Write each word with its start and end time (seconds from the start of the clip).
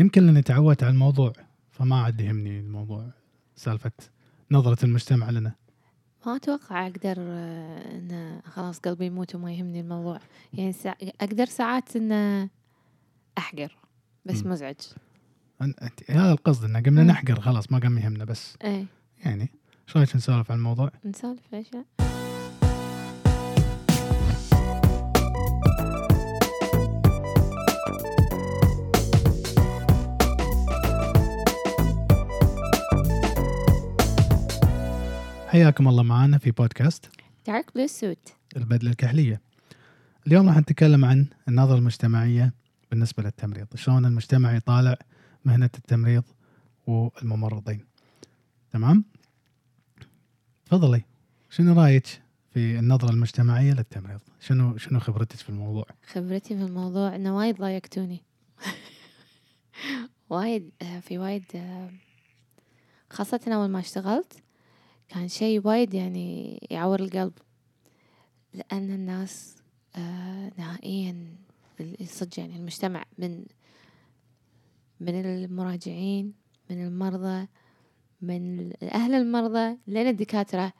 يمكن 0.00 0.26
لأني 0.26 0.42
تعودت 0.42 0.82
على 0.82 0.92
الموضوع 0.92 1.32
فما 1.70 1.96
عاد 2.02 2.20
يهمني 2.20 2.60
الموضوع 2.60 3.10
سالفة 3.56 3.92
نظرة 4.50 4.84
المجتمع 4.84 5.30
لنا 5.30 5.52
ما 6.26 6.36
أتوقع 6.36 6.86
أقدر 6.86 7.14
آه، 7.18 7.98
إن 7.98 8.40
خلاص 8.44 8.78
قلبي 8.78 9.06
يموت 9.06 9.34
وما 9.34 9.52
يهمني 9.52 9.80
الموضوع 9.80 10.20
يعني 10.54 10.72
سا... 10.72 10.94
أقدر 11.20 11.44
ساعات 11.44 11.96
إن 11.96 12.12
أحقر 13.38 13.76
بس. 14.24 14.46
مزعج 14.46 14.76
أنت- 15.62 16.10
هذا 16.10 16.32
القصد 16.32 16.64
إن 16.64 16.76
قمنا. 16.76 17.02
نحقر 17.02 17.40
خلاص 17.40 17.72
ما 17.72 17.78
قام 17.78 17.98
يهمنا 17.98 18.24
بس 18.24 18.56
إيه 18.64 18.86
يعني 19.24 19.48
إيش 19.88 19.96
رأيك 19.96 20.16
نسولف 20.16 20.50
عن 20.50 20.58
الموضوع؟ 20.58 20.90
نسولف 21.04 21.40
ليش 21.52 21.66
لا 21.74 21.84
حياكم 35.50 35.88
الله 35.88 36.02
معنا 36.02 36.38
في 36.38 36.50
بودكاست 36.50 37.10
دارك 37.46 37.74
بلو 37.74 37.86
سوت 37.86 38.32
البدلة 38.56 38.90
الكحلية. 38.90 39.40
اليوم 40.26 40.48
راح 40.48 40.56
نتكلم 40.56 41.04
عن 41.04 41.26
النظرة 41.48 41.76
المجتمعية 41.78 42.52
بالنسبة 42.90 43.22
للتمريض، 43.22 43.66
شلون 43.74 44.06
المجتمع 44.06 44.56
يطالع 44.56 44.96
مهنة 45.44 45.70
التمريض 45.78 46.22
والممرضين. 46.86 47.84
تمام؟ 48.72 49.04
تفضلي 50.66 51.02
شنو 51.50 51.80
رأيك 51.80 52.06
في 52.54 52.78
النظرة 52.78 53.10
المجتمعية 53.10 53.72
للتمريض؟ 53.72 54.20
شنو 54.40 54.76
شنو 54.76 55.00
خبرتك 55.00 55.36
في 55.36 55.48
الموضوع؟ 55.48 55.86
خبرتي 56.12 56.56
في 56.56 56.64
الموضوع 56.64 57.14
إنه 57.14 57.36
وايد 57.36 57.56
ضايقتوني 57.56 58.22
وايد 60.30 60.70
في 61.00 61.18
وايد 61.18 61.44
خاصة 63.10 63.40
أول 63.46 63.68
ما 63.68 63.78
اشتغلت 63.78 64.42
كان 65.10 65.28
شيء 65.28 65.66
وايد 65.66 65.94
يعني 65.94 66.58
يعور 66.70 67.00
القلب. 67.00 67.32
لأن 68.54 68.90
الناس 68.90 69.56
آه، 69.96 70.52
نهائيا 70.58 71.36
صدق 72.04 72.40
يعني 72.40 72.56
المجتمع 72.56 73.04
من 73.18 73.44
من 75.00 75.14
المراجعين 75.14 76.34
من 76.70 76.86
المرضى 76.86 77.46
من 78.22 78.72
أهل 78.82 79.14
المرضى 79.14 79.78
لين 79.86 80.06
الدكاترة. 80.08 80.72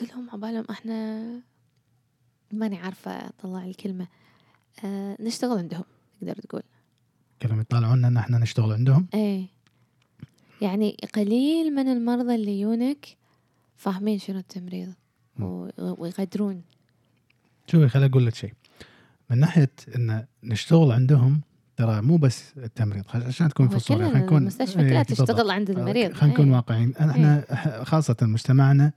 كلهم 0.00 0.30
عبالهم 0.30 0.64
إحنا 0.70 1.24
ماني 2.52 2.78
عارفة 2.78 3.10
أطلع 3.10 3.64
الكلمة. 3.64 4.08
آه 4.84 5.16
نشتغل 5.20 5.58
عندهم 5.58 5.84
تقدر 6.20 6.34
تقول. 6.36 6.62
كلهم 7.42 7.60
يطالعونا 7.60 8.08
إن 8.08 8.16
إحنا 8.16 8.38
نشتغل 8.38 8.72
عندهم؟ 8.72 9.06
إيه. 9.14 9.53
يعني 10.60 10.96
قليل 11.14 11.74
من 11.74 11.88
المرضى 11.88 12.34
اللي 12.34 12.60
يونك 12.60 13.06
فاهمين 13.76 14.18
شنو 14.18 14.38
التمريض 14.38 14.92
ويقدرون. 15.78 16.62
شوفي 17.66 17.88
خليني 17.88 18.10
أقول 18.10 18.26
لك 18.26 18.34
شيء. 18.34 18.52
من 19.30 19.38
ناحية 19.38 19.70
إن 19.96 20.24
نشتغل 20.44 20.92
عندهم 20.92 21.40
ترى 21.76 22.02
مو 22.02 22.16
بس 22.16 22.52
التمريض 22.56 23.04
عشان 23.14 23.48
تكون 23.48 23.68
في 23.68 23.76
الصورة 23.76 23.98
خلينا 24.08 24.18
نكون 24.18 24.38
المستشفى 24.42 24.80
إيه، 24.80 24.88
كلها 24.88 25.02
بالضبط. 25.02 25.28
تشتغل 25.28 25.50
عند 25.50 25.70
المريض. 25.70 26.12
خلينا 26.12 26.34
نكون 26.34 26.46
إيه. 26.48 26.54
واقعيين. 26.56 26.94
إحنا 26.96 27.44
ح- 27.50 27.82
خاصة 27.82 28.16
مجتمعنا 28.22 28.92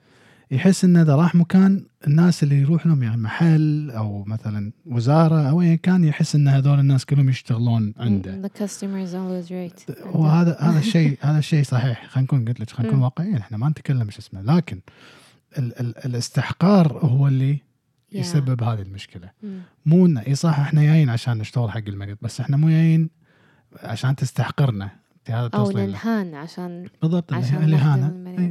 يحس 0.52 0.84
انه 0.86 1.02
إذا 1.02 1.16
راح 1.16 1.36
مكان 1.36 1.86
الناس 2.08 2.44
اللي 2.44 2.56
يروح 2.62 2.86
لهم 2.88 3.04
يعني 3.04 3.18
محل 3.22 3.92
أو 3.92 4.24
مثلا 4.24 4.72
وزارة 4.86 5.50
أو 5.50 5.62
ايا 5.62 5.76
كان 5.76 6.04
يحس 6.04 6.36
إن 6.36 6.48
هذول 6.48 6.80
الناس 6.80 7.06
كلهم 7.06 7.30
يشتغلون 7.30 7.94
عنده 7.98 8.42
The 8.48 8.52
customer 8.60 9.08
is 9.10 9.14
always 9.14 9.50
right 9.52 9.92
هو 10.16 10.26
هذا 10.28 10.58
هذا 10.70 10.80
الشيء 10.80 11.18
هذا 11.22 11.38
الشيء 11.40 11.64
صحيح 11.64 12.06
خلينا 12.08 12.24
نكون 12.24 12.46
قلت 12.46 12.60
لك 12.60 12.70
خلينا 12.70 12.92
نكون. 12.92 13.04
واقعيين 13.04 13.36
إحنا 13.38 13.58
ما 13.58 13.70
نتكلم 13.70 14.10
شو 14.10 14.20
اسمه 14.20 14.42
لكن 14.42 14.80
ال 15.58 15.80
ال 15.80 16.06
الاستحقار 16.06 16.94
هو 16.94 17.28
اللي 17.28 17.68
Yeah. 18.08 18.16
يسبب 18.16 18.64
هذه 18.64 18.82
المشكلة 18.82 19.30
مم. 19.44 19.60
مو 19.86 20.06
انه 20.06 20.22
إي 20.28 20.36
صح 20.36 20.60
إحنا 20.60 20.84
جايين 20.84 21.10
عشان 21.10 21.38
نشتغل 21.38 21.72
حق 21.72 21.82
المريض 21.88 22.18
بس 22.22 22.40
إحنا 22.42 22.58
مو 22.58 22.70
جايين 22.70 23.10
عشان 23.84 24.16
تستحقرنا 24.16 24.90
هذا 25.30 25.50
له. 25.54 25.70
الانهان 25.70 26.36
عشان 26.36 26.88
بالضبط 27.02 27.34
عشان 27.34 27.64
الاهانه. 27.64 28.08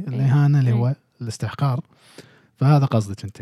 الاهانه 0.07 0.59
اللي. 0.59 0.71
هو 0.71 0.95
الاستحقار 1.21 1.81
فهذا 2.57 2.85
قصدك 2.85 3.23
انت 3.23 3.41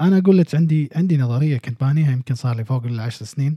أنا 0.00 0.18
أقول 0.18 0.38
لك 0.38 0.54
عندي 0.54 0.90
عندي 0.96 1.16
نظرية 1.18 1.58
كنت 1.58 1.80
بانيها 1.80 2.12
يمكن 2.12 2.34
صار 2.34 2.56
لي 2.56 2.64
فوق 2.64 2.84
العشر 2.84 3.24
سنين. 3.24 3.56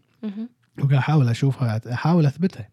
وقاعد 0.77 0.93
أحاول 0.93 1.29
أشوفها 1.29 1.81
أحاول 1.93 2.25
أثبتها 2.25 2.69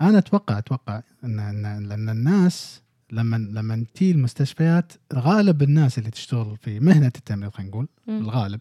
أنا 0.00 0.18
أتوقع 0.18 0.58
أتوقع 0.58 1.02
إن 1.24 1.38
إن 1.38 1.88
لأن 1.88 2.08
الناس 2.08 2.80
لما 3.12 3.36
لما 3.36 3.84
تجي 3.94 4.10
المستشفيات 4.10 4.92
غالب 5.14 5.62
الناس 5.62 5.98
اللي 5.98 6.10
تشتغل 6.10 6.56
في 6.56 6.80
مهنة 6.80 7.06
التمريض 7.06 7.50
خلينا 7.52 7.70
نقول. 7.70 7.88
الغالب. 8.08 8.60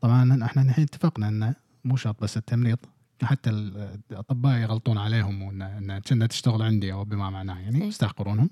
طبعا 0.00 0.44
إحنا 0.44 0.62
الحين 0.62 0.84
اتفقنا 0.84 1.28
إنه 1.28 1.54
مو 1.84 1.96
شرط 1.96 2.22
بس 2.22 2.36
التمريض 2.36 2.78
حتى 3.22 3.50
ال- 3.50 3.98
الأطباء 4.10 4.58
يغلطون 4.58 4.98
عليهم 4.98 5.42
وإن 5.42 5.62
إن 5.62 5.98
كنا 5.98 6.26
تشتغل 6.26 6.62
عندي 6.62 6.92
أو 6.92 7.04
بما 7.04 7.30
معناه 7.30 7.58
يعني 7.58 7.82
إيه. 7.82 7.88
يستحقرونهم 7.88 8.50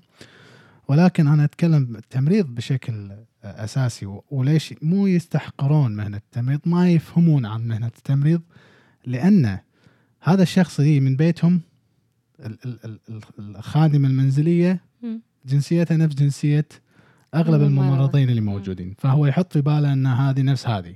ولكن 0.87 1.27
أنا 1.27 1.43
أتكلم 1.43 1.95
التمريض 1.95 2.45
بشكل 2.55 3.11
أساسي 3.43 4.19
وليش 4.31 4.73
مو 4.81 5.07
يستحقرون 5.07 5.95
مهنة 5.95 6.17
التمريض 6.17 6.59
ما 6.65 6.89
يفهمون 6.91 7.45
عن 7.45 7.67
مهنة 7.67 7.87
التمريض 7.87 8.41
لأن 9.05 9.59
هذا 10.21 10.43
الشخص 10.43 10.79
اللي 10.79 10.99
من 10.99 11.15
بيتهم 11.15 11.61
ال- 12.39 12.57
ال- 12.65 12.79
ال- 12.85 12.99
ال- 13.39 13.55
الخادمه 13.55 14.07
المنزلية. 14.07 14.81
جنسيتها 15.45 15.97
نفس 15.97 16.15
جنسية 16.15 16.67
أغلب. 17.35 17.61
الممرضين 17.61 18.29
اللي. 18.29 18.41
موجودين 18.41 18.95
فهو 18.97 19.25
يحط 19.25 19.53
في 19.53 19.61
باله 19.61 19.93
إن 19.93 20.07
هذه 20.07 20.41
نفس 20.41 20.67
هذه. 20.67 20.95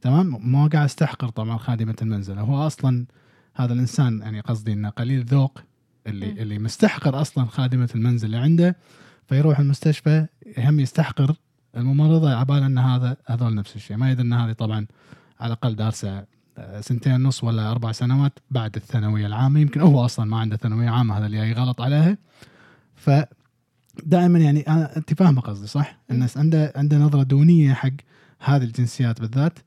تمام 0.00 0.52
ما 0.52 0.66
قاعد 0.66 0.84
استحقر 0.84 1.28
طبعا 1.28 1.56
خادمة 1.58 1.96
المنزل 2.02 2.38
هو 2.38 2.66
أصلا 2.66 3.06
هذا 3.54 3.72
الإنسان 3.72 4.18
يعني 4.20 4.40
قصدي 4.40 4.72
إنه 4.72 4.88
قليل 4.88 5.24
ذوق 5.24 5.58
اللي. 6.06 6.30
اللي 6.42 6.58
مستحقر 6.58 7.20
أصلا 7.20 7.44
خادمة 7.44 7.88
المنزل 7.94 8.26
اللي 8.26 8.36
عنده 8.36 8.76
فيروح 9.28 9.58
المستشفى 9.58 10.26
هم 10.58 10.80
يستحقر 10.80 11.36
الممرضة 11.76 12.34
عباله 12.34 12.66
أن 12.66 12.78
هذا 12.78 13.16
هذول 13.26 13.54
نفس 13.54 13.76
الشيء. 13.76 13.96
ما 13.96 14.10
يدري 14.10 14.26
إن 14.26 14.32
هذه 14.32 14.52
طبعا 14.52 14.86
على 15.40 15.46
الأقل 15.52 15.76
دارسة 15.76 16.24
آه، 16.58 16.80
سنتين 16.80 17.12
ونص 17.12 17.44
ولا 17.44 17.70
أربع 17.70 17.92
سنوات 17.92 18.38
بعد 18.50 18.76
الثانوية 18.76 19.26
العامة. 19.26 19.60
يمكن 19.60 19.80
هو 19.80 20.04
أصلا 20.04 20.24
ما 20.24 20.38
عنده 20.38 20.56
ثانوية 20.56 20.90
عامة 20.90 21.18
هذا 21.18 21.26
اللي 21.26 21.52
غلط 21.52 21.80
عليها. 21.80 22.18
ف 22.94 23.10
دائما 24.04 24.38
يعني 24.38 24.60
أنا 24.60 24.96
انت 24.96 25.14
فاهمه 25.14 25.40
قصدي 25.40 25.66
صح؟ 25.66 25.98
الناس 26.10 26.36
عنده 26.38 26.72
عنده 26.76 26.98
نظرة 26.98 27.22
دونية 27.22 27.74
حق 27.74 27.90
هذه 28.40 28.64
الجنسيات 28.64 29.20
بالذات 29.20 29.58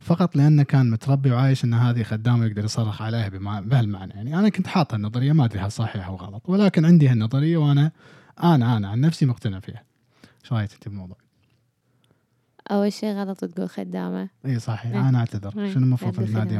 فقط 0.00 0.36
لأنه 0.36 0.62
كان 0.62 0.90
متربي 0.90 1.30
وعايش 1.30 1.64
إن 1.64 1.74
هذه 1.74 2.02
خدامة 2.02 2.46
يقدر 2.46 2.64
يصرخ 2.64 3.02
عليها 3.02 3.28
بهالمعنى. 3.60 4.12
يعني 4.14 4.38
أنا 4.38 4.48
كنت 4.48 4.66
حاط 4.66 4.94
هالنظريه 4.94 5.32
ما 5.32 5.44
أدري 5.44 5.60
هل 5.60 5.72
صحيحة 5.72 6.08
أو 6.08 6.16
غلط 6.16 6.42
ولكن 6.48 6.84
عندي 6.84 7.08
هالنظرية 7.08 7.56
وأنا 7.56 7.90
أنا 8.42 8.76
أنا 8.76 8.88
عن 8.88 9.00
نفسي 9.00 9.26
مقتنع 9.26 9.60
فيها. 9.60 9.82
إيش 10.44 10.52
رأيك 10.52 10.72
أنت 10.72 10.88
بالموضوع؟ 10.88 11.16
أول 12.70 12.92
شيء 12.92 13.12
غلط 13.12 13.44
تقول 13.44 13.68
خدامة 13.68 14.28
إي 14.46 14.58
صحيح 14.58 14.92
إيه. 14.92 15.08
أنا 15.08 15.18
أعتذر 15.18 15.52
إيه. 15.58 15.72
شنو 15.74 15.84
المفروض 15.84 16.20
النادي. 16.20 16.56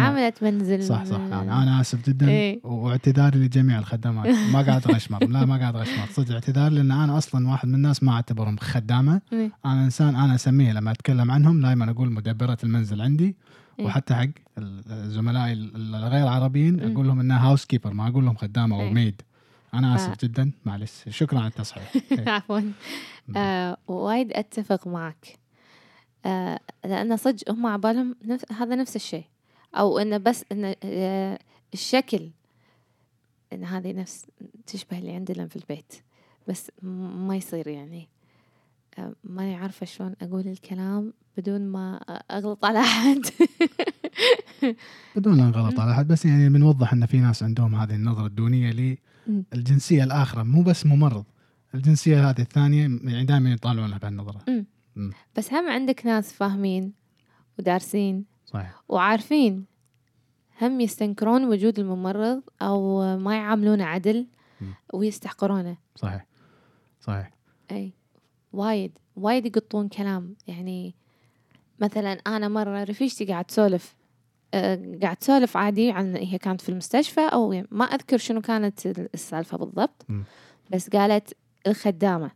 عاملة 0.00 0.32
منزل 0.42 0.84
صح 0.84 1.04
صح 1.04 1.16
أنا 1.16 1.62
أنا 1.62 1.80
أسف 1.80 2.08
جدا 2.08 2.28
إيه. 2.28 2.60
واعتذاري 2.64 3.38
لجميع 3.38 3.78
الخدامات 3.78 4.26
ما 4.52 4.62
قاعد 4.62 4.86
أغشمر 4.90 5.24
لا 5.24 5.44
ما 5.44 5.56
قاعد 5.58 5.76
أغشمر 5.76 6.06
صدق 6.06 6.32
اعتذار 6.34 6.72
لأن 6.72 6.90
أنا 6.90 7.18
أصلا 7.18 7.48
واحد 7.48 7.68
من 7.68 7.74
الناس 7.74 8.02
ما 8.02 8.12
أعتبرهم 8.12 8.56
خدامة 8.56 9.20
إيه. 9.32 9.50
أنا 9.64 9.84
إنسان 9.84 10.16
أنا 10.16 10.34
أسميه 10.34 10.72
لما 10.72 10.90
أتكلم 10.90 11.30
عنهم 11.30 11.60
دائما 11.60 11.90
أقول 11.90 12.12
مدبرة 12.12 12.58
المنزل 12.64 13.00
عندي 13.02 13.36
إيه. 13.78 13.86
وحتى 13.86 14.14
حق 14.14 14.28
زملائي 14.90 15.52
ال- 15.52 15.94
الغير 15.94 16.26
عربيين. 16.26 16.92
أقول 16.92 17.06
لهم 17.06 17.20
إنها 17.20 17.48
هاوس 17.48 17.64
كيبر 17.64 17.92
ما 17.94 18.08
أقول 18.08 18.24
لهم 18.24 18.34
خدامة 18.36 18.76
أو. 18.82 18.90
ميد 18.90 19.22
أنا 19.74 19.96
ف- 19.96 20.00
آسف 20.00 20.24
جدا. 20.24 20.52
معلش. 20.64 21.04
شكرا 21.08 21.38
على 21.38 21.48
التصحيح. 21.48 21.92
إيه. 22.12 22.28
عفوا. 22.28 22.60
آه 23.36 23.76
وايد 23.88 24.32
أتفق 24.32 24.86
معك. 24.88 25.38
آه 26.26 26.60
لأن 26.84 27.16
صدق 27.16 27.50
هم 27.50 27.66
عبالهم 27.66 28.16
نفس 28.24 28.44
هذا 28.52 28.74
نفس 28.76 28.96
الشيء. 28.96 29.24
أو 29.74 29.98
إنه 29.98 30.16
بس 30.16 30.44
إنه 30.52 30.74
آه 30.84 31.38
الشكل. 31.74 32.30
إن 33.52 33.64
هذه 33.64 33.92
نفس 33.92 34.26
تشبه 34.66 34.98
اللي 34.98 35.12
عندنا 35.12 35.46
في 35.46 35.56
البيت. 35.56 35.92
بس 36.48 36.70
ما 36.82 37.36
يصير 37.36 37.68
يعني. 37.68 38.08
آه 38.98 39.12
ماني 39.24 39.54
عارفة 39.54 39.86
شلون 39.86 40.14
أقول 40.22 40.48
الكلام 40.48 41.12
بدون 41.36 41.60
ما 41.68 41.96
أغلط 42.30 42.64
على 42.64 42.78
أحد. 42.80 43.20
بدون 45.16 45.36
لا 45.36 45.44
نغلط 45.44 45.80
على 45.80 45.92
أحد. 45.92 46.08
بس 46.08 46.24
يعني 46.24 46.48
بنوضح 46.48 46.92
إن 46.92 47.06
في 47.06 47.20
ناس 47.20 47.42
عندهم 47.42 47.74
هذه 47.74 47.94
النظرة 47.94 48.26
الدونية 48.26 48.70
مم. 49.26 49.44
للجنسيه 49.54 50.04
الاخرى 50.04 50.44
مو 50.44 50.62
بس 50.62 50.86
ممرض 50.86 51.24
الجنسية 51.74 52.30
هذه 52.30 52.40
الثانية 52.40 52.80
يعني 52.82 53.24
دائما 53.24 53.52
يطالعونها 53.52 53.98
بهالنظرة. 53.98 54.64
بس 55.36 55.52
هم 55.52 55.70
عندك 55.70 56.06
ناس 56.06 56.32
فاهمين 56.32 56.92
ودارسين 57.58 58.24
صحيح. 58.46 58.82
وعارفين 58.88 59.64
هم 60.62 60.80
يستنكرون 60.80 61.44
وجود 61.44 61.78
الممرض 61.78 62.42
أو 62.62 63.02
ما 63.18 63.36
يعاملونه 63.36 63.84
عدل 63.84 64.26
مم. 64.60 64.74
ويستحقرونه. 64.94 65.76
صحيح. 65.96 66.26
صحيح. 67.00 67.30
أي. 67.70 67.92
وايد 68.52 68.92
وايد 69.16 69.46
يقطون 69.46 69.88
كلام. 69.88 70.34
يعني 70.46 70.94
مثلا 71.80 72.12
أنا 72.12 72.48
مرة 72.48 72.84
رفيجتي 72.84 73.24
قاعد 73.24 73.44
تسولف؟ 73.44 73.94
قاعد 75.02 75.16
تسولف 75.16 75.56
عادي 75.56 75.90
عن 75.90 76.16
هي 76.16 76.38
كانت 76.38 76.60
في 76.60 76.68
المستشفى 76.68 77.20
أو 77.20 77.52
يعني 77.52 77.68
ما 77.70 77.84
أذكر 77.84 78.16
شنو 78.18 78.40
كانت 78.40 78.86
السالفة 78.86 79.56
بالضبط. 79.58 80.06
بس 80.70 80.88
قالت 80.88 81.36
الخدامة 81.66 82.30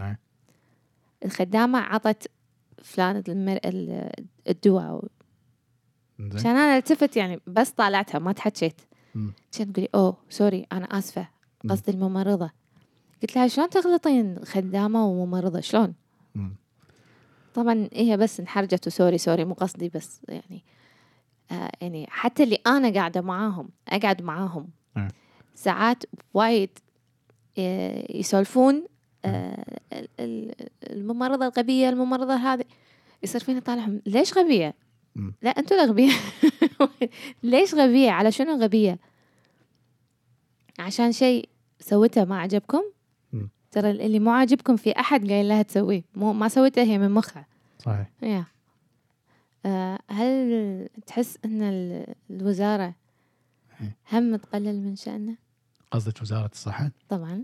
أي. 0.00 0.16
الخدامة 1.24 1.78
عطت 1.78 2.30
فلان 2.82 3.22
المر... 3.28 3.58
ال- 3.64 4.10
الدواء 4.48 5.04
عشان 6.20 6.50
أنا 6.50 6.76
التفت 6.76 7.16
يعني 7.16 7.40
بس 7.46 7.70
طالعتها 7.70 8.18
ما 8.18 8.32
تحكيت. 8.32 8.80
كانت 9.58 9.70
تقولي 9.76 9.88
أوه 9.94 10.16
sorry 10.30 10.66
أنا 10.72 10.84
آسفة. 10.98 11.28
قصدي 11.70 11.92
الممرضة 11.92 12.50
قلت 13.22 13.36
لها 13.36 13.48
شلون 13.48 13.70
تغلطين 13.70 14.38
خدامه 14.44 15.06
وممرضة 15.06 15.60
شلون 15.60 15.94
مم. 16.34 16.56
طبعا 17.54 17.88
هي 17.92 18.16
بس 18.16 18.40
انحرجت 18.40 18.86
و 18.86 18.91
sorry 18.91 19.18
sorry 19.18 19.44
مو 19.44 19.54
قصدي 19.54 19.88
بس 19.88 20.20
يعني 20.28 20.64
يعني 21.50 22.06
حتى 22.10 22.42
اللي 22.42 22.58
أنا 22.66 22.90
قاعدة 22.94 23.20
معاهم 23.20 23.68
أقعد 23.88 24.22
معاهم. 24.22 24.68
ساعات 25.54 26.04
وايد 26.34 26.70
آه، 27.58 28.06
يسولفون 28.16 28.84
آه، 29.24 29.64
ال- 29.92 30.08
ال- 30.20 30.54
الممرضة 30.90 31.46
الغبية 31.46 31.88
الممرضة 31.88 32.34
هذه 32.34 32.64
يصير 33.22 33.40
فيني 33.40 33.60
طالعهم 33.60 34.02
ليش 34.06 34.38
غبية؟ 34.38 34.74
مم. 35.16 35.34
لا 35.42 35.50
أنتوا 35.50 35.84
الغبيه 35.84 36.12
ليش 37.42 37.74
غبية؟ 37.74 38.10
على 38.10 38.32
شنو 38.32 38.56
غبية؟ 38.62 38.98
عشان 40.78 41.12
شيء 41.12 41.48
سويته 41.80 42.24
ما 42.24 42.40
عجبكم؟ 42.40 42.82
ترى 43.72 43.90
اللي 43.90 44.18
مو 44.18 44.30
عاجبكم 44.30 44.76
في 44.76 44.92
أحد 45.00 45.30
قايل 45.30 45.48
لها 45.48 45.62
تسويه 45.62 46.02
مو 46.14 46.32
ما 46.32 46.48
سويته 46.48 46.82
هي 46.82 46.98
من 46.98 47.10
مخها 47.10 47.46
صحيح 47.78 48.06
آه، 48.22 48.46
هل 50.10 50.88
تحس 51.06 51.38
أن 51.44 51.62
ال- 51.62 52.14
الوزارة 52.30 52.94
إيه. 53.80 53.96
هم 54.12 54.36
تقلل 54.36 54.80
من 54.80 54.96
شأنه؟ 54.96 55.36
قصدك 55.90 56.22
وزارة 56.22 56.50
الصحة 56.52 56.90
طبعا 57.08 57.42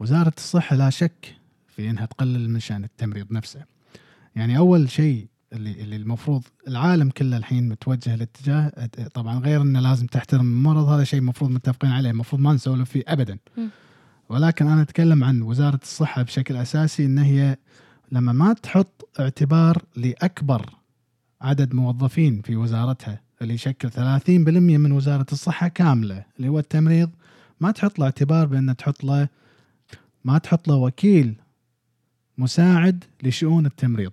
وزارة 0.00 0.32
الصحة 0.36 0.76
لا 0.76 0.90
شك 0.90 1.34
في 1.68 1.90
إنها 1.90 2.06
تقلل 2.06 2.50
من 2.50 2.60
شأن 2.60 2.84
التمريض 2.84 3.32
نفسه. 3.32 3.64
يعني 4.36 4.58
أول 4.58 4.90
شيء 4.90 5.26
اللي 5.52 5.70
اللي 5.82 5.96
المفروض 5.96 6.42
العالم 6.68 7.10
كله 7.10 7.36
الحين 7.36 7.68
متوجه 7.68 8.16
لاتجاه 8.16 8.72
طبعا 9.14 9.38
غير 9.38 9.62
إنه 9.62 9.80
لازم 9.80 10.06
تحترم 10.06 10.40
المرض 10.40 10.88
هذا 10.88 11.04
شيء 11.04 11.20
المفروض 11.20 11.50
متفقين 11.50 11.90
عليه 11.90 12.10
المفروض 12.10 12.42
ما 12.42 12.52
نسولف 12.52 12.90
فيه 12.90 13.02
ابدا. 13.08 13.38
مم. 13.56 13.68
ولكن 14.28 14.66
أنا 14.66 14.82
أتكلم 14.82 15.24
عن 15.24 15.42
وزارة 15.42 15.80
الصحة 15.82 16.22
بشكل 16.22 16.56
أساسي 16.56 17.06
إن 17.06 17.18
هي 17.18 17.56
لما 18.12 18.32
ما 18.32 18.52
تحط 18.52 19.08
اعتبار 19.20 19.82
لأكبر 19.96 20.74
عدد 21.40 21.74
موظفين 21.74 22.42
في 22.42 22.56
وزارتها 22.56 23.20
اللي 23.42 23.54
يشكل 23.54 23.90
30% 23.90 24.28
من 24.28 24.92
وزارة 24.92 25.26
الصحة 25.32 25.68
كاملة 25.68 26.24
اللي 26.36 26.48
هو 26.48 26.58
التمريض. 26.58 27.10
ما 27.60 27.70
تحط 27.70 27.98
له 27.98 28.04
اعتبار 28.04 28.46
بأن 28.46 28.76
تحط 28.76 29.04
له 29.04 29.28
ما 30.24 30.38
تحط 30.38 30.68
له 30.68 30.74
وكيل 30.74 31.34
مساعد 32.38 33.04
لشؤون 33.22 33.66
التمريض. 33.66 34.12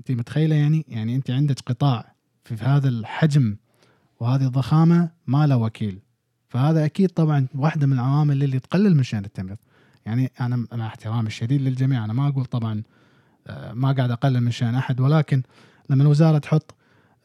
أنت 0.00 0.10
متخيلة 0.10 0.56
يعني؟ 0.56 0.84
يعني 0.88 1.16
أنت 1.16 1.30
عندك 1.30 1.60
قطاع 1.60 2.12
في 2.44 2.54
هذا 2.54 2.88
الحجم 2.88 3.56
وهذه 4.20 4.46
الضخامة 4.46 5.10
ما 5.26 5.46
له 5.46 5.56
وكيل. 5.56 5.98
فهذا 6.48 6.84
أكيد 6.84 7.08
طبعا 7.08 7.46
واحدة 7.54 7.86
من 7.86 7.92
العوامل 7.92 8.42
اللي 8.42 8.58
تقلل 8.58 8.96
من 8.96 9.02
شأن 9.02 9.24
التمريض. 9.24 9.56
يعني 10.06 10.32
أنا 10.40 10.66
مع 10.72 10.86
احترامي 10.86 11.26
الشديد 11.26 11.60
للجميع 11.60 12.04
أنا 12.04 12.12
ما 12.12 12.28
أقول 12.28 12.44
طبعا 12.44 12.82
آه، 13.46 13.72
ما 13.72 13.92
قاعد 13.92 14.10
أقلل 14.10 14.40
من 14.40 14.50
شأن 14.50 14.74
أحد 14.74 15.00
ولكن 15.00 15.42
لما 15.90 16.02
الوزارة 16.02 16.38
تحط 16.38 16.74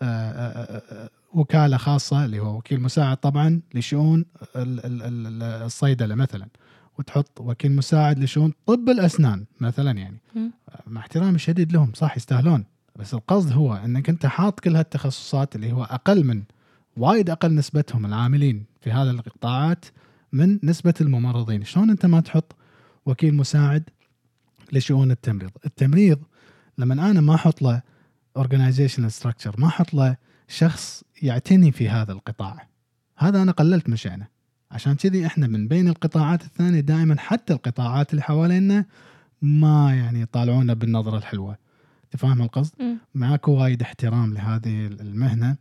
آه، 0.02 0.06
آه، 0.06 0.82
آه، 1.06 1.10
وكالة 1.34 1.78
خاصة 1.78 2.26
اللي 2.26 2.40
هو 2.40 2.58
وكيل 2.58 2.82
مساعد 2.82 3.18
طبعا 3.18 3.62
لشؤون 3.74 4.26
ال- 4.56 4.86
ال- 4.86 5.02
ال- 5.04 5.44
الصيدلة 5.44 6.16
مثلا 6.16 6.48
وتحط 7.00 7.42
وكيل 7.42 7.72
مساعد 7.72 8.20
لشؤون 8.20 8.54
طب 8.66 8.90
الأسنان 8.90 9.46
مثلا 9.60 9.92
يعني. 9.92 10.18
مع 10.88 11.02
احترامي 11.02 11.36
الشديد 11.36 11.72
لهم 11.74 11.92
صح 11.96 12.18
يستاهلون 12.18 12.66
بس 12.96 13.14
القصد 13.14 13.52
هو 13.52 13.76
إنك 13.76 14.10
أنت 14.10 14.26
حاط 14.26 14.60
كل 14.60 14.76
هالتخصصات 14.76 15.56
اللي 15.56 15.72
هو 15.74 15.84
أقل 15.84 16.24
من 16.24 16.44
وايد 16.98 17.30
أقل 17.30 17.56
نسبتهم 17.56 18.06
العاملين 18.06 18.66
في 18.82 18.92
هذا 18.92 19.12
القطاعات 19.12 19.86
من 20.32 20.60
نسبة 20.64 20.94
الممرضين، 21.02 21.64
شلون 21.64 21.90
أنت 21.90 22.06
ما 22.06 22.20
تحط 22.22 22.56
وكيل 23.06 23.36
مساعد 23.36 23.90
لشؤون 24.74 25.12
التمريض؟ 25.12 25.52
التمريض 25.66 26.20
لما 26.78 26.94
أنا 27.10 27.22
ما 27.22 27.36
أحط 27.36 27.62
له 27.62 27.82
organizational 28.38 29.12
structure 29.12 29.56
ما 29.58 29.68
أحط 29.68 29.94
له 29.94 30.18
شخص 30.48 31.04
يعتني 31.22 31.72
في 31.72 31.90
هذا 31.90 32.12
القطاع. 32.12 32.68
هذا 33.18 33.42
أنا 33.42 33.52
قللت 33.52 33.90
من 33.90 33.96
شأنه 33.96 34.28
عشان 34.72 34.96
كذي 34.96 35.26
إحنا 35.26 35.48
من 35.48 35.68
بين 35.68 35.88
القطاعات 35.88 36.44
الثانية 36.44 36.80
دائما 36.80 37.16
حتى 37.20 37.54
القطاعات 37.54 38.12
اللي 38.12 38.22
حوالينا 38.22 38.86
ما 39.42 39.96
يعني 39.96 40.22
يطالعونا 40.22 40.74
بالنظرة 40.74 41.18
الحلوة. 41.18 41.58
تفهم 42.12 42.42
القصد؟ 42.42 42.74
مم. 42.80 42.98
معاكو 43.16 43.52
وايد 43.52 43.82
احترام 43.82 44.34
لهذه 44.34 44.88
المهنة. 44.88 45.56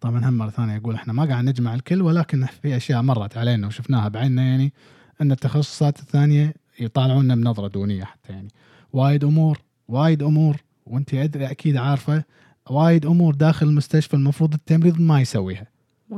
طبعا 0.00 0.28
هم 0.28 0.34
مرة 0.38 0.50
ثانية 0.50 0.76
أقول 0.76 0.94
إحنا 0.94 1.12
ما 1.12 1.24
قاعد 1.24 1.44
نجمع 1.44 1.74
الكل 1.74 2.02
ولكن 2.02 2.46
في 2.46 2.76
أشياء 2.76 3.02
مرت 3.02 3.36
علينا 3.36 3.66
وشفناها 3.66 4.08
بعيننا 4.08 4.42
يعني 4.42 4.72
إن 5.20 5.32
التخصصات 5.32 6.00
الثانية 6.00 6.54
يطالعونا 6.80 7.34
بنظرة 7.34 7.68
دونية 7.68 8.04
حتى 8.04 8.32
يعني. 8.32 8.48
وايد 8.92 9.24
أمور 9.24 9.58
وايد 9.88 10.22
أمور. 10.22 10.56
وانت 10.86 11.14
ادري 11.14 11.50
أكيد 11.50 11.76
عارفة 11.76 12.24
وايد 12.70 13.06
أمور 13.06 13.34
داخل 13.34 13.66
المستشفى 13.66 14.14
المفروض 14.14 14.54
التمريض 14.54 15.00
ما 15.00 15.20
يسويها 15.20 15.66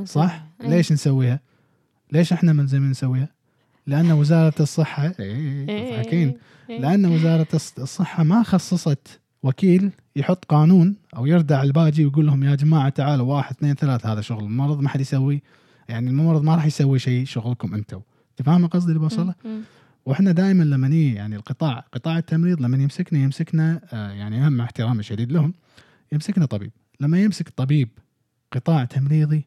صح؟ 0.05 0.47
سويها؟ 0.61 0.71
ليش 0.77 0.93
نسويها؟ 0.93 1.41
ليش 2.13 2.33
إحنا 2.33 2.53
ملزمين 2.53 2.91
نسويها؟ 2.91 3.29
لأن 3.87 4.13
وزارة 4.13 4.55
الصحه 4.61 5.07
إيه. 5.21 5.69
إيه 5.69 5.97
تضحكين 6.03 6.39
إيه. 6.71 6.81
لأن 6.81 7.07
وزارة 7.07 7.47
الص- 7.57 7.79
الصحة 7.81 8.23
ما 8.23 8.43
خصصت 8.43 9.21
وكيل 9.43 9.91
يحط 10.17 10.45
قانون 10.45 10.97
أو 11.17 11.27
يردع 11.27 11.62
الباجي 11.62 12.05
ويقول 12.05 12.27
لهم 12.27 12.45
يا 12.45 12.55
جماعة 12.55 12.89
تعالوا 12.89 13.35
واحد 13.35 13.55
اثنين 13.55 13.75
ثلاث 13.75 14.07
هذا 14.07 14.21
شغل 14.21 14.45
الممرض 14.45 14.81
ما 14.81 14.89
حد 14.89 15.01
يسوي 15.01 15.43
يعني 15.89 16.11
الممرض 16.11 16.43
ما 16.43 16.55
راح 16.55 16.67
يسوي 16.67 16.99
شيء 16.99 17.25
شغلكم 17.25 17.75
أنتم 17.75 18.00
تفهم 18.37 18.67
قصدي 18.67 18.88
اللي 18.88 18.99
بوصله؟ 19.00 19.35
وإحنا 20.07 20.33
دائما 20.33 20.63
لما 20.65 20.89
يعني 20.97 21.37
القطاع 21.37 21.85
قطاع 21.93 22.19
التمريض 22.19 22.61
لما 22.61 22.83
يمسكنا 22.83 23.19
يمسكنا 23.19 23.81
آه 23.93 24.11
يعني 24.11 24.51
مع 24.51 24.65
احترامي 24.65 25.01
الشديد 25.01 25.33
لهم 25.33 25.55
يمسكنا 26.13 26.47
طبيب. 26.47 26.73
لما 27.01 27.21
يمسك 27.23 27.49
طبيب 27.49 27.89
قطاع 28.53 28.85
تمريضي 28.85 29.47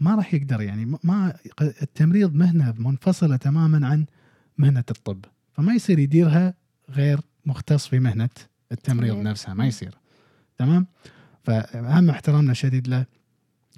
ما 0.00 0.14
راح 0.14 0.34
يقدر 0.34 0.60
يعني 0.60 0.98
ما- 1.04 1.36
التمريض 1.82 2.34
مهنة 2.34 2.74
منفصلة 2.78 3.36
تماما 3.36 3.86
عن 3.86 4.06
مهنة 4.58 4.84
الطب. 4.90 5.24
فما 5.52 5.74
يصير 5.74 5.98
يديرها 5.98 6.54
غير 6.90 7.20
مختص 7.46 7.86
في 7.86 7.98
مهنة 7.98 8.28
التمريض 8.72 9.10
تمريض. 9.12 9.26
نفسها 9.26 9.54
ما 9.54 9.66
يصير. 9.66 9.94
تمام؟ 10.58 10.86
فهم 11.44 12.10
احترامنا 12.10 12.52
الشديد 12.52 12.88
له 12.88 13.06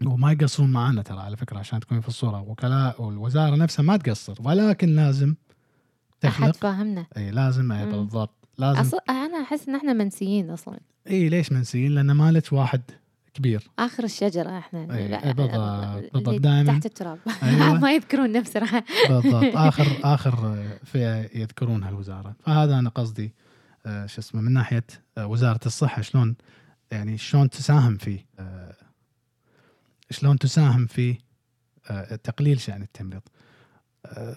وما 0.06 0.32
يقصرون 0.32 0.70
معنا 0.72 1.02
ترى 1.02 1.20
على 1.20 1.36
فكرة 1.36 1.58
عشان 1.58 1.80
تكوني 1.80 2.02
في 2.02 2.08
الصورة. 2.08 2.40
وكلاء 2.40 3.02
والوزارة 3.02 3.56
نفسها 3.56 3.82
ما 3.82 3.96
تقصر 3.96 4.34
ولكن 4.40 4.88
لازم 4.88 5.34
تخلق؟ 6.20 6.56
فاهمنا 6.56 7.06
اي 7.16 7.30
لازم 7.30 7.72
اي. 7.72 7.86
بالضبط. 7.86 8.48
لازم. 8.58 8.80
أصل 8.80 8.98
أنا 9.10 9.42
أحس 9.42 9.68
إن 9.68 9.74
إحنا 9.74 9.92
منسيين 9.92 10.50
أصلا. 10.50 10.78
اي 11.10 11.28
ليش 11.28 11.52
منسيين؟ 11.52 11.94
لأن 11.94 12.12
مالك 12.12 12.52
واحد 12.52 12.82
كبير. 13.34 13.70
آخر 13.78 14.04
الشجرة 14.04 14.58
إحنا 14.58 14.78
لا- 14.86 14.96
إيه، 15.26 15.32
بالضبط، 15.32 16.12
بالضبط، 16.12 16.40
دايماً. 16.40 16.72
تحت 16.72 16.86
التراب. 16.86 17.18
أيوة. 17.42 17.78
ما 17.78 17.92
يذكرون 17.92 18.32
نفس 18.32 18.56
راح. 18.56 18.84
بالضبط. 19.08 19.56
آخر 19.68 19.86
آخر 20.04 20.64
فئة 20.84 21.38
يذكرونها 21.38 21.88
الوزارة. 21.88 22.34
فهذا 22.40 22.78
أنا 22.78 22.88
قصدي 22.90 23.32
آه، 23.86 24.06
شو 24.06 24.20
اسمه 24.20 24.40
من 24.40 24.52
ناحية 24.52 24.84
آه، 25.18 25.26
وزارة 25.26 25.60
الصحة 25.66 26.02
شلون 26.02 26.36
يعني 26.90 27.18
شلون 27.18 27.50
تساهم 27.50 27.96
في 27.96 28.18
آه، 28.38 28.74
شلون 30.10 30.38
تساهم 30.38 30.86
في 30.86 31.18
تقليل 32.24 32.60
شأن 32.60 32.82
التمريض. 32.82 33.20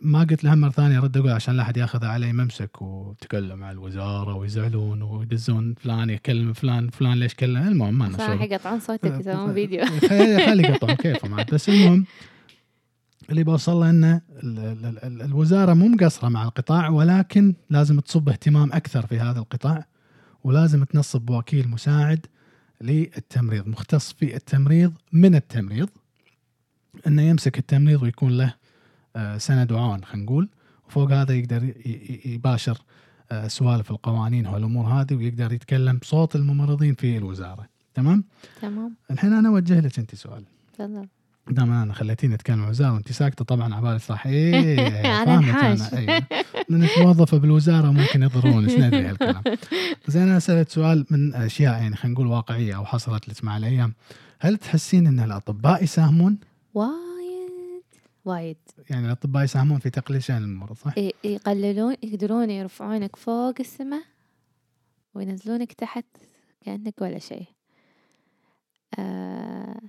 ما 0.01 0.19
قلت 0.23 0.43
لها 0.43 0.55
مرة 0.55 0.69
ثانية 0.69 0.97
أرد 0.99 1.17
أقول 1.17 1.29
عشان 1.31 1.57
لا 1.57 1.63
أحد 1.63 1.77
ياخذ 1.77 2.05
علي 2.05 2.33
ممسك 2.33 2.81
وتكلم 2.81 3.59
مع 3.59 3.71
الوزارة 3.71 4.33
ويزعلون 4.35 5.01
ويدزون 5.01 5.73
فلان 5.73 6.09
يكلم 6.09 6.53
فلان 6.53 6.89
فلان 6.89 7.13
ليش 7.19 7.33
كلم؟ 7.35 7.67
المهم 7.67 7.97
ما 7.97 8.17
شغل. 8.17 8.41
يقطعون 8.51 8.79
صوتك 8.79 9.19
يسوون 9.19 9.53
فيديو. 9.53 9.85
خلي 9.85 10.63
يقطعون 10.63 10.95
كيفهم 11.03 11.33
عاد 11.33 11.53
بس 11.53 11.69
المهم 11.69 12.05
اللي 13.29 13.43
بوصل 13.43 13.71
له 13.79 13.89
إنه 13.89 14.21
ال- 14.43 14.59
ال- 14.59 15.03
ال- 15.03 15.21
الوزارة 15.21 15.73
مو 15.73 15.87
مقصرة 15.87 16.29
مع 16.29 16.43
القطاع 16.43 16.89
ولكن 16.89 17.55
لازم 17.69 17.99
تصب 17.99 18.29
اهتمام 18.29 18.73
أكثر 18.73 19.05
في 19.05 19.19
هذا 19.19 19.39
القطاع 19.39 19.85
ولازم 20.43 20.83
تنصب 20.83 21.29
وكيل 21.29 21.67
مساعد 21.67 22.25
للتمريض. 22.81 23.67
مختص 23.67 24.13
في 24.13 24.35
التمريض 24.35 24.93
من 25.11 25.35
التمريض 25.35 25.89
إنه 27.07 27.21
يمسك 27.21 27.57
التمريض 27.57 28.03
ويكون 28.03 28.31
له 28.37 28.45
آه، 28.45 28.53
سند 29.37 29.71
وعون 29.71 30.03
خلينا 30.03 30.25
نقول. 30.25 30.49
وفوق 30.87 31.11
هذا 31.11 31.33
يقدر 31.33 31.73
يباشر 32.25 32.77
آه، 33.31 33.47
سوالف 33.47 33.91
القوانين 33.91 34.47
والأمور 34.47 34.85
هذه 34.85 35.13
ويقدر 35.15 35.53
يتكلم 35.53 35.97
بصوت 35.97 36.35
الممرضين 36.35 36.93
في 36.95 37.17
الوزارة. 37.17 37.65
تمام؟ 37.93 38.23
تمام. 38.61 38.95
الحين 39.11 39.33
أنا 39.33 39.49
أوجه 39.49 39.79
لك 39.79 39.99
أنت 39.99 40.15
سؤال. 40.15 40.43
تفضل. 40.73 41.07
دام 41.49 41.71
أنا 41.71 41.93
خليتيني 41.93 42.35
أتكلم 42.35 42.57
عن 42.57 42.63
الوزارة 42.63 42.93
وأنت 42.93 43.11
ساكتة 43.11 43.45
طبعا 43.45 43.73
على 43.73 43.81
بالي 43.81 43.99
صح 43.99 44.27
إيه 44.27 44.75
فاهمك 45.25 45.47
انحاش. 45.47 45.93
أنا 45.93 45.99
أيوه. 45.99 46.23
لانك 46.69 46.97
موظفه 46.97 47.37
بالوزارة 47.37 47.91
ممكن 47.91 48.23
يضرون 48.23 48.63
إيش 48.69 48.79
ندري 48.79 49.05
هالكلام. 49.05 49.43
زين 50.07 50.21
أنا 50.21 50.39
سألت 50.39 50.69
سؤال 50.69 51.05
من 51.09 51.33
أشياء 51.35 51.73
يعني 51.81 51.95
خلينا 51.95 52.13
نقول 52.13 52.27
واقعية 52.27 52.75
أو 52.75 52.85
حصلت 52.85 53.29
لك 53.29 53.43
مع 53.43 53.57
الأيام. 53.57 53.93
هل 54.39 54.57
تحسين 54.57 55.07
أن 55.07 55.19
الأطباء 55.19 55.83
يساهمون؟ 55.83 56.37
وايد 56.73 56.91
وايد. 58.25 58.57
يعني 58.89 59.05
الأطباء 59.05 59.43
يساهمون 59.43 59.79
في 59.79 59.89
تقليل 59.89 60.23
شأن 60.23 60.43
المرض 60.43 60.75
صح؟ 60.75 60.93
يقللون 61.23 61.95
يقدرون 62.03 62.49
يرفعونك 62.49 63.15
فوق 63.15 63.53
السماء 63.59 64.03
وينزلونك 65.13 65.73
تحت 65.73 66.05
كأنك 66.61 67.01
ولا 67.01 67.19
شيء. 67.19 67.47
آه 68.99 69.81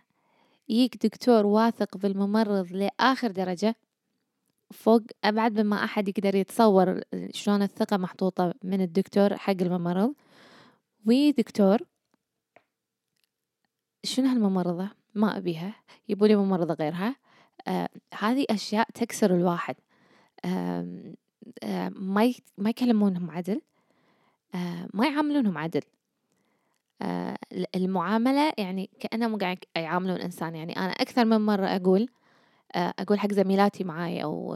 يجيك 0.69 1.07
دكتور 1.07 1.47
واثق 1.47 1.97
بالممرض 1.97 2.73
لآخر 2.73 3.31
درجة 3.31 3.77
فوق 4.73 5.03
أبعد 5.25 5.61
مما 5.61 5.85
أحد 5.85 6.09
يقدر 6.09 6.35
يتصور 6.35 7.01
شلون 7.31 7.62
الثقة 7.62 7.97
محطوطة 7.97 8.55
من 8.65 8.81
الدكتور 8.81 9.37
حق 9.37 9.57
الممرض. 9.61 10.15
وي 11.07 11.33
دكتور 11.33 11.79
شنو 14.05 14.29
هالممرضة؟ 14.29 14.91
ما 15.15 15.37
أبيها. 15.37 15.75
يبولي 16.09 16.37
ممرضة 16.37 16.75
غيرها. 16.75 17.17
آه 17.69 17.88
هذه 18.19 18.47
أشياء 18.50 18.88
تكسر 18.95 19.35
الواحد. 19.35 19.75
آم، 20.45 21.14
آه، 21.62 21.88
ما 21.88 22.33
ما 22.59 22.71
يكلمونهم 22.71 23.31
عدل. 23.31 23.61
آه، 24.54 24.88
ما 24.95 25.07
يعاملونهم 25.07 25.59
عدل. 25.59 25.81
آه، 27.02 27.37
ال- 27.52 27.76
المعاملة 27.76 28.52
يعني 28.59 28.90
كأنهم 29.00 29.38
قاعد 29.38 29.59
يعاملون 29.76 30.16
إنسان. 30.21 30.54
يعني 30.54 30.76
أنا 30.76 30.90
أكثر 30.92 31.25
من 31.25 31.40
مرة 31.40 31.66
أقول 31.66 32.09
آه، 32.76 32.95
أقول 32.99 33.21
حق 33.21 33.33
زميلاتي 33.33 33.85
معاي 33.85 34.23
أو 34.25 34.54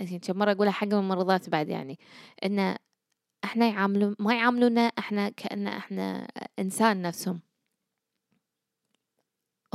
يعني 0.00 0.18
كم 0.18 0.38
مرة 0.38 0.52
أقولها 0.52 0.72
حق 0.72 0.86
الممرضات 0.86 1.50
بعد 1.50 1.68
يعني 1.68 1.98
إن 2.44 2.76
إحنا 3.44 3.66
يعاملون 3.68 4.16
ما 4.18 4.34
يعاملونا 4.34 4.80
إحنا 4.80 5.28
كأن 5.30 5.66
إحنا 5.68 6.28
إنسان 6.58 7.02
نفسهم. 7.02 7.40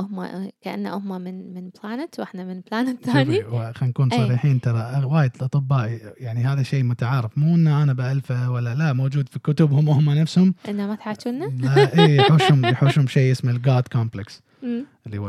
هم 0.00 0.50
كأن 0.62 0.86
هم 0.86 1.20
من 1.20 1.54
من 1.54 1.70
planet 1.82 2.20
وإحنا 2.20 2.44
من 2.44 2.60
planet 2.72 3.04
ثاني 3.04 3.42
خلينا 3.42 3.72
نكون 3.82 4.12
أي. 4.12 4.18
صريحين 4.26 4.60
ترى 4.60 5.04
وايد 5.04 5.30
الأطباء 5.36 6.14
يعني 6.16 6.44
هذا 6.44 6.62
شيء 6.62 6.84
متعارف 6.84 7.38
مو 7.38 7.54
ان 7.54 7.66
أنا 7.66 7.92
بألفه 7.92 8.50
ولا 8.50 8.74
لا 8.74 8.92
موجود 8.92 9.28
في 9.28 9.38
كتبهم 9.38 9.88
هم 9.88 10.10
نفسهم 10.10 10.54
إنه 10.68 10.86
ما 10.86 10.94
تحاكونا 10.94 11.44
لا 11.44 11.98
إيه 11.98 12.16
يحوشهم 12.16 12.64
يحوشهم 12.66 13.06
شيء 13.06 13.32
اسمه 13.32 13.50
ال 13.50 13.59
God 13.59 13.88
complex. 13.92 14.42
اللي 15.06 15.18
هو 15.18 15.28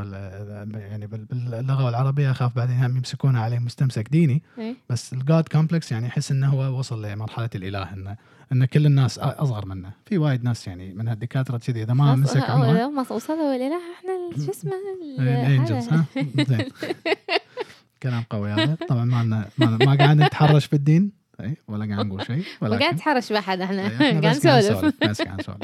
يعني 0.73 1.07
بال- 1.07 1.25
باللغة 1.25 1.89
العربية 1.89 2.31
أخاف 2.31 2.55
بعدين 2.55 2.75
هم 2.83 2.97
يمسكونه 2.97 3.39
عليه 3.39 3.59
مستمسك 3.59 4.09
ديني 4.09 4.43
إيه. 4.57 4.75
بس 4.89 5.13
ال 5.13 5.22
God 5.22 5.47
complex 5.47 5.91
يعني 5.91 6.07
يحس 6.07 6.31
إنه 6.31 6.49
هو 6.49 6.79
وصل 6.79 7.05
لمرحلة 7.05 7.49
الإله 7.55 7.93
إنه 7.93 8.15
إن 8.51 8.65
كل 8.65 8.85
الناس 8.85 9.19
أصغر 9.19 9.65
منه. 9.65 9.91
في 10.05 10.17
وايد 10.17 10.43
ناس 10.43 10.67
يعني 10.67 10.93
من 10.93 11.07
هالدكاترة 11.07 11.57
كذي 11.57 11.83
إذا 11.83 11.93
ما 11.93 12.15
مسك 12.15 12.49
عمره 12.49 12.85
أه، 12.85 12.89
ما 12.89 13.01
وصلوا 13.11 13.55
الإله 13.55 13.79
إحنا 13.99 14.45
شو 14.45 14.51
اسمه 14.51 14.71
ال- 15.03 15.19
ال 15.21 15.30
angels. 15.30 15.89
ها؟ 15.89 16.05
زين. 16.47 16.65
كلام 18.03 18.23
قوي 18.29 18.51
هذا. 18.51 18.77
طبعا 18.89 19.05
ما 19.05 19.23
لنا- 19.23 19.49
ما 19.85 19.95
قاعد 19.95 20.17
نتحرش 20.17 20.65
في 20.65 20.73
الدين 20.75 21.11
اي 21.41 21.57
ولا 21.67 21.93
قاعد 21.93 22.05
نقول 22.05 22.25
شيء 22.25 22.43
ولكن 22.61 22.81
قاعد 22.83 22.93
نتحرش 22.93 23.31
بأحد 23.33 23.61
إحنا 23.61 23.81
إي، 23.81 23.87
إحنا 23.87 24.21
قاعد 24.21 24.35
نسولف. 24.35 24.95
بس 25.03 25.21
قاعد 25.21 25.39
نسولف. 25.39 25.59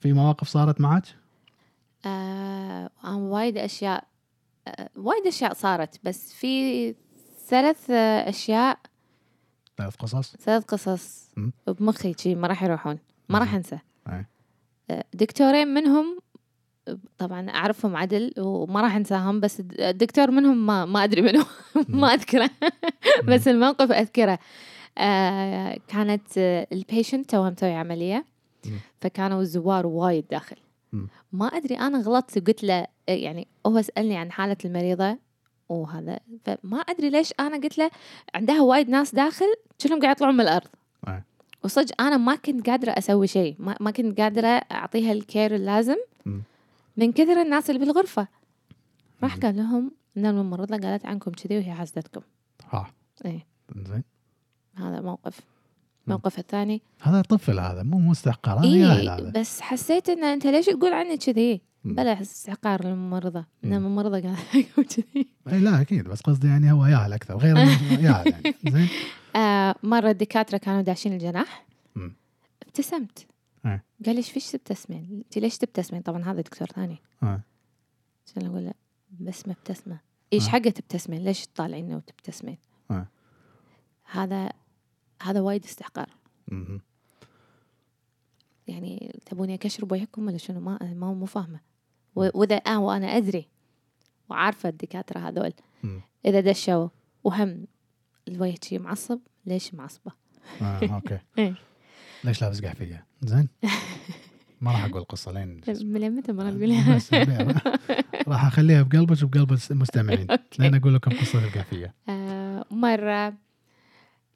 في 0.00 0.12
مواقف 0.12 0.48
صارت 0.48 0.80
معك؟ 0.80 1.02
آه 2.06 2.90
وايد 3.06 3.56
أشياء 3.58 4.04
آه 4.68 4.90
وايد 4.96 5.26
أشياء 5.26 5.54
صارت 5.54 6.00
بس 6.04 6.32
في 6.32 6.94
ثلاث 7.48 7.90
آه، 7.90 8.28
أشياء 8.28 8.78
ثلاث 9.78 9.96
قصص؟ 9.96 10.36
ثلاث 10.36 10.64
قصص. 10.64 11.28
بمخي 11.66 12.14
شي 12.18 12.34
ما 12.34 12.48
راح 12.48 12.62
يروحون. 12.62 12.98
ما 13.28 13.38
راح 13.38 13.54
أي. 14.08 14.26
آه، 14.90 15.04
دكتورين 15.14 15.68
منهم 15.68 16.18
طبعا 17.18 17.50
أعرفهم 17.50 17.96
عدل 17.96 18.34
وما 18.38 18.80
راح 18.80 18.94
أنساهم 18.94 19.40
بس 19.40 19.62
الدكتور 19.78 20.30
منهم 20.30 20.66
ما 20.66 20.84
ما 20.84 21.04
أدري 21.04 21.22
منه 21.22 21.46
ما 21.88 22.14
أذكره. 22.14 22.50
بس 23.28 23.48
الموقف 23.48 23.92
أذكره. 23.92 24.38
آه 24.98 25.78
كانت 25.88 26.38
البيشنت 26.72 27.30
توها 27.30 27.50
مسوي 27.50 27.72
عملية. 27.72 28.24
مم. 28.66 28.78
فكانوا 29.00 29.40
الزوار 29.40 29.86
وايد 29.86 30.24
داخل. 30.30 30.56
ما 31.32 31.46
أدري 31.46 31.74
أنا 31.78 31.98
غلطت 31.98 32.38
وقلت 32.38 32.64
له 32.64 32.86
يعني 33.08 33.46
هو 33.66 33.82
سألني 33.82 34.16
عن 34.16 34.32
حالة 34.32 34.56
المريضة. 34.64 35.18
وهذا 35.68 36.20
فما 36.44 36.78
أدري 36.78 37.10
ليش 37.10 37.32
أنا 37.40 37.56
قلت 37.56 37.78
له 37.78 37.90
عندها 38.34 38.60
وايد 38.60 38.88
ناس 38.88 39.14
داخل 39.14 39.46
كلهم 39.82 40.00
قاعد 40.00 40.16
يطلعون 40.16 40.34
من 40.34 40.40
الأرض. 40.40 40.68
أي. 41.08 41.22
وصدق 41.64 42.02
أنا 42.02 42.16
ما 42.16 42.34
كنت 42.34 42.70
قادرة 42.70 42.90
أسوي 42.90 43.26
شيء 43.26 43.56
ما, 43.58 43.76
ما 43.80 43.90
كنت 43.90 44.20
قادرة 44.20 44.48
أعطيها 44.48 45.12
الكير 45.12 45.54
اللازم. 45.54 45.96
من 46.96 47.12
كثر 47.12 47.42
الناس 47.42 47.70
اللي 47.70 47.86
بالغرفة. 47.86 48.28
راح. 49.22 49.36
قال 49.36 49.56
لهم 49.56 49.92
إن 50.16 50.26
الممرضة 50.26 50.76
قالت 50.76 51.06
عنكم 51.06 51.30
كذي 51.30 51.58
وهي 51.58 51.72
حاسدتكم. 51.72 52.20
ها. 52.70 52.90
إيه. 53.24 53.46
زين 53.76 54.04
هذا 54.76 55.00
موقف. 55.00 55.40
الموقف 56.06 56.38
الثاني. 56.38 56.82
هذا 57.00 57.22
طفل 57.22 57.58
هذا 57.58 57.82
مو 57.82 57.98
مستحقر 57.98 58.58
هذا 58.58 58.64
إيه 58.64 58.86
هذا. 58.86 59.32
بس 59.34 59.60
حسيت 59.60 60.08
إن 60.08 60.24
أنت 60.24 60.46
ليش 60.46 60.66
تقول 60.66 60.92
عني 60.92 61.16
كذي. 61.16 61.60
بلا 61.94 62.20
استحقار 62.20 62.84
للممرضة 62.84 63.44
ان 63.64 63.70
مم. 63.70 63.76
الممرضة 63.76 64.16
إي 65.52 65.60
لا 65.60 65.80
أكيد 65.80 66.04
بس 66.04 66.20
قصدي 66.20 66.46
يعني 66.46 66.72
هو 66.72 66.86
ياهل 66.86 67.12
أكثر 67.12 67.36
غير 67.36 67.56
ياهل 68.06 68.26
يعني 68.32 68.54
زين 68.68 68.88
آه 69.36 69.74
مرة 69.82 70.10
الدكاترة 70.10 70.58
كانوا 70.58 70.82
داشين 70.82 71.12
الجناح 71.12 71.66
مم. 71.96 72.12
ابتسمت. 72.62 73.26
قال 74.06 74.14
لي 74.14 74.18
إيش 74.18 74.30
فيش 74.30 74.50
تبتسمين؟ 74.50 75.22
انت 75.24 75.38
ليش 75.38 75.58
تبتسمين؟ 75.58 76.02
طبعا 76.02 76.22
هذا 76.22 76.40
دكتور 76.40 76.68
ثاني 76.68 76.98
آه. 77.22 77.40
عشان 78.26 78.46
أقول 78.46 78.64
له 78.64 78.74
بسمة 79.20 79.54
ابتسمة 79.54 80.00
إيش 80.32 80.46
آه. 80.46 80.48
حقة 80.48 80.70
تبتسمين؟ 80.70 81.24
ليش 81.24 81.46
تطالعينه 81.46 81.96
وتبتسمين؟ 81.96 82.58
آه. 82.90 83.06
هذا 84.04 84.50
هذا 85.22 85.40
وايد 85.40 85.64
استحقار. 85.64 86.08
يعني 88.68 89.20
تبوني 89.26 89.54
اكشر 89.54 89.84
بوجهكم 89.84 90.26
ولا 90.26 90.36
شنو 90.36 90.60
ما 90.60 90.78
ما 90.82 91.12
مو 91.12 91.26
فاهمة 91.26 91.60
وإذا 92.18 92.56
آه 92.56 92.78
وأنا 92.80 93.16
أدري 93.16 93.48
وعارفة 94.28 94.68
الدكاترة 94.68 95.18
هذول. 95.28 95.52
إذا 96.26 96.40
دشوا 96.40 96.88
وهم 97.24 97.66
الوجه 98.28 98.58
شي 98.64 98.78
معصب 98.78 99.18
ليش 99.46 99.74
معصبة؟ 99.74 100.12
آه 100.62 100.80
okay 100.94 101.18
إيه. 101.38 101.54
ليش 102.24 102.42
لابس 102.42 102.64
قحفية 102.64 103.06
زين 103.22 103.48
ما 104.60 104.72
راح 104.72 104.84
أقول 104.84 105.04
قصة 105.04 105.32
لين 105.32 105.60
من 105.92 106.10
متى 106.16 106.32
ما 106.32 106.50
تقولها؟ 106.50 106.96
بس 106.96 107.14
أبيع. 107.14 107.54
راح 108.28 108.44
أخليها 108.46 108.82
بقلبك 108.82 109.22
وبقلب 109.22 109.58
المستمعين 109.70 110.26
لين 110.58 110.74
أقول 110.74 110.94
لكم 110.94 111.10
قصة 111.10 111.44
القحفية 111.44 111.94
آه 112.08 112.64
مرة 112.70 113.34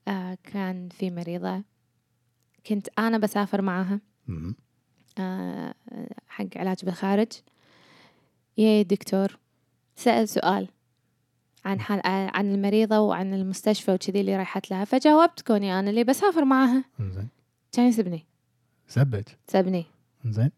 آه 0.09 0.39
كان 0.45 0.89
في 0.89 1.11
مريضة 1.11 1.63
كنت 2.67 2.89
أنا 2.99 3.19
بسافر 3.19 3.63
معاها 3.63 4.01
مم. 4.29 4.55
آه 5.19 5.75
حق 6.29 6.47
علاج 6.57 6.85
بالخارج 6.85 7.29
يا 8.59 8.81
الدكتور 8.81 9.39
سأل 9.97 10.29
سؤال 10.29 10.69
عن 11.65 11.81
حال 11.81 12.01
عن 12.35 12.55
المريضة 12.55 12.99
وعن 13.01 13.35
المستشفى 13.35 13.93
وكذي 13.93 14.21
اللي 14.21 14.37
رايحت 14.37 14.71
لها 14.71 14.85
فجاوبت 14.85 15.41
كوني 15.41 15.79
أنا 15.79 15.91
اللي 15.91 16.05
بسافر 16.05 16.45
معاها 16.45 16.85
زين 17.01 17.29
كان 17.73 17.87
يسبني. 17.89 18.27
سبت 18.89 19.37
سبني. 19.49 19.85
زين 20.25 20.51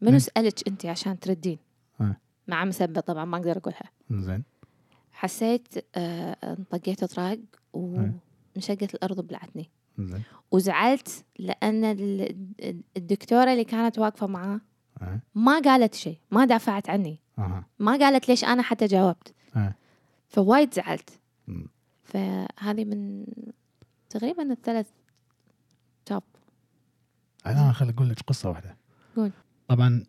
منو 0.00 0.12
مم. 0.12 0.18
سألك 0.18 0.68
أنت 0.68 0.86
عشان 0.86 1.18
تردين؟ 1.18 1.58
آه. 2.00 2.16
مع 2.48 2.64
مسبة 2.64 3.00
طبعا 3.00 3.24
ما 3.24 3.36
أقدر 3.36 3.56
أقولها. 3.58 3.90
زين 4.10 4.42
حسيت 5.12 5.68
آه 5.96 6.36
انطقيت 6.44 7.04
طراق. 7.04 7.38
وانشقت 7.72 8.94
الأرض 8.94 9.18
وبلعتني. 9.18 9.70
زين 9.98 10.22
وزعلت 10.50 11.24
لأن 11.38 11.84
ال- 11.84 12.36
الدكتورة 12.96 13.52
اللي 13.52 13.64
كانت 13.64 13.98
واقفة 13.98 14.26
معاه 14.26 14.60
آه. 15.02 15.20
ما 15.34 15.58
قالت 15.60 15.94
شيء 15.94 16.18
ما 16.30 16.44
دافعت 16.44 16.90
عني 16.90 17.20
ما 17.78 17.92
قالت 17.92 18.28
ليش 18.28 18.44
أنا 18.44 18.62
حتى 18.62 18.86
جاوبت 18.86 19.34
آه. 19.56 19.74
فوايد 20.28 20.74
زعلت. 20.74 21.20
فهذه 22.04 22.84
من 22.84 23.26
تقريبا 24.10 24.52
الثلاث 24.52 24.86
توب 26.06 26.22
أنا 27.46 27.72
خل 27.72 27.88
أقول 27.88 28.08
لك 28.08 28.20
قصة 28.20 28.48
واحدة 28.48 28.76
قول. 29.16 29.30
طبعا 29.68 30.04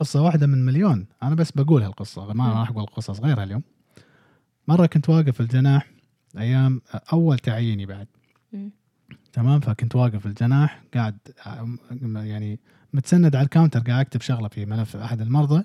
قصة 0.00 0.22
واحدة 0.22 0.46
من 0.46 0.64
مليون 0.64 1.06
أنا 1.22 1.34
بس 1.34 1.50
بقول 1.52 1.82
هالقصة 1.82 2.32
ما. 2.32 2.52
راح 2.52 2.70
أقول 2.70 2.86
قصص 2.86 3.20
غيرها 3.20 3.44
اليوم 3.44 3.62
مرة 4.68 4.86
كنت 4.86 5.08
واقف 5.08 5.30
في 5.30 5.40
الجناح 5.40 5.90
أيام 6.38 6.80
أول 7.12 7.38
تعييني 7.38 7.86
بعد 7.86 8.06
مم. 8.52 8.70
تمام 9.32 9.60
فكنت 9.60 9.96
واقف 9.96 10.16
في 10.16 10.26
الجناح 10.26 10.82
قاعد 10.94 11.18
يعني 12.14 12.60
متسند 12.96 13.36
على 13.36 13.44
ال 13.44 13.49
counter 13.49 13.80
قاعد 13.80 14.00
أكتب 14.00 14.20
شغلة 14.20 14.48
في 14.48 14.66
ملف 14.66 14.96
أحد 14.96 15.20
المرضى. 15.20 15.64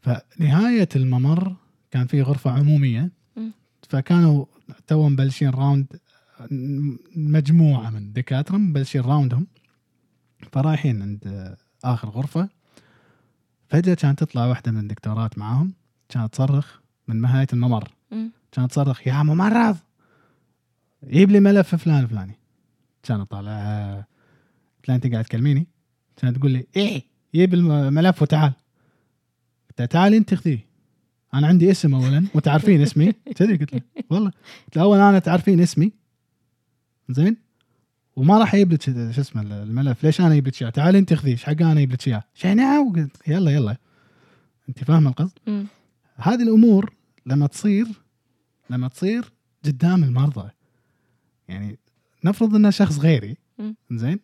فنهاية 0.00 0.88
الممر 0.96 1.56
كان 1.90 2.06
في 2.06 2.22
غرفة 2.22 2.50
عمومية. 2.50 3.10
فكانوا 3.88 4.44
تو 4.86 5.08
مبلشين 5.08 5.50
round 5.50 5.86
مجموعة 7.16 7.90
من 7.90 7.96
الدكاتره 7.96 8.56
مبلشين 8.56 9.00
round 9.00 9.29
هم. 9.29 9.46
فرايحين 10.52 11.02
عند 11.02 11.56
آخر 11.84 12.08
غرفة. 12.08 12.48
فجأة 13.68 13.94
كانت 13.94 14.18
تطلع 14.24 14.46
واحدة 14.46 14.72
من 14.72 14.78
الدكتورات 14.78 15.38
معاهم. 15.38 15.72
كانت 16.08 16.32
تصرخ 16.32 16.80
من 17.08 17.20
نهاية 17.20 17.46
الممر. 17.52 17.88
مم. 18.10 18.30
كانت 18.52 18.70
تصرخ 18.70 19.06
يا 19.06 19.22
ممرض! 19.22 19.76
جيب 21.04 21.30
لي 21.30 21.40
ملف 21.40 21.74
فلان 21.74 22.06
فلاني. 22.06 22.38
كان 23.02 23.24
طالع 23.24 23.94
قلت 24.76 24.88
لها 24.88 24.96
أنت 24.96 25.06
قاعد 25.06 25.24
تكلميني؟ 25.24 25.66
كانت 26.16 26.36
تقول 26.36 26.50
لي 26.50 26.66
إيه 26.76 27.02
جيب 27.34 27.54
الملف 27.54 28.22
وتعال. 28.22 28.52
قلت 29.68 29.78
لها 29.78 29.86
تعالي 29.86 30.16
أنت 30.16 30.34
خذيه 30.34 30.66
أنا 31.34 31.46
عندي 31.46 31.70
اسم 31.70 31.94
اولا 31.94 32.26
وتعرفين 32.34 32.80
اسمي؟ 32.80 33.12
كذي 33.36 33.56
قلت 33.56 33.72
لها 33.72 33.82
والله. 34.10 34.30
قلت 34.64 34.76
لها 34.76 34.84
اولا 34.84 35.08
أنا 35.08 35.18
تعرفين 35.18 35.60
اسمي؟ 35.60 35.92
زين. 37.08 37.36
وما 38.16 38.38
راح 38.38 38.54
أجيب 38.54 38.72
لك 38.72 38.82
شو 38.82 39.20
اسمه 39.20 39.42
الملف. 39.42 40.04
ليش 40.04 40.20
أنا 40.20 40.32
أجيب 40.32 40.46
لك 40.46 40.62
اياه 40.62 40.70
تعالي 40.70 40.98
أنت 40.98 41.14
خذيه 41.14 41.32
إيش 41.32 41.44
حق 41.44 41.50
أنا 41.50 41.72
أجيب 41.72 41.92
لك 41.92 42.08
اياه 42.08 42.24
شنو 42.34 42.92
قلت 42.92 43.28
يلا 43.28 43.50
يلا. 43.50 43.76
أنت 44.68 44.84
فاهمه 44.84 45.10
القصد. 45.10 45.38
هذه 46.16 46.42
الأمور 46.42 46.94
لما 47.26 47.46
تصير 47.46 47.86
لما 48.70 48.88
تصير 48.88 49.32
قدام 49.64 50.04
المرضى. 50.04 50.50
يعني 51.48 51.78
نفرض 52.24 52.54
انه 52.54 52.70
شخص 52.70 52.98
غيري. 52.98 53.36
زين 53.90 54.18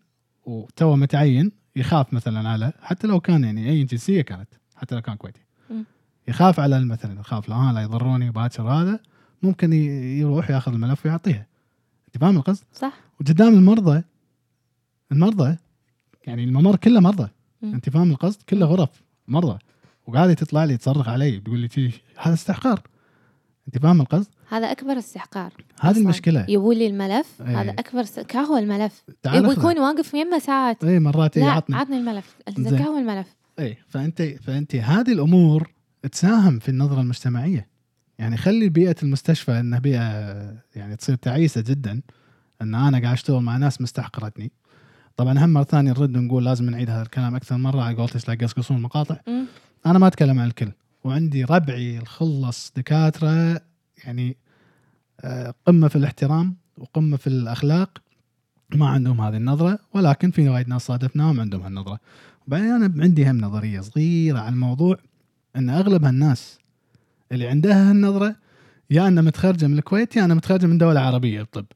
وتوه 0.47 0.97
متعين 0.97 1.53
يخاف 1.79 2.13
مثلا 2.13 2.49
على 2.49 2.73
حتى 2.83 3.07
لو 3.07 3.21
كان 3.21 3.45
يعني 3.45 3.71
اي 3.71 3.85
جنسيه 3.85 4.23
كانت 4.23 4.49
حتى 4.77 4.95
لو 4.95 5.03
كان 5.03 5.17
كويتي. 5.17 5.41
يخاف 6.29 6.61
على 6.61 6.85
مثلا 6.85 7.21
يخاف 7.21 7.49
لا 7.49 7.55
ها 7.55 7.73
لا 7.73 7.81
يضروني 7.83 8.31
باكر 8.31 8.63
هذا 8.63 9.01
ممكن 9.43 9.73
يروح 9.73 10.51
ياخذ 10.51 10.73
الملف 10.73 11.07
ويعطيها 11.07 11.47
أنت 12.07 12.19
فاهم 12.19 12.37
القصد؟ 12.37 12.65
صح 12.75 12.93
وقدام 13.21 13.55
المرضى 13.55 14.03
المرضى 15.13 15.57
يعني 16.27 16.45
الممر 16.45 16.77
كله 16.77 17.01
مرضى. 17.01 17.29
أنت 17.63 17.91
فاهم 17.91 18.11
القصد؟ 18.11 18.43
كله 18.43 18.67
غرف 18.67 19.03
مرضى 19.29 19.59
وقاعده 20.07 20.35
تطلع 20.35 20.65
لي 20.65 20.77
تصرخ 20.77 21.09
علي 21.09 21.41
تقول 21.41 21.59
لي 21.59 21.93
هذا 22.19 22.35
استحقار 22.35 22.83
أنت 23.67 23.79
فاهم 23.79 24.01
القصد؟ 24.01 24.31
هذا 24.49 24.73
أكبر 24.73 24.99
استحقار 24.99 25.53
هذه. 25.81 25.99
المشكلة. 25.99 26.47
يبوا 26.49 26.75
لي 26.75 26.87
الملف 26.87 27.43
إيه. 27.43 27.61
هذا 27.61 27.71
أكبر 27.71 28.03
س... 28.03 28.21
كهو 28.21 28.57
الملف. 28.57 29.05
يبغى. 29.27 29.53
يكون 29.53 29.79
واقف 29.79 30.15
يمه 30.15 30.39
ساعات. 30.39 30.85
اي 30.85 30.99
مرات 30.99 31.37
إيه 31.37 31.45
لا 31.45 31.51
عطني. 31.51 31.77
عطني 31.77 31.97
الملف. 31.97 32.37
كهو 32.57 32.99
الملف. 32.99 33.27
اي 33.59 33.77
فأنت 33.89 34.23
فأنت 34.23 34.75
هذه 34.75 35.13
الأمور 35.13 35.71
تساهم 36.13 36.59
في 36.59 36.69
النظرة 36.69 37.01
المجتمعية. 37.01 37.69
يعني 38.19 38.37
خلي 38.37 38.69
بيئة 38.69 38.97
المستشفى 39.03 39.61
إنها 39.61 39.79
بيئة 39.79 40.03
يعني 40.75 40.97
تصير 40.97 41.15
تعيسة 41.15 41.61
جدا. 41.61 42.03
إن 42.63 42.75
أنا 42.75 43.01
قاعد 43.01 43.13
أشتغل 43.13 43.43
مع 43.43 43.57
ناس 43.57 43.81
مستحقرتني. 43.81 44.53
طبعا 45.17 45.45
هم 45.45 45.53
مره 45.53 45.65
ثانية 45.65 45.91
نرد 45.91 46.17
ونقول 46.17 46.45
لازم 46.45 46.71
نعيد 46.71 46.91
هذا 46.91 47.03
الكلام 47.03 47.37
أكثر 47.37 47.57
مرة. 47.57 47.83
على 47.83 47.97
قولتك 47.97 48.29
لا 48.29 48.35
يقصقصون 48.35 48.77
المقاطع. 48.77 49.17
أنا 49.87 49.99
ما 49.99 50.07
أتكلم 50.07 50.39
عن 50.39 50.47
الكل. 50.47 50.73
وعندي 51.05 51.45
ربعي 51.45 51.99
الخلص 51.99 52.73
دكاترة 52.77 53.61
يعني 54.05 54.37
آه، 55.21 55.55
قمة 55.67 55.89
في 55.89 55.97
الاحترام 55.97 56.57
وقمة 56.79 57.17
في 57.17 57.27
الأخلاق 57.27 57.99
ما 58.75 58.89
عندهم 58.89 59.21
هذه 59.21 59.37
النظرة 59.37 59.79
ولكن 59.95 60.31
في 60.31 60.49
وايد 60.49 60.69
ناس 60.69 60.83
صادفناهم 60.83 61.41
عندهم 61.41 61.63
هالنظرة 61.63 62.01
وبعدين 62.47 62.71
أنا 62.71 63.03
عندي 63.03 63.31
هم 63.31 63.41
نظرية 63.41 63.81
صغيرة 63.81 64.39
على 64.39 64.49
الموضوع 64.49 64.97
إن 65.57 65.71
أغلب 65.71 66.05
هالناس 66.05 66.59
اللي 67.33 67.49
عندها 67.49 67.91
هالنظرة 67.91 68.37
يا 68.91 69.09
انها 69.09 69.23
متخرجة 69.23 69.67
من 69.67 69.79
الكويت 69.79 70.17
يا 70.17 70.25
انها 70.25 70.37
متخرجة 70.37 70.67
من 70.67 70.79
دولة 70.79 71.01
عربية 71.01 71.39
بالطب. 71.39 71.67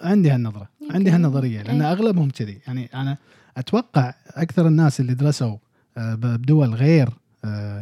عندي 0.00 0.30
هالنظرة. 0.30 0.68
عندي 0.90 1.10
هالنظرية 1.10 1.62
لأن 1.62 1.82
إيه. 1.82 1.92
أغلبهم 1.92 2.30
كذي 2.30 2.58
يعني 2.66 2.90
أنا 2.94 3.16
أتوقع 3.56 4.14
أكثر 4.26 4.66
الناس 4.66 5.00
اللي 5.00 5.14
درسوا 5.14 5.56
آه، 5.98 6.14
بدول 6.14 6.74
غير 6.74 7.08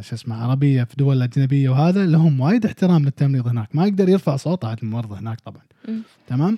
شو 0.01 0.15
اسمه 0.15 0.35
عربية 0.43 0.83
في 0.83 0.95
دول 0.95 1.21
أجنبية 1.21 1.69
وهذا 1.69 2.05
لهم 2.05 2.39
وايد 2.39 2.65
احترام 2.65 3.05
للتمريض 3.05 3.47
هناك. 3.47 3.75
ما 3.75 3.85
يقدر 3.85 4.09
يرفع 4.09 4.35
صوته 4.35 4.67
على 4.67 4.77
الممرضه 4.83 5.19
هناك 5.19 5.39
طبعا. 5.39 5.61
مم. 5.87 6.01
تمام؟ 6.27 6.57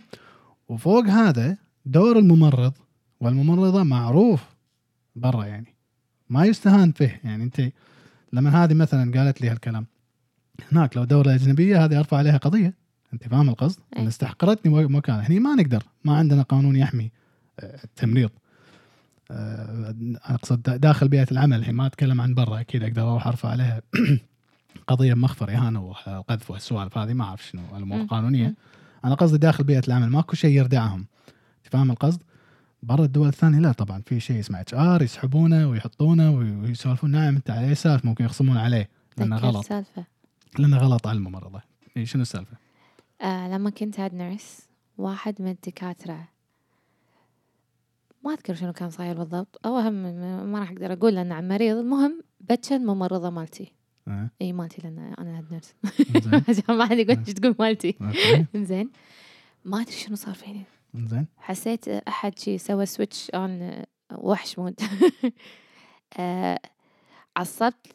وفوق 0.69 1.05
هذا 1.05 1.57
دور 1.85 2.19
الممرض 2.19 2.73
والممرضة 3.19 3.83
معروف 3.83 4.43
برا 5.15 5.45
يعني. 5.45 5.75
ما 6.29 6.45
يستهان 6.45 6.91
فيه 6.91 7.21
يعني. 7.23 7.43
انت 7.43 7.71
لما 8.33 8.63
هذه 8.63 8.73
مثلا 8.73 9.19
قالت 9.19 9.41
لي 9.41 9.49
هالكلام 9.49 9.85
هناك 10.71 10.97
لو 10.97 11.03
دولة 11.03 11.35
أجنبية 11.35 11.85
هذه 11.85 11.99
أرفع 11.99 12.17
عليها 12.17 12.38
قضية. 12.38 12.73
انت 13.13 13.27
فاهم 13.27 13.49
القصد؟ 13.49 13.79
أي. 13.97 14.07
استحقرتني 14.07 14.88
مكان. 14.88 15.19
هني 15.19 15.39
ما 15.39 15.55
نقدر. 15.55 15.83
ما 16.05 16.17
عندنا 16.17 16.41
قانون 16.41 16.75
يحمي 16.75 17.12
آه، 17.59 17.83
التمريض. 17.83 18.29
آه، 18.29 18.48
أقصد 19.31 20.61
داخل 20.61 21.07
بيئة 21.07 21.27
العمل 21.31 21.59
الحين 21.59 21.75
ما 21.75 21.85
أتكلم 21.85 22.21
عن 22.21 22.33
برا 22.33 22.59
أكيد 22.59 22.83
أقدر 22.83 23.01
أروح 23.01 23.27
أرفع 23.27 23.49
عليها 23.49 23.81
قضية 24.87 25.13
مخفر 25.13 25.49
إهانة 25.49 25.83
وقذف 25.83 26.51
والسوالف 26.51 26.97
هذه 26.97 27.13
ما 27.13 27.23
أعرف 27.23 27.47
شنو 27.47 27.61
الأمور. 27.77 28.01
القانونية. 28.01 28.55
أنا 29.05 29.15
قصدي 29.15 29.37
داخل 29.37 29.63
بيئة 29.63 29.81
العمل 29.87 30.09
ماكو 30.09 30.35
شيء 30.35 30.57
يردعهم 30.57 31.05
أنت 31.57 31.73
فاهم 31.73 31.91
القصد؟ 31.91 32.23
برا 32.83 33.05
الدول 33.05 33.27
الثانية 33.27 33.59
لا 33.59 33.71
طبعا 33.71 34.01
في 34.01 34.19
شيء 34.19 34.39
اسمه 34.39 34.61
HR 34.62 35.01
يسحبونه 35.01 35.69
ويحطونه 35.69 36.31
ويسولفون 36.31 37.11
نعم 37.11 37.35
أنت 37.35 37.49
على 37.49 37.71
أساس 37.71 38.05
ممكن 38.05 38.25
يخصمون 38.25 38.57
عليه 38.57 38.89
لأنه 39.17 39.37
غلط 39.37 39.65
سالفة 39.65 40.05
لأنه 40.59 40.77
غلط 40.77 41.07
على 41.07 41.17
الممرضة 41.17 41.61
شنو 42.03 42.21
السالفة؟ 42.21 42.57
آه 43.21 43.47
لما 43.47 43.69
كنت 43.69 43.99
head 43.99 44.13
nurse 44.13 44.69
واحد 44.97 45.41
من 45.41 45.51
الدكاترة 45.51 46.27
ما 48.25 48.34
أذكر 48.34 48.53
شنو 48.53 48.73
كان 48.73 48.89
صاير 48.89 49.17
بالضبط. 49.17 49.60
أو 49.65 49.77
هم 49.77 49.93
ما 50.51 50.60
راح 50.60 50.71
أقدر 50.71 50.93
أقول 50.93 51.15
لأنه 51.15 51.36
عن 51.36 51.47
مريض. 51.47 51.77
المهم 51.77 52.21
بتشن 52.41 52.75
الممرضة 52.75 53.29
مالتي. 53.29 53.73
آه، 54.08 54.29
إي 54.41 54.53
مالتي 54.53 54.82
لأن 54.82 55.13
أنا 55.19 55.38
head 55.38 55.45
nurse 55.51 55.75
عشان 56.49 56.75
ما 56.77 56.86
حد 56.86 56.97
يقول 56.97 57.17
إيش 57.27 57.34
تقول 57.34 57.55
مالتي. 57.60 57.95
زين 58.55 58.89
ما 59.65 59.82
أدري 59.82 59.91
شنو 59.91 60.15
صار 60.15 60.34
فيني. 60.34 60.63
زين 60.95 61.27
حسيت 61.38 61.88
أحد 61.88 62.39
شي 62.39 62.58
سوى 62.58 62.86
switch 62.86 63.29
on 63.29 63.84
وحش 64.15 64.60
mode 64.60 64.79
آه، 66.19 66.60
عصبت 67.38 67.88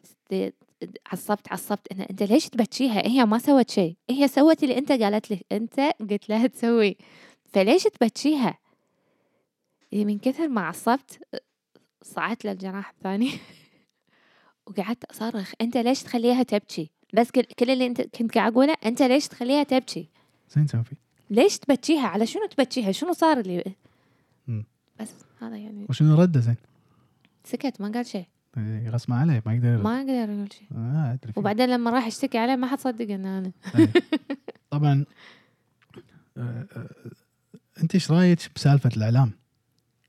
عصبت 1.13 1.53
عصبت 1.53 1.93
إن 1.93 2.01
أنت 2.01 2.23
ليش 2.23 2.49
تبكيها 2.49 3.07
هي 3.07 3.25
ما 3.27 3.39
سوت 3.39 3.71
شيء. 3.71 3.97
هي 4.11 4.29
سوت 4.29 4.63
اللي 4.63 4.79
أنت 4.79 4.93
قالت 4.93 5.31
لك 5.31 5.47
أنت 5.53 5.81
قلت 6.11 6.29
لها 6.29 6.47
تسوي. 6.47 6.97
فليش 7.45 7.83
تبكيها 7.83 8.59
من 9.95 10.19
كثر 10.19 10.49
ما 10.49 10.61
عصبت 10.61 11.21
صعدت 12.03 12.45
للجناح 12.45 12.91
الثاني 12.91 13.31
وقعدت 14.67 15.05
أصرخ 15.05 15.53
أنت 15.61 15.77
ليش 15.77 16.03
تخليها 16.03 16.43
تبكي 16.43 16.91
بس 17.15 17.31
كل, 17.31 17.43
كل 17.43 17.71
اللي 17.71 17.87
أنت 17.87 18.01
كنت 18.01 18.35
قاعد 18.35 18.53
أقوله 18.53 18.77
أنت 18.85 19.03
ليش 19.03 19.29
تخليها 19.29 19.63
تبكي 19.63 20.09
زين 20.55 20.67
سوفي 20.67 20.97
ليش 21.31 21.59
تبكيها 21.59 22.07
على 22.07 22.27
شنو 22.27 22.47
تبكيها 22.47 22.93
شنو 22.93 23.13
صار 23.13 23.41
اللي 23.41 23.65
مم. 24.47 24.65
بس 25.01 25.11
هذا 25.41 25.57
يعني 25.57 25.87
وشنو 25.89 26.15
رده 26.15 26.41
زين؟ 26.41 26.57
سكت 27.45 27.81
ما 27.81 27.89
قال 27.89 28.07
شيء 28.07 28.27
إي، 28.57 28.89
غصب 28.89 29.13
عليه 29.13 29.43
ما 29.47 29.55
يقدر. 29.55 29.83
ما 29.83 30.01
قدر 30.01 30.13
يقول 30.13 30.53
شيء 30.53 30.69
آه 30.73 31.13
أدري. 31.13 31.33
وبعدين 31.37 31.69
لما 31.69 31.91
راح 31.91 32.07
اشتكي 32.07 32.39
عليه 32.39 32.57
ما 32.57 32.67
حد 32.67 32.79
صدق 32.79 33.15
ان 33.15 33.27
أنا 33.27 33.53
إيه. 33.79 33.93
طبعا 34.71 35.05
آه، 36.37 36.67
آه، 36.77 36.89
أنت 37.83 37.95
إيش 37.95 38.11
رأيك 38.11 38.39
بسالفة 38.57 38.91
الإعلام؟ 38.97 39.33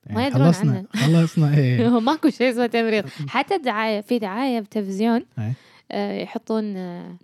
يعني 0.05 0.17
ما 0.17 0.27
يدرون 0.27 0.51
خلصنا 0.51 0.71
عنه. 0.71 0.87
خلصنا 1.05 1.57
إيه. 1.57 1.87
هو 1.89 1.99
ماكو 1.99 2.29
شيء 2.29 2.49
اسمه 2.49 2.67
تمريض. 2.67 3.05
حتى 3.27 3.55
الدعايه 3.55 4.01
في 4.01 4.19
دعاية 4.19 4.59
بتلفزيون 4.59 5.25
إيه. 5.39 5.53
آه، 5.91 6.21
يحطون 6.21 6.77
آه، 6.77 7.17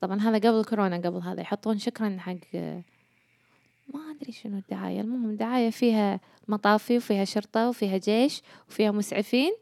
طبعا 0.00 0.20
هذا 0.20 0.38
قبل 0.50 0.64
كورونا 0.64 0.96
قبل 0.96 1.22
هذا 1.22 1.40
يحطون 1.40 1.78
شكرا 1.78 2.16
حق 2.18 2.36
آه، 2.54 2.82
ما 3.94 4.00
أدري 4.10 4.32
شنو 4.32 4.58
الدعاية. 4.58 5.00
المهم 5.00 5.36
دعاية 5.36 5.70
فيها 5.70 6.20
مطافي 6.48 6.96
وفيها 6.96 7.24
شرطة 7.24 7.68
وفيها 7.68 7.98
جيش 7.98 8.42
وفيها 8.68 8.90
مسعفين 8.90 9.52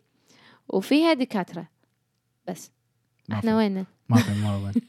وفيها 0.68 1.12
دكاترة. 1.12 1.68
بس. 2.48 2.70
إحنا 3.32 3.56
وين 3.56 3.84
ما 4.08 4.16
في 4.16 4.32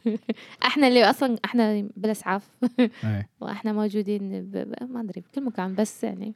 وين 0.06 0.18
إحنا 0.68 0.88
اللي 0.88 1.10
أصلا 1.10 1.38
إحنا 1.46 1.88
بالأسعاف. 1.98 2.50
إيه. 2.80 3.30
وإحنا 3.42 3.74
موجودين. 3.74 4.42
ب... 4.42 4.76
ما 4.90 5.02
أدري 5.02 5.22
بكل 5.22 5.44
مكان 5.44 5.76
بس 5.76 6.04
يعني 6.04 6.34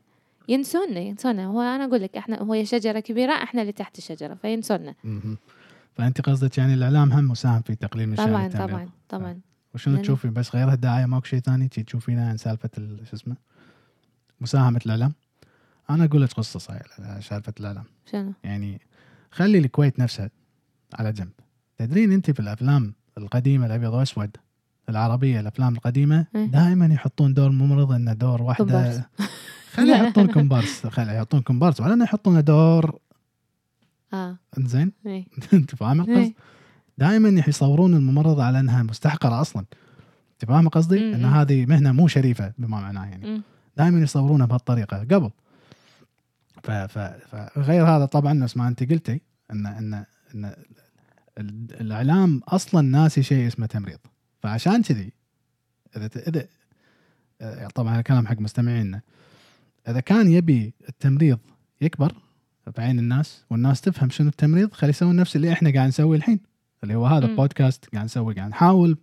ينسونا 0.50 1.00
ينسونا 1.00 1.46
هو 1.46 1.62
أنا 1.62 1.86
أقول 1.86 2.02
لك 2.02 2.18
إحنا 2.18 2.40
هو 2.42 2.64
شجرة 2.64 3.00
كبيرة 3.00 3.34
إحنا 3.34 3.62
اللي 3.62 3.72
تحت 3.74 3.98
الشجرة 3.98 4.34
فينسونا. 4.34 4.96
فأنت 5.96 6.22
قصدك 6.22 6.58
يعني 6.58 6.74
الإعلام 6.74 7.12
هم 7.14 7.28
مساهم 7.32 7.62
في 7.62 7.76
تقليل 7.76 8.10
من 8.10 8.16
شان 8.16 8.26
طبعا 8.26 8.46
التمريض 8.46 8.70
طبعا 8.70 8.90
طبعا. 9.10 9.40
وشنو 9.76 9.98
لأن- 9.98 10.02
تشوفي 10.02 10.28
بس 10.28 10.56
غير 10.56 10.72
الدعايه 10.74 11.06
ماكو 11.06 11.26
شيء 11.26 11.40
ثاني؟ 11.40 11.68
تشوفينه 11.68 12.30
عن 12.30 12.38
سالفة 12.38 12.70
ال- 12.78 13.08
شو 13.10 13.16
اسمه؟ 13.16 13.36
مساهمة 14.42 14.82
الإعلام. 14.86 15.14
أنا 15.90 16.06
أقول 16.06 16.22
لك 16.22 16.34
قصة 16.34 16.60
صحيح 16.60 16.82
سالفة 17.20 17.54
الإعلام. 17.60 17.84
شنو؟ 18.12 18.34
يعني 18.44 18.82
خلي 19.32 19.58
الكويت 19.58 20.00
نفسها 20.00 20.30
على 20.94 21.12
جنب. 21.12 21.32
تدرين 21.78 22.12
أنت 22.12 22.32
في 22.32 22.40
الأفلام 22.40 22.94
القديمة 23.18 23.66
الأبيض 23.66 23.94
واسود 23.94 24.38
العربية 24.90 25.40
الأفلام 25.40 25.74
القديمة 25.76 26.26
إيه. 26.36 26.46
دائما 26.46 26.86
يحطون 26.86 27.34
دور 27.34 27.50
ممرض 27.50 27.92
انه 27.92 28.14
دور 28.14 28.42
واحدة 28.42 29.10
خلي 29.74 29.92
يحطون 30.04 30.28
كومبارس 30.28 30.88
خلي 30.88 31.16
يحطون 31.16 31.42
كومبارس 31.42 31.82
ولا 31.82 32.04
يحطون 32.04 32.44
دور. 32.44 33.00
آه. 34.14 34.38
زين؟ 34.58 34.92
إيه. 35.06 35.26
أنت 35.54 35.76
فاهم 35.76 36.02
القصد؟ 36.02 36.18
إيه. 36.18 36.34
دائما 36.98 37.44
يصورون 37.48 37.94
الممرضه 37.94 38.44
على 38.44 38.60
إنها 38.60 38.84
مستحقرة 38.84 39.42
أصلا. 39.42 39.66
أنت 40.34 40.46
فاهم 40.52 40.70
قصدي؟ 40.70 41.14
إن 41.16 41.26
هذه 41.26 41.66
مهنة 41.66 41.92
مو 41.92 42.08
شريفة 42.08 42.54
بما 42.58 42.80
معناه 42.82 43.06
يعني. 43.06 43.42
دائما 43.78 44.00
يصورونها 44.00 44.46
بهالطريقة 44.46 44.98
قبل. 44.98 45.32
ف 46.64 46.72
ف 46.72 46.98
فغير 47.56 47.86
هذا 47.88 48.06
طبعا 48.06 48.34
نفس 48.34 48.58
ما 48.58 48.68
أنت 48.68 48.84
قلتي 48.92 49.22
إن 49.52 49.66
إن 49.66 49.94
إن 50.36 50.46
ال- 51.38 51.82
الإعلام 51.82 52.42
أصلا 52.48 52.82
ناسي 52.82 53.24
شيء 53.24 53.48
اسمه 53.48 53.66
تمريض. 53.66 54.00
فعشان 54.44 54.82
كذي 54.84 55.14
إذا 55.98 56.10
إذا 56.28 56.46
آه، 57.42 57.68
طبعا 57.68 57.94
هذا 57.94 58.02
كلام 58.02 58.28
حق 58.28 58.40
مستمعينا. 58.40 59.02
إذا 59.88 60.00
كان 60.00 60.28
يبي 60.32 60.74
التمريض 60.90 61.40
يكبر 61.82 62.14
بعين 62.78 63.00
الناس 63.00 63.46
والناس 63.50 63.82
تفهم 63.82 64.10
شنو 64.10 64.28
التمريض 64.30 64.74
خلي 64.74 64.90
يسوون 64.90 65.16
نفس 65.16 65.36
اللي 65.36 65.52
إحنا 65.54 65.74
قاعد 65.74 65.88
نسويه 65.88 66.18
الحين 66.18 66.40
اللي 66.84 66.96
هو 66.96 67.06
هذا 67.06 67.28
مم. 67.28 67.36
بودكاست 67.36 67.86
قاعد 67.94 68.06
نسوي 68.06 68.34
قاعد 68.34 68.50
نحاول 68.50 68.98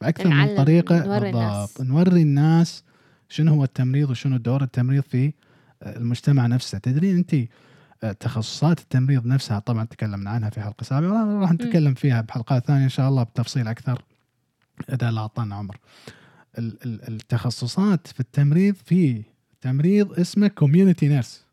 بأكثر 0.00 0.28
من 0.28 0.56
طريقة. 0.56 1.04
نوري 1.06 1.28
الناس. 1.30 1.72
بالضبط 1.72 1.80
نوري 1.80 2.22
الناس 2.22 2.84
شنو 3.28 3.54
هو 3.54 3.64
التمريض 3.64 4.10
وشنو 4.10 4.36
دور 4.36 4.62
التمريض 4.62 5.02
في 5.02 5.32
المجتمع 5.82 6.46
نفسه. 6.46 6.78
تدرين 6.78 7.16
أنت 7.16 7.34
آه، 8.02 8.12
تخصصات 8.12 8.80
التمريض 8.80 9.26
نفسها 9.26 9.58
طبعا 9.58 9.84
تكلمنا 9.84 10.30
عنها 10.30 10.50
في 10.50 10.60
حلقة 10.60 10.84
سابقة 10.84 11.38
راح 11.40 11.52
نتكلم 11.52 11.94
فيها 11.94 12.20
بحلقات 12.20 12.66
ثانية 12.66 12.84
إن 12.84 12.88
شاء 12.88 13.08
الله 13.08 13.22
بتفصيل 13.22 13.68
أكثر 13.68 14.02
إذا 14.92 15.10
الله 15.10 15.20
اعطانا 15.20 15.54
عمر. 15.54 15.76
ال- 16.58 16.78
ال- 16.84 17.08
التخصصات 17.14 18.06
في 18.06 18.20
التمريض 18.20 18.74
في 18.84 19.22
تمريض 19.60 20.12
اسمه 20.20 20.48
community 20.48 21.08
nurse 21.08 21.44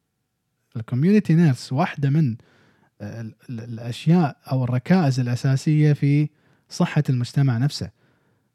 ال 0.78 0.83
community 0.83 1.34
nurse 1.36 1.74
واحدة 1.74 2.10
من 2.10 2.36
آه، 3.02 3.22
ال- 3.22 3.36
ال- 3.50 3.60
الأشياء 3.60 4.38
أو 4.52 4.64
الركائز 4.64 5.20
الأساسية 5.20 5.94
في 5.94 6.30
صحة 6.70 7.04
المجتمع 7.10 7.58
نفسه. 7.58 7.90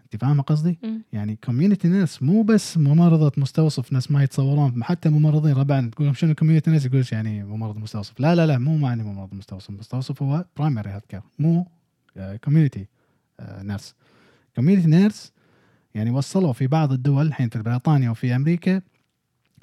أنت 0.03 0.23
فاهمة 0.23 0.43
قصدي؟ 0.43 0.79
مم. 0.83 1.03
يعني 1.13 1.37
community 1.45 1.89
nurse 1.89 2.23
مو 2.23 2.43
بس 2.43 2.79
ممرضة 2.79 3.33
مستوصف 3.37 3.93
ناس 3.93 4.11
ما 4.11 4.23
يتصورون 4.23 4.85
حتى 4.85 5.09
ممرضين 5.09 5.53
ربعنا 5.55 5.91
تقول 5.91 6.05
لهم 6.07 6.15
شنو 6.15 6.35
community 6.35 6.71
nurse 6.71 6.87
يقول 6.87 7.05
يعني 7.13 7.45
ممرض 7.45 7.77
مستوصف. 7.77 8.21
لا 8.21 8.35
لا 8.35 8.47
لا 8.47 8.59
مو 8.59 8.77
يعني 8.77 9.03
ممرض 9.03 9.35
مستوصف. 9.35 9.71
مستوصف 9.71 10.23
هو 10.23 10.45
primary 10.57 10.91
health 10.91 11.05
care 11.09 11.23
مو 11.39 11.67
community 12.45 12.87
nurse 13.43 13.95
community 14.57 14.87
nurse 14.89 15.33
يعني 15.95 16.11
وصلوا 16.11 16.53
في 16.53 16.67
بعض 16.67 16.93
الدول 16.93 17.27
الحين 17.27 17.49
في 17.49 17.63
بريطانيا 17.63 18.11
وفي 18.11 18.37
أمريكا 18.37 18.83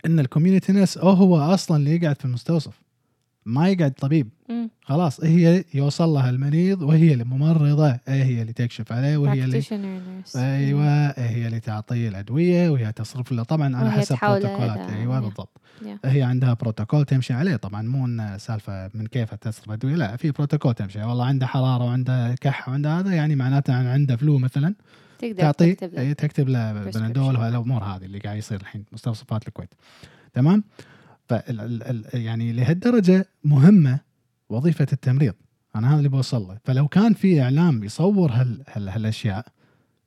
إن 0.06 0.20
ال 0.20 0.25
community 0.25 0.74
nurse 0.74 0.98
هو 0.98 1.38
أصلا 1.38 1.78
اللي 1.78 1.96
يقعد 1.96 2.18
في 2.20 2.26
المستوصف. 2.26 2.82
ما 3.46 3.70
يقعد 3.70 3.92
طبيب. 3.92 4.30
مم. 4.50 4.70
خلاص 4.84 5.24
هي 5.24 5.64
يوصل 5.74 6.10
لها 6.10 6.30
المريض 6.30 6.82
وهي 6.82 7.14
الممرضه 7.14 8.00
هي 8.08 8.42
اللي 8.42 8.54
تكشف 8.54 8.92
عليه 8.92 9.18
وهي 9.18 9.44
اللي. 9.44 9.62
أيوه 10.36 11.08
هي 11.10 11.48
اللي 11.48 11.60
تعطيه 11.60 12.10
الأدوية 12.10 12.70
وهي 12.70 12.92
تصرف 12.92 13.32
له. 13.32 13.44
طبعا 13.44 13.76
على 13.76 13.92
حسب 13.92 14.18
بروتوكولات. 14.22 14.90
أيوه. 14.90 15.20
بالضبط. 15.20 15.62
Yeah. 15.82 16.06
هي 16.06 16.24
عندها 16.24 16.54
بروتوكول 16.54 17.06
تمشي 17.06 17.34
عليه. 17.34 17.56
طبعا 17.56 17.82
مو 17.82 18.38
سالفة 18.38 18.90
من 18.94 19.08
كيفها 19.08 19.36
تصرف 19.36 19.72
أدوية. 19.72 19.96
لا 19.96 20.16
في 20.16 20.32
بروتوكول 20.32 20.74
تمشي. 20.74 21.00
والله 21.00 21.26
عنده 21.26 21.48
حرارة 21.48 21.84
وعنده 21.84 22.36
كحة 22.42 22.72
وعنده 22.72 23.00
هذا 23.00 23.14
يعني 23.14 23.36
معناته 23.36 23.74
عنده 23.74 24.16
فلو 24.16 24.38
مثلا. 24.38 24.74
تقدر 25.20 25.42
تعطي 25.42 25.74
تكتب 25.74 25.94
له. 25.94 26.02
أي 26.02 26.14
تكتب 26.14 26.50
له. 26.50 26.74
بنادول 26.92 27.36
وهالامور 27.36 27.84
هذه 27.84 28.06
اللي 28.06 28.20
قاعد 28.20 28.38
يصير 28.38 28.62
الحين 28.62 28.86
مستوصفات 28.92 29.48
الكويت. 29.48 29.74
تمام؟ 30.34 30.64
فال 31.30 31.60
ال 31.62 31.84
ال 31.84 32.22
يعني 32.22 32.52
لهالدرجة 32.52 33.26
مهمة 33.44 34.00
وظيفة 34.50 34.88
التمريض. 34.94 35.34
أنا 35.76 35.92
هذا 35.92 35.98
اللي 35.98 36.10
بوصل 36.10 36.42
له. 36.42 36.58
فلو 36.64 36.88
كان 36.88 37.14
في 37.14 37.42
إعلام 37.42 37.84
يصور 37.84 38.32
هال 38.32 38.64
هال 38.68 38.90
هالأشياء 38.90 39.46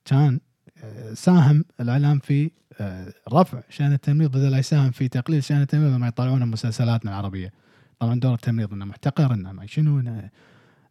كان 0.05 0.41
آه، 0.85 1.15
ساهم 1.15 1.65
الإعلام 1.81 2.19
في 2.19 2.51
آه، 2.81 3.13
رفع 3.33 3.63
شأن 3.69 3.93
التمريض. 3.93 4.31
بدل 4.31 4.51
لا 4.51 4.59
يساهم 4.59 4.91
في 4.91 5.09
تقليل 5.09 5.45
شأن 5.45 5.63
التمريض 5.63 5.93
لما 5.93 6.09
يطلعون 6.09 6.47
مسلسلاتنا 6.47 7.11
العربية. 7.11 7.53
طبعا 7.99 8.21
دور 8.21 8.35
التمريض 8.35 8.73
إنه 8.73 8.85
محتقر 8.85 9.35
إنه 9.35 9.53
ما 9.53 9.67
شنو 9.67 10.01
إنه 10.01 10.31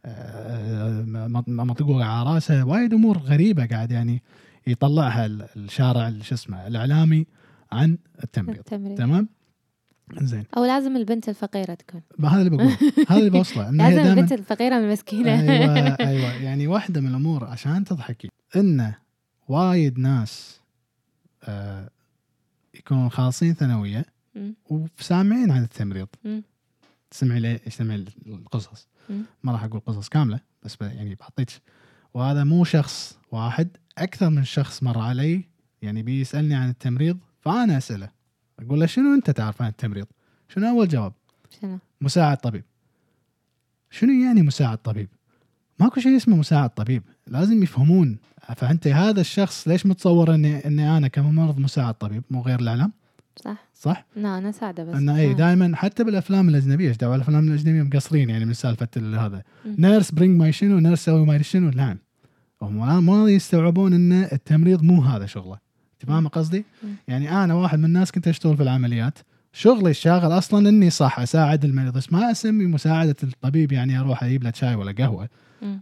آه، 0.05 1.01
م- 1.01 1.31
م- 1.47 1.67
مطقوع 1.67 2.05
على 2.05 2.33
راسه 2.33 2.63
وايد 2.65 2.93
أمور 2.93 3.17
غريبة 3.17 3.65
قاعد 3.65 3.91
يعني 3.91 4.23
يطلعها 4.67 5.25
ال- 5.25 5.47
الشارع 5.55 6.07
ال- 6.07 6.25
شو 6.25 6.35
اسمه 6.35 6.67
الإعلامي 6.67 7.25
عن 7.71 7.97
التمريض. 8.23 8.57
التمريض. 8.59 8.97
تمام؟ 8.97 9.29
زين. 10.21 10.43
أو 10.57 10.65
لازم 10.65 10.95
البنت 10.97 11.29
الفقيرة 11.29 11.73
تكون. 11.73 12.01
هذا 12.25 12.38
اللي 12.41 12.49
بقول 12.49 12.71
هذا 13.09 13.19
اللي 13.19 13.29
بوصله 13.29 13.69
لازم 13.71 13.99
البنت 13.99 14.31
الفقيرة 14.31 14.77
المسكينة. 14.77 15.39
أيوه 15.41 15.75
أيوه. 16.09 16.33
يعني 16.33 16.67
واحدة 16.67 17.01
من 17.01 17.07
الأمور 17.07 17.45
عشان 17.45 17.83
تضحكي 17.83 18.29
انه 18.55 18.95
وايد 19.47 19.99
ناس 19.99 20.59
آه 21.43 21.89
يكونون 22.75 23.09
خالصين 23.09 23.53
ثانوية. 23.53 24.05
وسامعين 24.69 25.51
عن 25.51 25.63
التمريض. 25.63 26.07
تسمعي 27.12 27.39
لي 27.39 27.57
تسمعي 27.57 28.05
القصص. 28.27 28.88
ما 29.43 29.51
راح 29.51 29.63
أقول 29.63 29.79
قصص 29.79 30.09
كاملة 30.09 30.39
بس 30.63 30.77
يعني 30.81 31.15
بعطيك 31.15 31.49
وهذا 32.13 32.43
مو 32.43 32.63
شخص 32.63 33.19
واحد 33.31 33.69
أكثر 33.97 34.29
من 34.29 34.43
شخص 34.43 34.83
مر 34.83 34.99
علي 34.99 35.43
يعني 35.81 36.03
بيسالني 36.03 36.55
عن 36.55 36.69
التمريض 36.69 37.17
فأنا 37.41 37.77
أسأله. 37.77 38.09
أقول 38.59 38.79
له 38.79 38.85
شنو 38.85 39.13
أنت 39.13 39.31
تعرف 39.31 39.61
عن 39.61 39.69
التمريض؟ 39.69 40.05
شنو 40.47 40.69
أول 40.69 40.87
جواب؟ 40.87 41.13
شنو؟ 41.61 41.79
مساعد 42.01 42.37
طبيب. 42.37 42.63
شنو 43.89 44.11
يعني 44.11 44.41
مساعد 44.41 44.77
طبيب؟ 44.77 45.09
ماكو 45.79 45.99
شيء 45.99 46.15
اسمه 46.15 46.35
مساعد 46.35 46.69
طبيب. 46.69 47.03
لازم 47.27 47.63
يفهمون. 47.63 48.17
فأنت 48.55 48.87
هذا 48.87 49.21
الشخص 49.21 49.67
ليش 49.67 49.85
متصور 49.85 50.35
اني 50.35 50.65
إني 50.65 50.97
أنا 50.97 51.07
كممرض 51.07 51.59
مساعد 51.59 51.93
طبيب؟ 51.93 52.23
مو 52.29 52.41
غير 52.41 52.59
الإعلام. 52.59 52.93
صح؟ 53.43 53.58
صح؟ 53.75 54.06
لا 54.15 54.38
أنا 54.38 54.52
ساعدة 54.52 54.84
بس. 54.84 54.95
انه 54.95 55.15
اي 55.17 55.32
آه. 55.32 55.34
دائما 55.34 55.75
حتى 55.75 56.04
بالأفلام 56.04 56.49
الأجنبية 56.49 56.88
إيش 56.89 56.97
دعوة؟ 56.97 57.15
الأفلام 57.15 57.47
الأجنبية 57.47 57.82
مقصرين 57.82 58.30
يعني 58.30 58.45
من 58.45 58.54
سالفة 58.54 58.88
ال- 58.97 59.15
هذا. 59.15 59.43
nurse 59.65 60.12
bring 60.12 60.39
my 60.39 60.51
شنو 60.52 60.80
nurse 60.79 61.05
سوي 61.06 61.25
my 61.25 61.43
شنو 61.43 61.69
نعم 61.69 61.97
هم 62.62 63.06
ما 63.06 63.30
يستوعبون 63.32 63.93
إن 63.93 64.12
التمريض 64.13 64.84
مو 64.84 65.02
هذا 65.02 65.25
شغله. 65.25 65.58
انت 65.93 66.10
فاهم 66.10 66.28
قصدي؟ 66.28 66.65
يعني 67.08 67.43
أنا 67.43 67.54
واحد 67.54 67.80
من 67.80 67.86
الناس 67.86 68.12
كنت 68.12 68.28
أشتغل 68.28 68.58
في 68.58 68.63
العمليات. 68.63 69.19
شغلي 69.54 69.89
الشاغل 69.89 70.32
أصلا 70.38 70.69
إني 70.69 70.89
صح 70.89 71.19
أساعد 71.19 71.65
المريض 71.65 71.93
بس 71.93 72.13
ما 72.13 72.32
أسمي 72.32 72.65
مساعدة 72.65 73.15
الطبيب 73.23 73.71
يعني 73.71 73.99
أروح 73.99 74.23
أجيب 74.23 74.43
له 74.43 74.52
شاي 74.56 74.75
ولا 74.75 74.91
قهوة. 74.91 75.30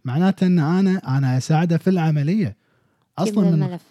معناته 0.06 0.48
إن 0.48 0.60
أنا 0.60 1.17
أنا 1.17 1.38
أساعده 1.38 1.78
في 1.78 1.89
العملية. 1.89 2.56
أصلا 3.17 3.48
من 3.52 3.54
الملف 3.63 3.82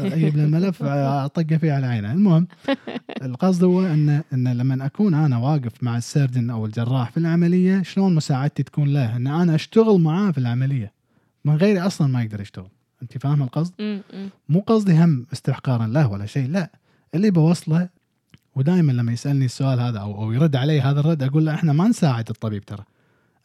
أجيب 0.00 0.36
له 0.36 0.44
الملف 0.44 0.82
أطقه 0.82 1.56
فيه 1.56 1.72
على 1.72 1.86
عينه. 1.86 2.12
المهم 2.12 2.46
القصد 3.22 3.64
هو 3.64 3.86
ان 3.86 4.22
إن 4.32 4.48
لما 4.48 4.86
أكون 4.86 5.14
أنا 5.14 5.38
واقف 5.38 5.82
مع 5.82 5.96
السيرجن 5.96 6.50
أو 6.50 6.66
الجراح 6.66 7.10
في 7.10 7.16
العملية 7.16 7.82
شلون 7.82 8.14
مساعدتي 8.14 8.62
تكون 8.62 8.88
له؟ 8.88 9.16
إن 9.16 9.26
أنا 9.26 9.54
أشتغل 9.54 10.00
معاه 10.00 10.30
في 10.30 10.38
العملية. 10.38 10.92
من 11.44 11.56
غيري 11.56 11.80
أصلا 11.80 12.06
ما 12.06 12.22
يقدر 12.22 12.40
يشتغل. 12.40 12.70
أنت 13.02 13.18
فاهم 13.18 13.42
القصد. 13.42 14.02
مو 14.48 14.60
قصدي 14.60 15.04
هم 15.04 15.26
استحقارا 15.32 15.86
له 15.86 16.06
ولا 16.10 16.26
شيء 16.26 16.48
لا. 16.48 16.70
اللي 17.14 17.30
بوصله 17.30 17.88
ودائما 18.54 18.92
لما 18.92 19.12
يسألني 19.12 19.44
السؤال 19.44 19.80
هذا 19.80 19.98
أو 19.98 20.22
أو 20.22 20.32
يرد 20.32 20.56
علي 20.56 20.80
هذا 20.80 21.00
الرد 21.00 21.22
أقول 21.22 21.46
له 21.46 21.54
إحنا 21.54 21.72
ما 21.72 21.88
نساعد 21.88 22.30
الطبيب 22.30 22.64
ترى. 22.64 22.84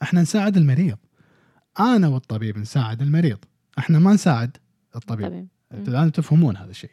إحنا 0.01 0.21
نساعد 0.21 0.57
المريض. 0.57 0.97
أنا 1.79 2.07
والطبيب 2.07 2.57
نساعد 2.57 3.01
المريض. 3.01 3.37
إحنا 3.79 3.99
ما 3.99 4.13
نساعد 4.13 4.57
الطبيب. 4.95 5.27
طبيب. 5.27 5.47
لازم 5.87 6.09
تفهمون 6.09 6.57
هذا 6.57 6.69
الشيء. 6.69 6.91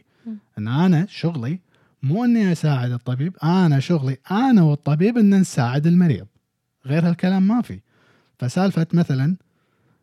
إن 0.59 0.69
أنا 0.69 1.07
شغلي 1.07 1.59
مو 2.03 2.25
إني 2.25 2.53
أساعد 2.53 2.91
الطبيب 2.91 3.37
أنا 3.43 3.81
شغلي 3.81 4.17
أنا 4.31 4.63
والطبيب 4.63 5.19
إن 5.19 5.41
نساعد 5.41 5.87
المريض. 5.87 6.27
غير 6.87 7.09
هالكلام 7.09 7.49
ما 7.49 7.63
في. 7.63 7.81
فسالفة 8.39 8.87
مثلا 8.93 9.37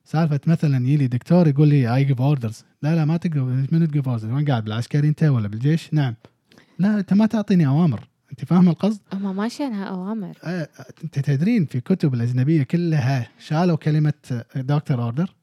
سالفة 0.05 0.39
مثلا 0.47 0.87
يجي 0.87 1.07
دكتور 1.07 1.47
يقول 1.47 1.67
لي 1.67 1.95
I 1.95 2.03
give 2.03 2.21
orders 2.21 2.63
لا 2.81 2.95
لا 2.95 3.05
ما 3.05 3.17
تقدر 3.17 3.43
من 3.43 3.87
to 3.87 3.95
give 3.95 4.09
orders 4.09 4.31
وين 4.31 4.45
قاعد 4.45 4.63
بالعسكري 4.63 5.07
أنت 5.07 5.23
ولا 5.23 5.47
بالجيش؟ 5.47 5.93
نعم. 5.93 6.15
لا 6.79 6.99
أنت 6.99 7.13
ما 7.13 7.25
تعطيني 7.25 7.67
أوامر. 7.67 8.07
أنت 8.31 8.45
فاهم 8.45 8.69
القصد؟ 8.69 8.99
هم 9.13 9.35
ماشيينها 9.35 9.85
أوامر. 9.85 10.37
آه، 10.43 10.69
أنت 11.03 11.19
تدرين 11.19 11.65
في 11.65 11.81
كتب 11.81 12.13
الأجنبية 12.13 12.63
كلها 12.63 13.27
شالوا 13.39 13.77
كلمة 13.77 14.13
doctor 14.55 15.01
order؟ 15.03 15.34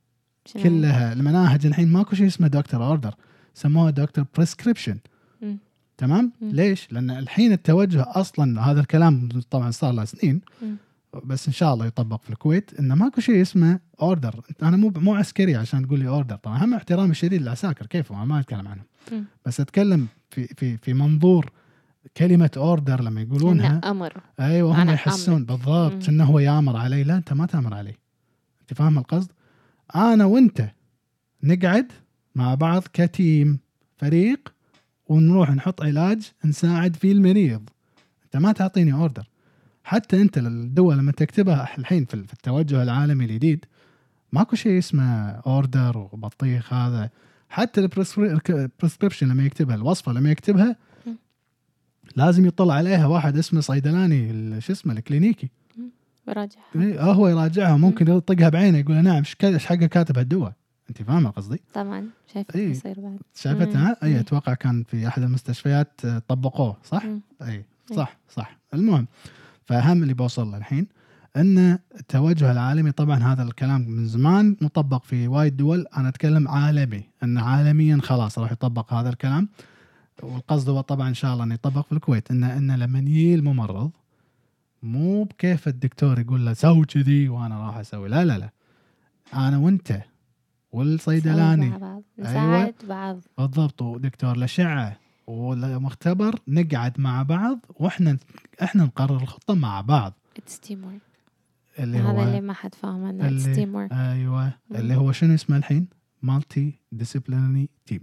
كلها 0.63 1.13
المناهج 1.13 1.67
الحين 1.67 1.93
ماكو 1.93 2.17
شيء 2.17 2.27
اسمه 2.27 2.49
doctor 2.49 2.85
order 2.85 3.15
سموها 3.55 3.91
doctor 3.91 4.25
prescription. 4.37 4.99
تمام 5.99 6.33
مم. 6.41 6.51
ليش 6.51 6.93
لأن 6.93 7.11
الحين 7.11 7.53
التوجه 7.53 8.05
أصلا 8.09 8.61
هذا 8.71 8.81
الكلام 8.81 9.29
طبعا 9.51 9.71
صار 9.71 9.93
له 9.93 10.05
سنين 10.05 10.41
مم. 10.63 10.77
بس 11.25 11.47
إن 11.47 11.53
شاء 11.53 11.75
الله 11.75 11.87
يطبق 11.87 12.23
في 12.23 12.31
الكويت 12.31 12.71
انه 12.81 12.95
ماكو 12.95 13.21
شيء 13.21 13.43
اسمه 13.43 13.81
order 14.03 14.41
أنا 14.63 14.77
مو 14.77 14.93
مو 14.97 15.15
عسكري 15.15 15.57
عشان 15.57 15.87
تقول 15.87 15.99
لي 16.01 16.09
order 16.09 16.37
طبعا 16.37 16.65
هم 16.65 16.75
احترامي 16.75 17.11
الشديد 17.11 17.43
للعساكر 17.43 17.87
كيف 17.87 18.13
ما 18.13 18.41
أتكلم 18.41 18.69
عنهم 18.69 18.85
مم. 19.13 19.25
بس 19.47 19.61
أتكلم 19.61 20.07
في 20.31 20.47
في 20.47 20.77
في 20.77 20.95
منظور 20.95 21.51
كلمة 22.17 22.51
order 22.57 23.03
لما 23.03 23.21
يقولونها 23.21 23.81
أمر 23.85 24.13
أيوه 24.41 24.83
هم 24.83 24.91
يحسون. 24.91 25.45
بالضبط. 25.45 26.09
إنه 26.09 26.25
هو 26.25 26.39
يامر 26.39 26.77
علي 26.77 27.05
لا 27.05 27.17
أنت 27.17 27.33
ما 27.33 27.47
تامر 27.47 27.75
علي 27.75 27.95
أنت 28.61 28.75
فاهم 28.75 28.99
القصد 28.99 29.31
أنا 29.95 30.25
وأنت 30.25 30.71
نقعد 31.43 31.93
مع 32.35 32.55
بعض 32.55 32.83
ك 32.93 33.06
team 33.06 33.59
فريق 33.97 34.55
ونروح 35.07 35.51
نحط 35.51 35.83
علاج 35.83 36.33
نساعد 36.45 36.97
فيه 36.97 37.13
المريض. 37.13 37.69
أنت 38.25 38.37
ما 38.37 38.53
تعطيني 38.53 38.93
order 38.93 39.29
حتى 39.85 40.23
أنت 40.23 40.39
الدول 40.39 40.99
لما 40.99 41.13
تكتبها 41.13 41.79
الحين 41.79 42.05
في 42.05 42.15
التوجه 42.15 42.83
العالمي 42.83 43.25
الجديد 43.25 43.65
ماكو 44.33 44.57
شيء 44.57 44.79
اسمه 44.79 45.29
order 45.31 45.99
وبطيخ 45.99 46.73
هذا. 46.73 47.11
حتى 47.49 47.81
ال 47.81 47.92
prescription 47.92 49.29
لما 49.29 49.45
يكتبها 49.45 49.77
الوصفة 49.77 50.13
لما 50.13 50.31
يكتبها. 50.31 50.77
لازم 52.17 52.47
يطلع 52.47 52.75
عليها 52.75 53.07
واحد 53.07 53.39
اسمه 53.39 53.61
صيدلاني 53.61 54.61
شو 54.61 54.73
اسمه 54.73 54.93
الكلينيكي. 54.93 55.51
براجع 56.27 56.61
إيه، 56.77 57.01
آه 57.01 57.13
هو 57.13 57.29
يراجعها 57.29 57.77
ممكن 57.77 58.17
يطقها 58.17 58.49
بعينه 58.49 58.79
يقول 58.79 58.97
نعم 58.97 59.17
إيش 59.17 59.37
إيش 59.45 59.67
حقه 59.67 59.87
كاتب 59.87 60.19
هالدواء 60.19 60.53
أنت 60.91 61.03
فاهمة 61.03 61.31
قصدي؟ 61.31 61.61
طبعا 61.75 62.09
شايف 62.35 62.57
إيه. 62.57 62.71
يصير 62.71 63.01
بعد 63.01 63.19
شافتها؟ 63.35 63.89
مم. 63.89 63.97
اي 64.03 64.21
أتوقع 64.21 64.55
كان 64.55 64.85
في 64.85 65.09
أحد 65.09 65.23
المستشفيات 65.23 66.01
آه، 66.05 66.23
طبقوه 66.29 66.77
صح؟ 66.85 67.05
اي 67.43 67.65
صح 67.97 68.17
صح 68.29 68.59
المهم 68.75 69.07
فأهم 69.65 70.03
اللي 70.03 70.15
بوصل 70.15 70.51
له 70.51 70.57
الحين 70.57 70.87
أن 71.37 71.79
التوجه 71.99 72.53
العالمي 72.53 72.93
طبعا 72.93 73.17
هذا 73.17 73.43
الكلام 73.43 73.81
من 73.91 74.07
زمان 74.07 74.57
مطبق 74.61 75.05
في 75.05 75.29
وايد 75.29 75.57
دول 75.57 75.87
أنا 75.97 76.09
أتكلم 76.09 76.49
عالمي 76.49 77.03
أن 77.23 77.39
عالميا 77.39 77.99
خلاص 78.03 78.39
راح 78.39 78.53
يطبق 78.53 78.93
هذا 78.93 79.09
الكلام 79.09 79.49
والقصد 80.23 80.69
هو 80.69 80.81
طبعا 80.81 81.09
إن 81.09 81.15
شاء 81.15 81.33
الله 81.33 81.45
انه 81.45 81.55
يطبق 81.55 81.87
في 81.87 81.93
الكويت 81.93 82.31
أن 82.31 82.45
أن 82.45 82.71
لما 82.77 82.99
يجي 82.99 83.35
الممرض 83.35 83.91
مو 84.83 85.25
بكيف 85.25 85.69
الدكتور 85.69 86.19
يقول 86.21 86.47
له 86.47 86.53
سوي 86.53 86.85
كذي 86.85 87.29
وأنا 87.29 87.67
راح 87.67 87.77
أسوي. 87.77 88.09
لا 88.09 88.25
لا 88.25 88.39
لا. 88.39 88.51
أنا 89.35 89.59
وأنت 89.59 90.03
والصيدلاني. 90.73 91.69
مع 91.71 91.77
بعض 91.79 92.03
أيوة. 92.19 92.31
نساعد 92.31 92.75
بعض. 92.89 93.21
بالضبط. 93.39 93.83
ودكتور 93.83 94.33
الاشعه 94.37 94.97
والمختبر 95.27 96.39
نقعد 96.49 97.01
مع 97.01 97.23
بعض 97.23 97.59
وإحنا 97.75 98.19
إحنا 98.63 98.85
نقرر 98.85 99.17
الخطة 99.17 99.55
مع 99.55 99.81
بعض. 99.81 100.13
it's 100.37 100.61
team 100.61 100.99
اللي 101.79 101.99
هذا 101.99 102.09
هو 102.09 102.23
اللي 102.23 102.41
ما 102.41 102.53
حد 102.53 102.75
فاهم 102.75 103.05
عنه 103.05 103.27
it's 103.27 103.45
اللي- 103.45 103.55
team 103.55 103.77
أيوه. 103.77 104.45
مم. 104.45 104.77
اللي 104.77 104.95
هو 104.95 105.13
شنو 105.13 105.35
اسمه 105.35 105.57
الحين؟ 105.57 105.89
multidisciplinary 106.23 107.69
team 107.87 108.01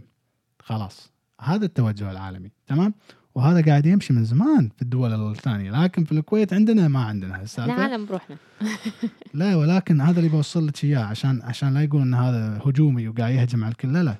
خلاص. 0.59 1.11
هذا 1.41 1.65
التوجه 1.65 2.11
العالمي. 2.11 2.51
تمام؟ 2.67 2.93
وهذا 3.35 3.61
قاعد 3.65 3.85
يمشي 3.85 4.13
من 4.13 4.23
زمان 4.23 4.69
في 4.75 4.81
الدول 4.81 5.31
الثانية 5.31 5.71
لكن 5.71 6.03
في 6.03 6.11
الكويت 6.11 6.53
عندنا 6.53 6.87
ما 6.87 6.99
عندنا 7.03 7.31
إحنا 7.31 7.43
هالسالفه 7.43 7.73
عالم 7.73 8.05
بروحنا. 8.05 8.37
لا 9.33 9.55
ولكن 9.55 10.01
هذا 10.01 10.19
اللي 10.19 10.29
بوصل 10.29 10.67
لك 10.67 10.83
إياه 10.83 10.99
عشان 10.99 11.41
عشان 11.41 11.73
لا 11.73 11.83
يقول 11.83 12.01
إن 12.01 12.13
هذا 12.13 12.61
هجومي 12.65 13.07
وقاعد 13.07 13.33
يهجم 13.33 13.63
على 13.63 13.71
الكل. 13.71 13.93
لا 13.93 14.03
لا. 14.03 14.15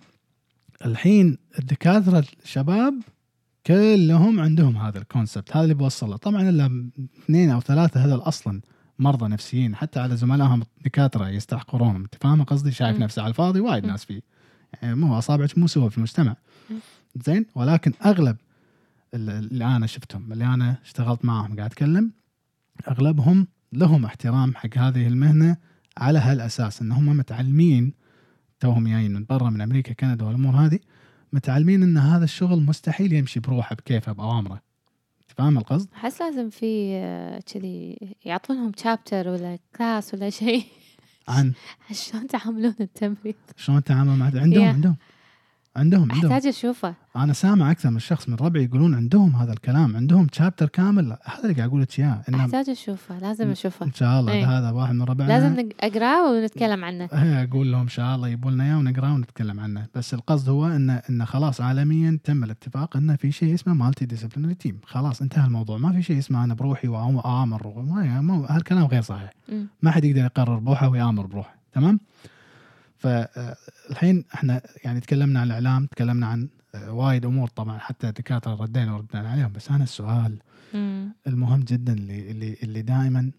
الحين 0.85 1.37
الدكاترة 1.59 2.25
الشباب 2.43 2.93
كلهم 3.67 4.39
عندهم 4.39 4.77
هذا 4.77 4.97
الكونسبت 4.97 5.55
هذا 5.55 5.63
اللي 5.63 5.73
بوصل 5.73 6.09
له. 6.09 6.17
طبعا 6.17 6.49
إلا 6.49 6.89
اثنين 7.23 7.49
أو 7.49 7.59
ثلاثة 7.59 8.05
هذول 8.05 8.19
أصلا 8.19 8.61
مرضى 8.99 9.27
نفسيين 9.27 9.75
حتى 9.75 9.99
على 9.99 10.17
زملائهم 10.17 10.63
الدكاترة 10.77 11.29
يستحقرونهم. 11.29 12.01
أنت 12.01 12.15
فاهم 12.21 12.43
قصدي؟ 12.43 12.71
شايف. 12.71 12.97
نفسه 12.99 13.21
على 13.21 13.29
الفاضي 13.29 13.59
وايد. 13.59 13.85
ناس 13.85 14.05
فيه. 14.05 14.21
يعني 14.81 14.95
مو 14.95 15.17
أصابعك 15.17 15.57
مو 15.57 15.67
سوى 15.67 15.89
في 15.89 15.97
المجتمع. 15.97 16.35
زين 17.25 17.45
ولكن 17.55 17.93
أغلب 18.05 18.37
اللي 19.13 19.65
أنا 19.65 19.87
شفتهم 19.87 20.31
اللي 20.33 20.45
أنا 20.45 20.77
اشتغلت 20.83 21.25
معاهم 21.25 21.55
قاعد 21.55 21.71
أتكلم 21.71 22.11
أغلبهم 22.87 23.47
لهم 23.73 24.05
احترام 24.05 24.55
حق 24.55 24.77
هذه 24.77 25.07
المهنة 25.07 25.57
على 25.97 26.19
هالأساس 26.19 26.81
إن 26.81 26.91
هم 26.91 27.17
متعلمين 27.17 27.93
توهم 28.59 28.87
جايين 28.87 29.13
من 29.13 29.25
برا 29.25 29.49
من 29.49 29.61
أمريكا 29.61 29.93
كندا 29.93 30.25
والأمور 30.25 30.55
هذه 30.55 30.79
متعلمين 31.33 31.83
إن 31.83 31.97
هذا 31.97 32.23
الشغل 32.23 32.61
مستحيل 32.61 33.13
يمشي 33.13 33.39
بروحه 33.39 33.75
بكيفه 33.75 34.11
بأوامره. 34.11 34.61
فاهم 35.27 35.57
القصد؟ 35.57 35.89
أحس 35.95 36.21
لازم 36.21 36.49
في 36.49 36.91
آه، 36.95 37.39
كذي 37.39 37.97
يعطونهم 38.25 38.71
شابتر 38.77 39.27
ولا 39.27 39.59
كلاس 39.75 40.13
ولا 40.13 40.29
شيء. 40.29 40.63
عن؟ 41.27 41.53
شلون 41.91 42.27
تعاملون 42.27 42.75
التمريض 42.79 43.35
شلون 43.57 43.77
التعامل 43.77 44.15
مع 44.17 44.25
عندهم. 44.25 44.63
عندهم. 44.67 44.95
عندهم 45.79 46.11
عندهم. 46.11 46.31
أحتاج 46.31 46.47
أشوفه. 46.47 46.93
أنا 47.15 47.33
سامع 47.33 47.71
أكثر 47.71 47.89
من 47.89 47.99
شخص 47.99 48.29
من 48.29 48.35
ربعي 48.35 48.63
يقولون 48.63 48.95
عندهم 48.95 49.35
هذا 49.35 49.53
الكلام 49.53 49.95
عندهم 49.95 50.27
شابتر 50.33 50.69
كامل. 50.69 51.05
هذا 51.23 51.43
اللي 51.43 51.53
قاعد 51.53 51.69
أقول 51.69 51.81
لك 51.81 51.99
إياه 51.99 52.21
أحتاج 52.35 52.69
أشوفه 52.69 53.19
لازم 53.19 53.49
أشوفه. 53.49 53.85
إن 53.85 53.93
شاء 53.93 54.19
الله 54.19 54.33
إيه. 54.33 54.57
هذا 54.59 54.71
واحد 54.71 54.93
من 54.93 55.01
ربعنا. 55.01 55.29
لازم 55.29 55.69
أقرأه 55.79 56.31
ونتكلم 56.31 56.85
عنه. 56.85 57.03
إيه، 57.13 57.43
أقول 57.43 57.71
لهم 57.71 57.81
إن 57.81 57.87
شاء 57.87 58.15
الله 58.15 58.27
يبوا 58.27 58.51
لنا 58.51 58.63
إياه 58.63 58.77
ونقرأه 58.77 59.13
ونتكلم 59.13 59.59
عنه. 59.59 59.87
بس 59.95 60.13
القصد 60.13 60.49
هو 60.49 60.67
إنه 60.67 61.01
إنه 61.09 61.25
خلاص 61.25 61.61
عالميا 61.61 62.19
تم 62.23 62.43
الاتفاق 62.43 62.97
إنه 62.97 63.15
في 63.15 63.31
شيء 63.31 63.53
اسمه 63.53 63.73
multidisciplinary 63.73 64.53
team 64.55 64.79
خلاص 64.85 65.21
انتهى 65.21 65.45
الموضوع. 65.45 65.77
ما 65.77 65.91
في 65.91 66.01
شيء 66.01 66.17
اسمه 66.17 66.43
أنا 66.43 66.53
بروحي 66.53 66.87
ما- 68.21 68.45
هالكلام 68.49 68.85
غير 68.85 69.01
صحيح. 69.01 69.29
ما 69.81 69.91
حد 69.91 70.05
يقدر 70.05 70.21
يقرر 70.25 70.59
بروحه 70.59 70.89
ويآمر 70.89 71.25
بروحه. 71.25 71.55
تمام؟ 71.73 71.99
فالحين 72.99 74.25
إحنا 74.33 74.61
يعني 74.83 74.99
تكلمنا 74.99 75.39
عن 75.39 75.47
الإعلام 75.47 75.85
تكلمنا 75.85 76.27
عن 76.27 76.49
آه، 76.75 76.91
وايد 76.91 77.25
أمور 77.25 77.47
طبعا 77.47 77.77
حتى 77.77 78.09
الدكاتره 78.09 78.55
ردينا 78.55 78.93
وردنا 78.93 79.29
عليهم 79.29 79.51
بس 79.53 79.69
أنا 79.71 79.83
السؤال 79.83 80.37
مم. 80.73 81.13
المهم 81.27 81.59
جدا 81.59 81.93
اللي 81.93 82.31
اللي 82.31 82.57
اللي 82.63 82.81
دائما 82.81 83.31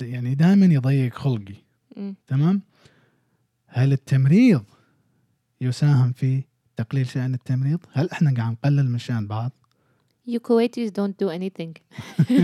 يعني 0.00 0.34
دائما 0.34 0.66
يضيق 0.66 1.14
خلقي 1.14 1.54
مم. 1.96 2.14
تمام 2.26 2.62
هل 3.66 3.92
التمريض 3.92 4.64
يساهم 5.60 6.12
في 6.12 6.42
تقليل 6.76 7.06
شأن 7.06 7.34
التمريض 7.34 7.80
هل 7.92 8.10
إحنا 8.10 8.34
قاعد 8.36 8.52
نقلل 8.52 8.90
من 8.90 8.98
شأن 8.98 9.26
بعض 9.26 9.52
You 10.28 10.40
Kuwaitis 10.40 10.90
don't 10.98 11.16
do 11.22 11.28
anything. 11.38 11.72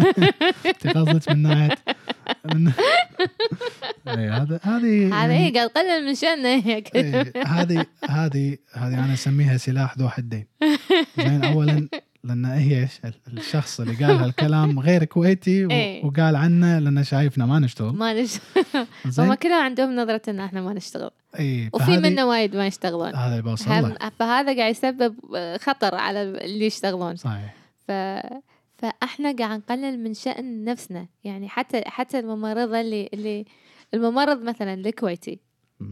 انت 0.67 0.87
قصدك 0.87 1.29
من 1.31 1.43
ناحيه 1.43 1.77
من 2.55 2.73
إيه، 4.09 4.43
هذا 4.43 4.61
هذه 4.63 4.85
إيه 5.33 5.53
قاعد 5.55 5.69
قلل 5.69 6.07
من 6.07 6.15
شأنه 6.15 6.49
إيه، 6.49 7.33
هذه 7.47 7.87
هذه 8.09 8.57
هذه 8.73 9.05
أنا 9.05 9.15
أسميها 9.15 9.57
سلاح 9.57 9.99
ذو 9.99 10.09
حدين. 10.09 10.47
زين 11.19 11.45
اولا 11.45 11.89
لأن 12.25 12.45
هي 12.45 12.89
ش- 12.89 13.01
الشخص 13.33 13.81
اللي 13.81 13.95
قال 14.07 14.17
هالكلام 14.17 14.79
غير 14.81 15.05
كويتي 15.05 15.67
إيه. 15.71 16.05
وقال 16.05 16.37
عنه 16.37 16.79
لأنه 16.79 17.03
شايفنا 17.03 17.47
ما 17.47 17.59
نشتغل. 17.59 17.95
ما 17.97 18.13
نش 18.23 18.39
هم 19.19 19.35
كلهم 19.35 19.63
عندهم 19.65 19.97
نظرة 19.97 20.23
إن 20.29 20.41
إحنا 20.41 20.63
ما 20.63 20.73
نشتغل. 20.73 21.11
اي 21.39 21.71
وفي 21.73 21.97
منا 21.99 22.25
وايد 22.25 22.57
ما 22.57 22.67
يشتغلون. 22.67 23.15
هذا 23.17 23.31
اللي 23.33 23.43
بوصل 23.43 23.65
فهذا 24.19 24.57
قاعد 24.57 24.71
يسبب 24.71 25.15
خطر 25.61 25.95
على 25.95 26.23
اللي 26.23 26.67
يشتغلون. 26.67 27.17
صحيح. 27.17 27.62
ف 27.89 27.93
فاحنا 28.79 29.33
قاعد 29.33 29.59
نقلل 29.59 30.01
من 30.05 30.15
شأن 30.15 30.65
نفسنا. 30.65 31.07
يعني 31.25 31.49
حتى 31.49 31.83
حتى 31.87 32.19
الممرضة 32.19 32.81
اللي 32.81 33.09
اللي 33.15 33.45
الممرض 33.95 34.43
مثلا 34.43 34.75
الكويتي. 34.75 35.41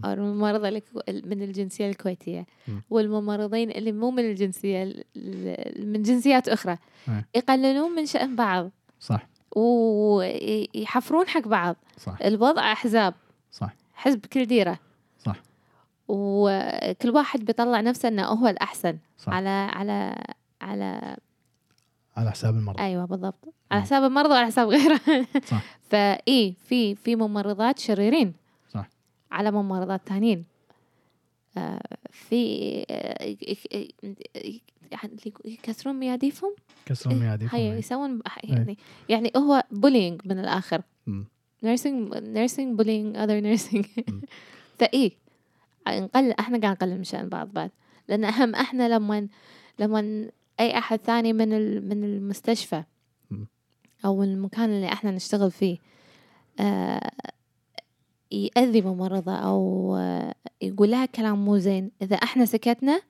أو 0.05 0.13
الممرضة 0.13 0.83
من 1.09 1.43
الجنسية 1.43 1.89
الكويتية 1.91 2.47
مم. 2.69 2.83
والممرضين 2.91 3.71
اللي 3.71 3.93
مو 3.93 4.11
من 4.11 4.31
الجنسية 4.31 4.83
ال- 4.83 5.05
ال- 5.17 5.93
من 5.93 6.03
جنسيات 6.03 6.49
أخرى 6.49 6.77
إيه. 7.09 7.29
يقللون 7.35 7.91
من 7.91 8.07
شأن 8.07 8.37
بعض. 8.37 8.71
صح. 9.01 9.29
ويحفرون 9.57 11.29
حق 11.29 11.49
بعض. 11.49 11.77
صح. 11.99 12.19
الوضع 12.25 12.73
أحزاب. 12.73 13.15
صح. 13.51 13.75
حزب 13.95 14.27
كل 14.27 14.47
ديرة. 14.47 14.79
صح. 15.19 15.37
وكل 16.09 17.11
واحد 17.11 17.45
بيطلع 17.45 17.81
نفسه 17.81 18.09
إنه 18.09 18.23
هو 18.25 18.47
الأحسن 18.49 18.99
صح. 19.19 19.33
على 19.33 19.49
على 19.49 20.25
على 20.61 21.17
على 22.17 22.31
حساب 22.31 22.55
المرضى. 22.55 22.83
أيوه 22.83 23.05
بالضبط. 23.05 23.55
على. 23.71 23.83
حساب 23.83 24.05
المرضى 24.05 24.33
وعلى 24.33 24.47
حساب 24.47 24.69
غيره. 24.69 25.01
صح. 25.45 25.65
فاي 25.91 26.55
في 26.65 26.95
في 26.95 27.17
ممرضات 27.17 27.79
شريرين. 27.79 28.35
صح. 28.69 28.89
على 29.33 29.51
ممرضات 29.51 30.01
ثانيين 30.09 30.45
آه، 31.57 31.81
في 32.11 32.85
آه، 32.91 33.37
يعني 34.93 35.17
يكسرون 35.45 35.97
مياديفهم؟ 35.97 36.55
كسرون 36.87 37.19
مياديفهم 37.19 37.61
هي 37.61 37.73
إيه. 37.73 37.79
يسوون 37.79 38.21
يعني 38.45 38.79
يعني 39.09 39.33
هو 39.37 39.63
bullying 39.71 40.21
من 40.25 40.39
الآخر. 40.39 40.83
nursing 41.63 42.17
nursing 42.17 42.77
bullying 42.77 43.17
other 43.17 43.41
nursing. 43.41 43.87
فاي 44.79 45.13
نقلل 45.89 46.33
إحنا 46.33 46.59
قاعد 46.59 46.77
نقلل 46.77 46.97
من 46.97 47.05
شأن 47.05 47.29
بعض 47.29 47.53
بعد. 47.53 47.71
لأن 48.09 48.25
أهم 48.25 48.55
إحنا 48.55 48.89
لما 48.89 49.29
لما 49.79 50.31
أي 50.61 50.79
أحد 50.79 50.99
ثاني 51.01 51.33
من 51.33 51.49
من 51.89 52.05
المستشفى 52.05 52.85
مم. 53.31 53.47
أو 54.05 54.23
المكان 54.23 54.71
اللي 54.71 54.93
إحنا 54.93 55.11
نشتغل 55.11 55.51
فيه 55.51 55.79
آه 56.61 57.11
يأذي 58.33 58.81
ممرضة 58.81 59.35
أو 59.37 59.97
آه 59.97 60.35
يقول 60.63 60.91
لها 60.91 61.07
كلام 61.07 61.45
مو 61.45 61.59
زين 61.59 61.91
إذا 62.03 62.17
إحنا 62.17 62.45
سكتنا. 62.45 63.01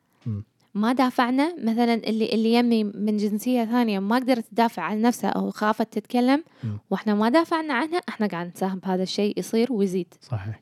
ما 0.75 0.93
دافعنا 0.93 1.55
مثلا 1.65 1.95
اللي 1.95 2.33
اللي 2.33 2.55
يمي 2.55 2.85
من 2.85 3.17
جنسية 3.17 3.65
ثانية 3.65 3.99
ما 3.99 4.17
قدرت 4.17 4.45
تدافع 4.47 4.83
عن 4.83 5.01
نفسها 5.03 5.31
أو 5.31 5.51
خافت 5.51 5.93
تتكلم 5.93 6.45
مم. 6.65 6.79
وإحنا 6.91 7.15
ما 7.15 7.29
دافعنا 7.29 7.75
عنها 7.75 7.99
إحنا 8.09 8.27
قاعد 8.27 8.47
نساهم 8.57 8.79
بهذا 8.79 9.03
الشيء 9.03 9.39
يصير 9.39 9.73
ويزيد 9.73 10.15
صحيح 10.21 10.61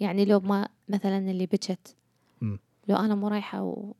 يعني 0.00 0.24
لو 0.24 0.40
ما 0.40 0.68
مثلا 0.88 1.18
اللي 1.18 1.46
بكت. 1.46 1.96
لو 2.88 2.96
أنا 2.96 3.14
مو 3.14 3.28
رايحة 3.28 3.62
و... 3.62 3.94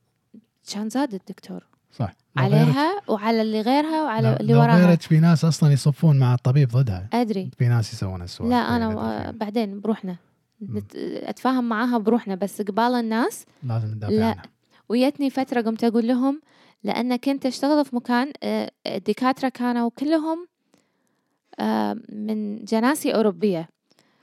كان 0.72 0.88
زاد 0.88 1.14
الدكتور 1.14 1.66
صح 1.92 2.12
عليها 2.44 3.00
وعلى 3.08 3.42
اللي 3.42 3.60
غيرها 3.60 4.02
وعلى 4.02 4.36
اللي 4.40 4.54
وراها. 4.54 4.86
غيرك 4.86 5.00
في 5.02 5.20
ناس 5.20 5.44
أصلا 5.44 5.72
يصفون 5.72 6.18
مع 6.18 6.34
الطبيب 6.34 6.68
ضدها. 6.68 7.08
أدري. 7.12 7.50
في 7.58 7.68
ناس 7.68 7.92
يسوون 7.92 8.22
السؤال 8.22 8.50
لا 8.50 8.56
أنا 8.56 8.86
آه، 8.86 9.30
بعدين 9.30 9.80
بروحنا. 9.80 10.16
نت... 10.62 10.96
أتفاهم 10.96 11.68
معاها 11.68 11.98
بروحنا 11.98 12.34
بس 12.34 12.62
قبال 12.62 12.94
الناس 12.94 13.44
لازم 13.62 13.88
ندافع 13.88 14.14
لا. 14.14 14.26
عنها. 14.26 14.42
ويتني 14.88 15.30
فترة 15.30 15.60
قمت 15.60 15.84
أقول 15.84 16.08
لهم 16.08 16.40
لأن 16.84 17.16
كنت 17.16 17.46
أشتغل 17.46 17.84
في 17.84 17.96
مكان 17.96 18.32
آه، 18.42 18.70
الدكاترة 18.86 19.48
كانوا 19.48 19.90
كلهم 19.98 20.46
آه، 21.60 21.96
من 22.12 22.64
جناسي 22.64 23.14
أوروبية. 23.14 23.68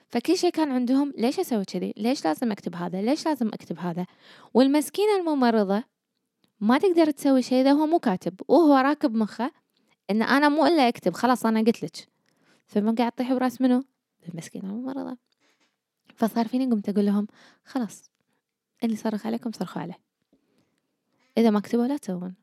فكل 0.10 0.38
شيء 0.38 0.50
كان 0.50 0.72
عندهم 0.72 1.14
ليش 1.18 1.40
أسوي 1.40 1.66
كذي؟ 1.66 1.94
ليش 1.98 2.26
لازم 2.26 2.52
أكتب 2.52 2.76
هذا؟ 2.76 3.02
ليش 3.02 3.26
لازم 3.26 3.48
أكتب 3.48 3.80
هذا؟ 3.80 4.06
والمسكينة 4.54 5.18
الممرضة 5.20 5.84
ما 6.60 6.78
تقدر 6.78 7.12
تسوي 7.12 7.42
شيء 7.42 7.62
إذا 7.62 7.72
هو 7.72 7.86
مو 7.86 8.00
كاتب 8.00 8.42
وهو 8.48 8.76
راكب 8.78 9.16
مخه 9.16 9.52
إن 10.12 10.22
أنا 10.22 10.50
مو 10.50 10.66
إلا 10.66 10.88
أكتب 10.88 11.14
خلاص 11.14 11.46
أنا 11.46 11.60
قلت 11.60 11.84
لك. 11.84 12.08
فما 12.66 12.96
قاعد 12.98 13.12
تطيح 13.12 13.34
براس 13.34 13.62
منو 13.62 13.84
المسكينة 14.30 14.70
الممرضة 14.70 15.18
فصار 16.16 16.48
فيني 16.48 16.66
قمت 16.66 16.90
أقول 16.90 17.06
لهم 17.06 17.28
خلاص 17.66 18.10
اللي 18.84 18.96
صرخ 18.96 19.26
عليكم 19.26 19.52
صرخوا 19.52 19.82
عليه. 19.82 20.00
إذا 21.38 21.50
ما 21.50 21.60
كتبوا 21.60 21.88
لا 21.88 21.98
تسوون. 21.98 22.36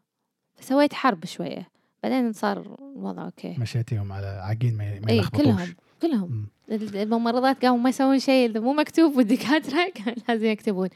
فسويت 0.55 0.93
حرب 0.93 1.25
شوية 1.25 1.69
بعدين 2.03 2.33
صار 2.33 2.77
الوضع 2.97 3.25
okay. 3.25 3.57
مشيتيهم 3.59 4.13
على 4.13 4.27
عقين 4.27 4.77
ما 4.77 5.01
ما 5.01 5.11
إي 5.11 5.17
يلخبطوش. 5.17 5.43
كلهم 5.43 5.75
كلهم. 6.03 6.31
مم. 6.31 6.47
الممرضات 6.95 7.65
قاموا 7.65 7.79
ما 7.79 7.89
يسوون 7.89 8.19
شيء 8.19 8.51
إذا 8.51 8.61
مو 8.61 8.73
مكتوب 8.73 9.17
والدكاترة 9.17 9.89
كان 10.05 10.15
لازم 10.29 10.47
يكتبون. 10.47 10.89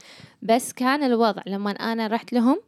بس 0.42 0.72
كان 0.72 1.02
الوضع 1.02 1.42
لما 1.46 1.70
أنا 1.70 2.06
رحت 2.06 2.32
لهم. 2.32 2.60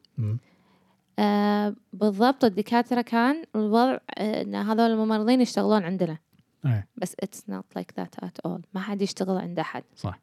آه 1.18 1.74
بالضبط 1.92 2.44
الدكاترة 2.44 3.00
كان 3.00 3.44
الوضع 3.57 3.98
آه 4.18 4.42
إن 4.42 4.54
هذول 4.54 4.90
الممرضين 4.90 5.40
يشتغلون 5.40 5.83
عندنا. 5.85 6.18
إيه. 6.66 6.87
بس 6.96 7.16
it's 7.24 7.38
not 7.52 7.78
like 7.81 8.00
that 8.00 8.24
at 8.26 8.48
all. 8.50 8.61
ما 8.74 8.81
حد 8.81 9.02
يشتغل 9.02 9.37
عند 9.38 9.59
أحد. 9.59 9.85
صح. 9.96 10.20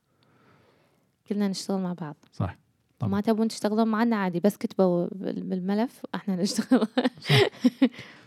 كلنا 1.30 1.48
نشتغل 1.48 1.82
مع 1.82 1.94
بعض. 1.94 2.16
صح. 2.34 2.58
طبعا. 3.00 3.12
ما 3.12 3.22
تبون 3.22 3.48
تشتغلون 3.48 3.88
معنا 3.88 4.16
عادي. 4.16 4.40
بس 4.40 4.58
كتبوا 4.58 5.08
بال- 5.12 5.44
بالملف 5.44 6.02
إحنا 6.16 6.36
نشتغل. 6.42 6.88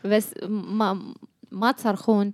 بس 0.04 0.34
ما 0.48 1.14
ما 1.50 1.72
تصرخون 1.72 2.32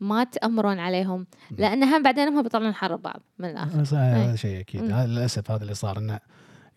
ما 0.00 0.24
تأمرون 0.24 0.78
عليهم. 0.78 1.26
لأن 1.58 1.82
هم 1.84 2.02
بعدين 2.02 2.28
هم 2.28 2.42
بيطلعون 2.42 2.74
حرب 2.74 3.02
بعض 3.02 3.20
من 3.38 3.50
الآخر. 3.50 3.96
هذا 3.96 4.36
شيء 4.36 4.60
أكيد. 4.60 4.82
مم. 4.82 4.90
هذا 4.90 5.06
للأسف 5.06 5.50
هذا 5.50 5.62
اللي 5.62 5.74
صار. 5.74 5.98
إنه 5.98 6.20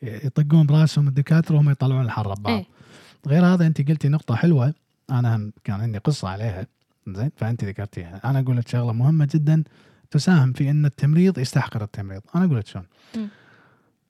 يطقون 0.06 0.66
براسهم 0.66 1.08
الدكاترة 1.08 1.56
وهم 1.56 1.70
يطلعون 1.70 2.06
الحرب 2.06 2.44
بعض 2.44 2.54
إيه. 2.58 2.66
غير 3.28 3.46
هذا 3.46 3.68
انت 3.68 3.90
قلتي 3.90 4.10
نقطة 4.10 4.36
حلوة 4.36 4.74
أنا 5.10 5.36
هم 5.36 5.54
كان 5.64 5.82
عندي 5.82 5.98
قصة 5.98 6.30
عليها 6.30 6.68
زين 7.08 7.32
فانت 7.38 7.66
ذكرتيها 7.66 8.22
أنا 8.26 8.40
أقول 8.40 8.58
لك 8.58 8.68
شغلة 8.68 8.94
مهمة 8.94 9.30
جدا 9.34 9.64
تساهم 10.12 10.54
في 10.54 10.70
إن 10.70 10.86
التمريض 10.86 11.40
يستحقر 11.40 11.84
التمريض 11.84 12.22
أنا 12.36 12.46
أقول 12.46 12.58
لك 12.58 12.68
شلون. 12.68 12.86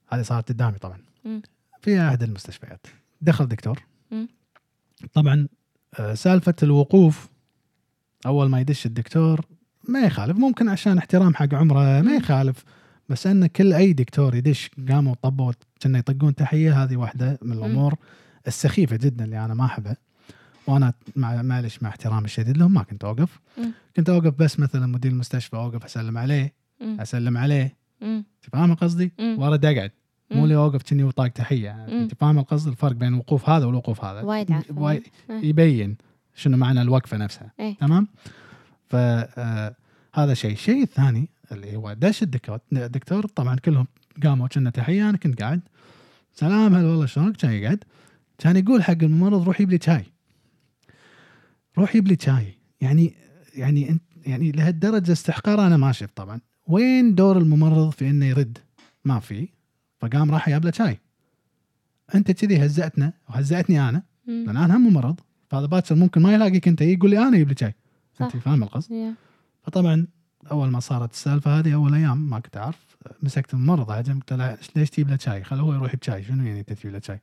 هذه 0.08 0.22
صارت 0.22 0.50
قدامي 0.52 0.78
طبعا 0.78 0.98
مم. 1.26 1.42
في 1.82 2.02
أحد 2.02 2.24
المستشفيات 2.24 2.88
دخل 3.22 3.46
دكتور 3.48 3.80
مم. 4.12 4.28
طبعا 5.14 5.48
آه، 6.00 6.14
سالفة 6.14 6.56
الوقوف 6.64 7.30
أول 8.26 8.50
ما 8.50 8.60
يدش 8.60 8.86
الدكتور 8.86 9.46
ما 9.90 10.00
يخالف 10.00 10.38
ممكن 10.38 10.70
عشان 10.70 10.98
احترام 10.98 11.36
حق 11.36 11.54
عمره 11.54 12.02
ما. 12.02 12.16
يخالف 12.16 12.64
بس 13.10 13.28
إن 13.28 13.48
كل 13.48 13.74
أي 13.74 13.94
دكتور 13.94 14.36
يدش 14.36 14.70
قاموا 14.90 15.16
طبوا 15.22 15.52
كنا 15.86 16.00
يطقون 16.00 16.36
تحية 16.36 16.84
هذه 16.84 16.96
واحدة 16.96 17.40
من 17.42 17.54
الأمور 17.54 17.96
السخيفة 18.48 18.96
جدا 18.96 19.26
اللي 19.26 19.46
أنا 19.46 19.54
ما 19.54 19.66
أحبها 19.66 19.98
وأنا 20.68 20.94
مع 21.16 21.42
معلش 21.42 21.84
مع 21.84 21.90
احترامي 21.90 22.26
الشديد 22.26 22.58
لهم 22.58 22.74
ما 22.74 22.84
كنت 22.84 23.04
أوقف 23.04 23.40
مم. 23.58 23.72
كنت 23.96 24.10
أوقف 24.10 24.34
بس 24.40 24.60
مثلا 24.60 24.88
مدير 24.88 25.12
المستشفى 25.12 25.56
أوقف 25.56 25.86
أسلم 25.86 26.18
عليه 26.18 26.54
مم. 26.82 27.02
أسلم 27.02 27.38
عليه. 27.38 27.76
أنت 28.02 28.26
فاهم 28.52 28.74
قصدي؟ 28.74 29.14
وأرد 29.20 29.66
أقعد 29.66 29.92
مو. 30.32 30.44
اللي 30.44 30.56
أوقف 30.56 30.84
كني 30.84 31.04
وطاق 31.04 31.28
تحية 31.28 31.86
مم. 31.90 31.94
أنت 31.94 32.14
فاهم 32.14 32.40
القصد 32.40 32.68
الفرق 32.68 32.92
بين 32.92 33.14
الوقوف 33.14 33.50
هذا 33.50 33.66
والوقوف 33.66 34.06
هذا 34.06 34.22
وايد. 34.22 34.56
وايد 34.70 35.04
إيه. 35.30 35.50
يبين 35.50 35.98
شنو 36.36 36.58
معنى 36.58 36.82
الوقفة 36.82 37.18
نفسها 37.18 37.52
إيه. 37.60 37.78
تمام 37.78 38.08
ف 38.90 38.96
آه، 38.96 39.76
هذا 40.14 40.34
شيء 40.34 40.52
الشيء 40.52 40.84
الثاني 40.84 41.30
اللي 41.52 41.76
هو 41.76 41.94
دش 41.94 42.24
الدكتور 42.24 42.60
الدكتور 42.74 43.26
طبعا 43.26 43.56
كلهم 43.56 43.88
قاموا 44.24 44.48
كنا 44.48 44.70
تحية 44.70 45.10
أنا 45.10 45.18
كنت 45.18 45.42
قاعد. 45.42 45.62
سلام 46.34 46.76
هلا 46.76 46.88
والله 46.88 47.06
شلونك؟ 47.06 47.38
كان 47.38 47.52
يقعد. 47.52 47.84
كان 48.38 48.58
يقول 48.58 48.84
حق 48.84 49.04
الممرض 49.04 49.44
روح 49.44 49.62
يجيب 49.62 49.72
لي 49.72 49.80
شاي. 49.84 50.06
روح 51.78 51.96
يجيب 51.96 52.08
لي 52.08 52.18
شاي. 52.22 52.58
يعني 52.82 53.14
يعني 53.56 53.90
أنت 53.90 54.02
يعني 54.26 54.52
لهالدرجة 54.52 55.12
استحقار 55.12 55.68
أنا 55.68 55.78
ما 55.78 55.92
شفت 55.92 56.18
طبعا. 56.18 56.40
وين 56.68 57.16
دور 57.16 57.38
الممرض 57.38 57.90
في 57.90 58.10
إنه 58.10 58.26
يرد؟ 58.26 58.58
ما 59.06 59.20
في. 59.20 59.50
فقام 60.00 60.32
راح 60.32 60.50
جاب 60.50 60.66
له 60.66 60.72
شاي. 60.72 61.00
أنت 62.16 62.32
كذي 62.32 62.66
هزأتنا 62.66 63.14
وهزأتني 63.30 63.90
أنا. 63.90 64.04
لأن 64.28 64.58
أنا 64.58 64.78
هم 64.78 64.88
ممرض. 64.88 65.20
فهذا 65.50 65.66
باكر 65.66 65.96
ممكن 65.96 66.22
ما 66.22 66.34
يلاقيك 66.34 66.68
أنت. 66.68 66.82
يقول 66.82 67.10
لي 67.10 67.18
أنا 67.18 67.36
أجيب 67.36 67.50
لي 67.50 67.56
شاي. 67.60 67.76
أنت 68.22 68.38
فاهم 68.38 68.64
القصد؟ 68.64 68.92
يا. 68.92 69.14
فطبعا 69.64 70.08
أول 70.52 70.70
ما 70.70 70.80
صارت 70.80 71.12
السالفة 71.12 71.60
هذه 71.60 71.74
أول 71.74 71.94
أيام 71.94 72.30
ما 72.30 72.40
كنت 72.40 72.58
أعرف. 72.58 72.95
مسكت 73.22 73.54
الممرض 73.54 73.92
عجم 73.92 74.20
قلت 74.20 74.34
له 74.34 74.58
ليش 74.76 74.90
تجيب 74.90 75.10
له 75.10 75.18
شاي؟ 75.18 75.44
خله 75.44 75.62
هو 75.62 75.74
يروح 75.74 75.96
بشاي 75.96 76.24
شنو 76.24 76.44
يعني 76.44 76.60
أنت 76.60 76.74
تجيب 76.74 76.92
له 76.92 77.00
شاي؟ 77.00 77.20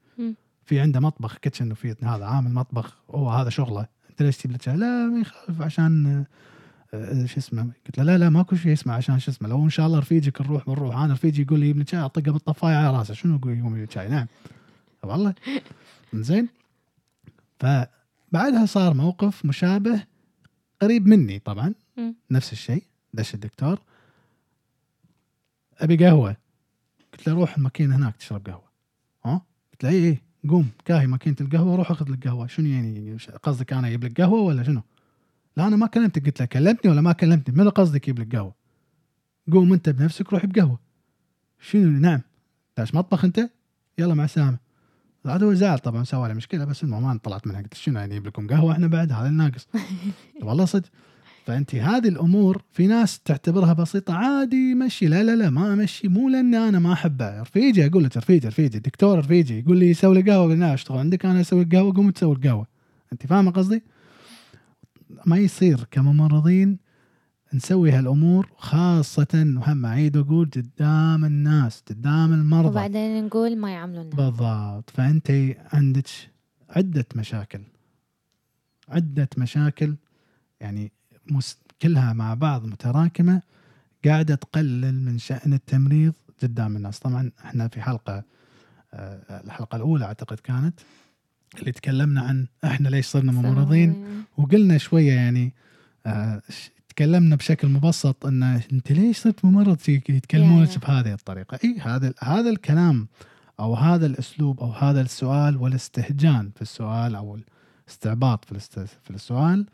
في 0.65 0.81
عنده 0.81 1.01
مطبخ 1.01 1.37
kitchen 1.37 1.73
وفي 1.73 1.97
هذا 2.03 2.25
عامل 2.25 2.55
مطبخ 2.55 2.97
هو 3.11 3.31
هذا 3.31 3.51
شغله 3.51 3.87
أنت 4.11 4.23
ليش 4.23 4.37
تجيب 4.37 4.53
له 4.53 4.59
شاي؟ 4.63 4.77
لا 4.77 5.07
ما 5.07 5.21
يخالف 5.21 5.63
عشان 5.63 6.07
آه، 6.95 6.97
آه، 6.97 7.27
شو 7.27 7.39
اسمه؟ 7.39 7.73
قلت 7.87 7.99
له 7.99 8.05
لا 8.05 8.19
لا 8.19 8.31
ماكو 8.31 8.57
شيء 8.57 8.73
اسمه 8.73 8.95
عشان 8.95 9.19
شو 9.19 9.31
اسمه؟ 9.31 9.49
لو 9.49 9.65
إن 9.65 9.71
شاء 9.71 9.87
الله 9.87 9.99
رفيجك 9.99 10.41
نروح 10.41 10.67
بنروح 10.67 10.97
أنا 10.97 11.13
رفيجي 11.13 11.43
يقول 11.43 11.61
لي 11.61 11.67
يجيب 11.67 11.79
لي 11.79 11.85
شاي 11.87 12.01
أطقه 12.01 12.33
بالطفاية 12.33 12.75
على 12.75 12.99
راسه 12.99 13.15
شنو 13.15 13.37
يقول؟ 13.37 13.59
يقوم 13.59 13.87
شاي 13.91 14.09
نعم. 14.09 14.27
والله. 15.03 15.35
زين 16.15 16.49
فبعدها 17.61 18.67
صار 18.67 18.95
موقف 18.95 19.45
مشابه 19.45 20.03
قريب 20.83 21.07
مني 21.07 21.39
طبعا. 21.39 21.75
نفس 22.31 22.53
الشيء 22.53 22.83
دش 23.15 23.35
الدكتور. 23.35 23.79
أبي 25.79 25.97
قهوة. 25.97 26.37
قلت 27.13 27.27
له 27.27 27.35
روح 27.35 27.57
الماكينة 27.57 27.97
هناك 27.97 28.17
تشرب 28.17 28.47
قهوة. 28.47 28.69
ها؟ 29.25 29.43
قلت 29.73 29.85
له 29.85 29.91
اي 29.91 30.09
اي 30.09 30.23
قوم 30.49 30.71
كاهي 30.85 31.07
ماكينة 31.07 31.37
القهوة 31.41 31.77
روح 31.77 31.91
أخذ 31.91 32.11
لك 32.11 32.29
قهوة. 32.29 32.47
شنو 32.47 32.67
يعني؟ 32.67 33.17
قصدك 33.43 33.73
أنا 33.73 33.89
أجيب 33.89 34.05
لك 34.05 34.21
قهوة 34.21 34.41
ولا 34.41 34.63
شنو؟ 34.63 34.83
لا 35.57 35.67
أنا 35.67 35.77
ما 35.77 35.87
كلمتك. 35.87 36.27
قلت 36.27 36.41
له 36.41 36.47
كلمتني 36.47 36.91
ولا 36.91 37.01
ما 37.01 37.13
كلمتني؟ 37.13 37.57
منو 37.57 37.71
قصدك 37.71 38.09
يجيب 38.09 38.19
لك 38.19 38.37
قهوة؟ 38.37 38.55
قوم 39.53 39.73
أنت 39.73 39.89
بنفسك 39.89 40.33
روح 40.33 40.47
بقهوة. 40.47 40.79
شنو؟ 41.61 41.99
نعم. 42.01 42.21
داش 42.77 42.95
مطبخ 42.95 43.25
أنت؟ 43.25 43.51
يلا 43.99 44.15
مع 44.15 44.25
السلامة. 44.25 44.59
هو 45.27 45.55
زعل 45.55 45.79
طبعا 45.79 46.05
سوى 46.05 46.29
لي 46.29 46.35
مشكلة 46.35 46.65
بس 46.65 46.85
المهم 46.85 47.05
أنا 47.05 47.19
طلعت 47.19 47.47
منها. 47.47 47.63
قلت 47.63 47.75
شنو 47.75 47.99
يعني 47.99 48.11
يجيب 48.11 48.27
لكم 48.27 48.47
قهوة؟ 48.47 48.73
إحنا 48.73 48.87
بعد 48.87 49.13
هذا 49.13 49.29
الناقص 49.29 49.69
والله 50.43 50.65
صدق 50.75 50.89
فأنت 51.47 51.75
هذه 51.75 52.09
الأمور 52.09 52.63
في 52.71 52.87
ناس 52.87 53.21
تعتبرها 53.21 53.73
بسيطة 53.73 54.15
عادي 54.15 54.75
مشي 54.75 55.07
لا 55.07 55.23
لا 55.23 55.37
لا 55.37 55.51
ما 55.51 55.73
امشي 55.73 56.09
مو 56.09 56.29
لأني 56.29 56.59
أنا 56.59 56.79
ما 56.79 56.93
أحبه. 56.93 57.41
رفيجي 57.41 57.87
أقول 57.87 58.05
لك 58.05 58.17
رفيجي 58.17 58.49
رفيجي 58.49 58.79
دكتور 58.79 59.19
رفيجي 59.19 59.59
يقول 59.59 59.79
لي 59.79 59.95
سوي 59.95 60.23
لي 60.23 60.33
قهوه 60.33 60.55
له 60.55 60.75
أشتغل 60.75 60.99
عندك 60.99 61.27
أنا 61.27 61.41
أسوي 61.41 61.63
القهوة 61.63 61.95
قوم 61.95 62.11
تسوي 62.11 62.35
القهوة. 62.35 62.67
أنت 63.13 63.27
فاهمة 63.27 63.51
قصدي؟ 63.51 63.83
ما 65.27 65.37
يصير 65.37 65.87
كممرضين 65.91 66.79
نسوي 67.55 67.91
هالأمور 67.91 68.53
خاصة 68.57 69.55
وهم 69.57 69.87
أعيد 69.87 70.17
وأقول 70.17 70.51
قدام 70.57 71.25
الناس 71.25 71.83
قدام 71.91 72.33
المرضى. 72.33 72.69
وبعدين 72.69 73.27
نقول 73.27 73.57
ما 73.57 73.71
يعاملونا 73.71 74.11
بالضبط. 74.11 74.91
فأنت 74.91 75.31
عندك 75.73 76.07
عدة 76.71 77.07
مشاكل. 77.15 77.61
عدة 78.89 79.29
مشاكل 79.39 79.97
يعني 80.61 80.93
كلها 81.83 82.13
مع 82.13 82.35
بعض 82.35 82.67
متراكمة 82.67 83.43
قاعدة 84.05 84.35
تقلل 84.35 85.05
من 85.05 85.19
شأن 85.19 85.53
التمريض 85.53 86.13
قدام 86.43 86.77
الناس. 86.77 86.99
طبعا 86.99 87.31
إحنا 87.45 87.69
في 87.69 87.83
حلقة 87.83 88.23
آه، 88.95 89.41
الحلقة 89.45 89.77
الأولى 89.77 90.05
أعتقد 90.05 90.41
كانت 90.41 90.81
اللي 91.59 91.73
تكلمنا 91.73 92.21
عن 92.21 92.47
إحنا 92.65 92.89
ليش 92.89 93.07
صرنا 93.07 93.33
ممرضين. 93.33 94.25
وقلنا 94.37 94.79
شوية 94.79 95.13
يعني 95.13 95.53
آه، 96.07 96.43
تكلمنا 96.89 97.37
بشكل 97.37 97.69
مبسط 97.69 98.27
إن 98.27 98.43
أنت 98.43 98.93
ليش 98.93 99.19
صرت 99.19 99.45
ممرض؟ 99.45 99.79
يا- 100.43 100.47
يا. 100.73 100.79
بهذه 100.79 101.13
الطريقة. 101.13 101.59
إي 101.65 101.79
هذا 101.81 102.15
هذا 102.21 102.51
الكلام 102.51 103.09
أو 103.61 103.75
هذا 103.75 104.07
الأسلوب 104.07 104.61
أو 104.61 104.71
هذا 104.73 105.01
السؤال 105.01 105.57
والإستهجان 105.57 106.51
في 106.55 106.63
السؤال 106.63 107.15
أو 107.15 107.39
الاستعباط 107.87 108.45
في 108.45 108.59
في 109.05 109.11
السؤال 109.11 109.67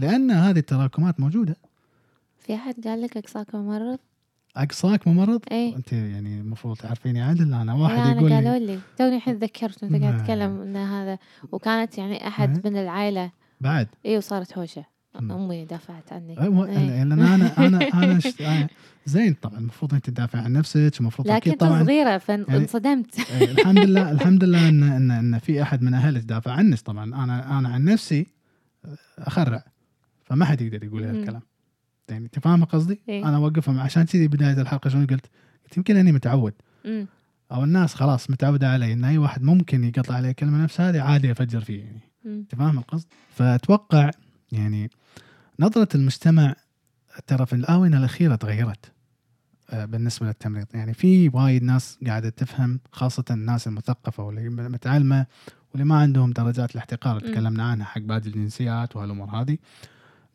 لأن 0.00 0.30
هذه 0.30 0.58
التراكمات 0.58 1.20
موجودة. 1.20 1.56
في 2.38 2.54
أحد 2.54 2.74
قال 2.84 3.02
لك 3.02 3.16
أقصاك 3.16 3.54
ممرض؟ 3.54 3.98
أقصاك 4.56 5.08
ممرض؟ 5.08 5.40
اي 5.52 5.76
أنت 5.76 5.92
يعني 5.92 6.40
المفروض 6.40 6.76
تعرفيني 6.76 7.22
عدل 7.22 7.54
أنا 7.54 7.74
واحد 7.74 7.96
لا 7.98 8.12
يقول 8.12 8.32
أنا 8.32 8.40
لي. 8.40 8.50
قالوا 8.50 8.66
لي. 8.66 8.78
توني 8.98 9.16
الحين 9.16 9.38
تذكرت 9.38 9.82
وانت 9.82 10.02
قاعد 10.02 10.14
ما- 10.14 10.20
تتكلم 10.20 10.60
إن 10.60 10.76
هذا 10.76 11.18
وكانت 11.52 11.98
يعني 11.98 12.28
أحد 12.28 12.66
إيه. 12.66 12.70
من 12.72 12.76
العائلة. 12.80 13.30
بعد؟ 13.60 13.88
اي 14.06 14.16
وصارت 14.18 14.58
هوشة. 14.58 14.84
مم. 15.20 15.32
أمي 15.32 15.64
دافعت 15.64 16.12
عني. 16.12 16.40
أيوة، 16.40 16.68
إيه. 16.68 16.78
لأن 16.78 17.12
أنا 17.12 17.34
أنا 17.66 17.88
أنا 17.94 18.20
شت- 18.30 18.42
أنا- 18.42 18.70
زين 19.06 19.34
طبعا 19.42 19.58
المفروض 19.58 19.94
أنت 19.94 20.10
تدافع 20.10 20.38
عن 20.40 20.52
نفسك 20.52 20.92
المفروض 21.00 21.28
لكن 21.28 21.52
طبعا. 21.52 21.84
صغيرة 21.84 22.18
فانصدمت 22.18 23.30
إيه، 23.30 23.50
الحمد 23.50 23.78
لله 23.78 24.10
الحمد 24.12 24.44
لله 24.44 24.68
إن 24.68 24.82
إن 24.82 25.10
إن 25.10 25.38
في 25.38 25.62
أحد 25.62 25.82
من 25.82 25.94
اهلك 25.94 26.22
دافع 26.22 26.52
عنك 26.52 26.80
طبعا. 26.80 27.04
أنا 27.04 27.58
أنا 27.58 27.68
عن 27.68 27.84
نفسي 27.84 28.26
أخرع. 29.18 29.64
فما 30.30 30.44
حد 30.44 30.60
يقدر 30.60 30.84
يقول 30.84 31.02
هذا 31.02 31.12
مم. 31.12 31.18
الكلام 31.18 31.42
يعني 32.08 32.24
أنت 32.24 32.38
فاهمة 32.38 32.66
قصدي؟ 32.66 33.00
إيه. 33.08 33.28
أنا 33.28 33.36
اوقفهم 33.36 33.78
عشان 33.78 34.02
كذي 34.02 34.28
بداية 34.28 34.60
الحلقة 34.60 34.90
شلون 34.90 35.06
قلت؟ 35.06 35.26
قلت 35.64 35.76
يمكن 35.76 35.96
إني 35.96 36.12
متعود 36.12 36.54
أمم. 36.86 37.06
أو 37.52 37.64
الناس 37.64 37.94
خلاص 37.94 38.30
متعودة 38.30 38.68
علي 38.68 38.92
إن 38.92 39.04
أي 39.04 39.18
واحد 39.18 39.42
ممكن 39.42 39.84
يقطع 39.84 40.14
عليه 40.14 40.32
كلمة 40.32 40.62
نفس 40.62 40.80
هذه 40.80 41.00
عادي 41.00 41.32
أفجر 41.32 41.60
فيه 41.60 41.82
يعني. 41.84 42.00
أنت 42.26 42.54
فاهم 42.54 42.78
القصد؟ 42.78 43.06
فأتوقع 43.30 44.10
يعني 44.52 44.90
نظرة 45.60 45.88
المجتمع 45.94 46.54
ترى 47.26 47.46
في 47.46 47.52
الآونة 47.52 47.98
الأخيرة 47.98 48.34
تغيرت 48.34 48.92
آه، 49.70 49.84
بالنسبة 49.84 50.26
للتمريض 50.26 50.66
يعني 50.74 50.94
في 50.94 51.28
وايد 51.28 51.62
ناس 51.62 51.98
قاعدة 52.06 52.28
تفهم 52.28 52.80
خاصة 52.92 53.24
الناس 53.30 53.66
المثقفة 53.66 54.22
واللي 54.22 54.48
متعلمة 54.48 55.26
واللي 55.72 55.84
ما 55.84 55.98
عندهم 55.98 56.30
درجات 56.30 56.70
الاحتقار 56.70 57.16
اللي 57.16 57.28
مم. 57.28 57.34
تكلمنا 57.34 57.64
عنها 57.64 57.86
حق 57.86 58.00
باقي 58.00 58.26
الجنسيات 58.26 58.96
وهالامور 58.96 59.28
هذه 59.28 59.58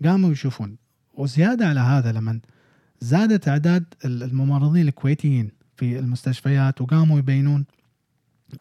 قاموا 0.06 0.32
يشوفون. 0.32 0.78
وزيادة 1.14 1.68
على 1.68 1.80
هذا 1.80 2.12
لما 2.12 2.40
زادت 3.00 3.48
أعداد 3.48 3.86
الممرضين 4.06 4.88
الكويتيين 4.88 5.52
في 5.76 6.00
المستشفيات 6.00 6.82
وقاموا 6.82 7.20
يبينون. 7.20 7.66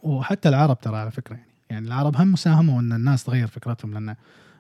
وحتى 0.03 0.49
العرب 0.49 0.80
ترى 0.80 0.97
على 0.97 1.11
فكرة 1.11 1.34
يعني. 1.34 1.49
يعني 1.70 1.86
العرب 1.86 2.16
هم 2.16 2.36
ساهموا 2.36 2.80
إن 2.80 2.92
الناس 2.92 3.24
تغير 3.24 3.47
فكرتهم 3.47 3.92
لأن 3.92 4.16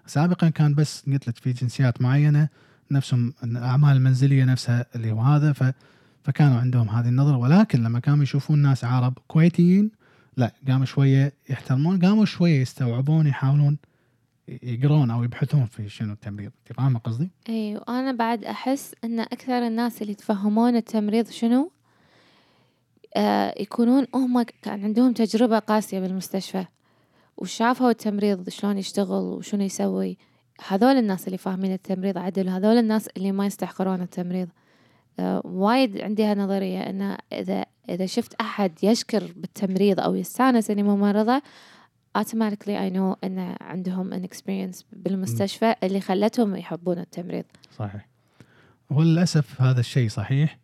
سابقا 0.06 0.48
كان 0.48 0.74
بس 0.74 1.04
قلت 1.06 1.38
في 1.38 1.52
جنسيات 1.52 2.02
معينة 2.02 2.48
نفسهم 2.90 3.32
الاعمال 3.44 3.96
المنزليه 3.96 4.44
نفسها 4.44 4.86
اللي 4.94 5.12
هو 5.12 5.20
هذا 5.20 5.52
ف 5.52 5.72
فكانوا 6.24 6.58
عندهم 6.58 6.88
هذه 6.88 7.08
النظرة. 7.08 7.36
ولكن 7.36 7.82
لما 7.82 8.00
كانوا 8.00 8.22
يشوفون 8.22 8.58
ناس 8.58 8.84
عرب 8.84 9.18
كويتيين 9.28 9.90
لا 10.36 10.52
قاموا 10.68 10.84
شوية 10.84 11.32
يحترمون 11.50 12.00
قاموا 12.04 12.24
شوية 12.24 12.60
يستوعبون 12.60 13.26
يحاولون 13.26 13.78
يقرون 14.48 15.10
أو 15.10 15.24
يبحثون 15.24 15.64
في 15.64 15.88
شنو 15.88 16.12
التمريض. 16.12 16.50
أنت 16.58 16.76
فاهمة 16.76 16.98
قصدي؟ 16.98 17.30
اي 17.48 17.76
وأنا 17.76 18.12
بعد 18.12 18.44
أحس 18.44 18.94
إن 19.04 19.20
أكثر 19.20 19.66
الناس 19.66 20.02
اللي 20.02 20.12
يتفهمون 20.12 20.76
التمريض 20.76 21.30
شنو 21.30 21.70
آه 23.16 23.54
يكونون 23.60 24.06
هم 24.14 24.42
كان 24.42 24.84
عندهم 24.84 25.12
تجربة 25.12 25.58
قاسية 25.58 26.00
بالمستشفى 26.00 26.64
وشافوا 27.36 27.90
التمريض 27.90 28.48
شلون 28.48 28.78
يشتغل 28.78 29.22
وشنو 29.22 29.62
يسوي. 29.62 30.18
هذول 30.68 30.96
الناس 30.96 31.26
اللي 31.26 31.38
فاهمين 31.38 31.72
التمريض 31.72 32.18
عدل 32.18 32.48
هذول 32.48 32.78
الناس 32.78 33.08
اللي 33.16 33.32
ما 33.32 33.46
يستحقرون 33.46 34.02
التمريض. 34.02 34.48
آه 35.18 35.42
وايد 35.44 36.00
عندي 36.00 36.24
هالنظرية 36.24 36.80
ان 36.80 37.16
إذا 37.32 37.64
إذا 37.88 38.06
شفت 38.06 38.34
أحد 38.34 38.72
يشكر 38.82 39.32
بالتمريض 39.36 40.00
أو 40.00 40.14
يستانس 40.14 40.70
إني 40.70 40.82
ممرضة 40.82 41.42
automatically 42.18 42.76
I 42.76 42.90
know 42.94 43.16
إن 43.24 43.56
عندهم 43.60 44.14
an 44.14 44.26
experience 44.28 44.82
بالمستشفى 44.92 45.74
اللي 45.82 46.00
خلتهم 46.00 46.56
يحبون 46.56 46.98
التمريض. 46.98 47.44
صحيح. 47.78 48.06
وللأسف 48.90 49.62
هذا 49.62 49.80
الشيء 49.80 50.08
صحيح. 50.08 50.58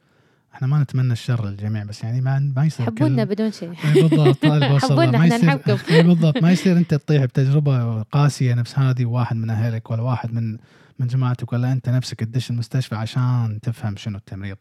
إحنا 0.54 0.66
ما 0.66 0.82
نتمنى 0.82 1.12
الشر 1.12 1.46
للجميع 1.48 1.84
بس 1.84 2.04
يعني 2.04 2.20
ما 2.20 2.52
ما 2.56 2.64
يصير 2.64 2.86
حبونا 2.86 3.24
كل- 3.24 3.30
بدون 3.30 3.52
شيء. 3.52 3.70
إي 3.84 4.02
بالضبط 4.02 4.44
له. 4.46 4.78
حبونا 4.78 5.10
ما 5.10 5.18
إحنا 5.18 5.26
يصير 5.36 5.48
نحبكم. 5.48 5.78
إي 5.94 6.02
بالضبط. 6.02 6.42
ما 6.42 6.52
يصير 6.52 6.76
أنت 6.76 6.94
تطيح 6.94 7.24
بتجربة 7.24 8.02
قاسية 8.02 8.54
نفس 8.54 8.78
هذه 8.78 9.04
وواحد 9.04 9.36
من 9.36 9.50
أهلك 9.50 9.90
ولا 9.90 10.02
واحد 10.02 10.32
من 10.34 10.58
من 10.98 11.06
جماعتك 11.06 11.52
ولا 11.52 11.72
أنت 11.72 11.88
نفسك 11.88 12.20
تدش 12.20 12.50
المستشفى 12.50 12.94
عشان 12.94 13.58
تفهم 13.62 13.96
شنو 13.96 14.18
التمريض. 14.18 14.56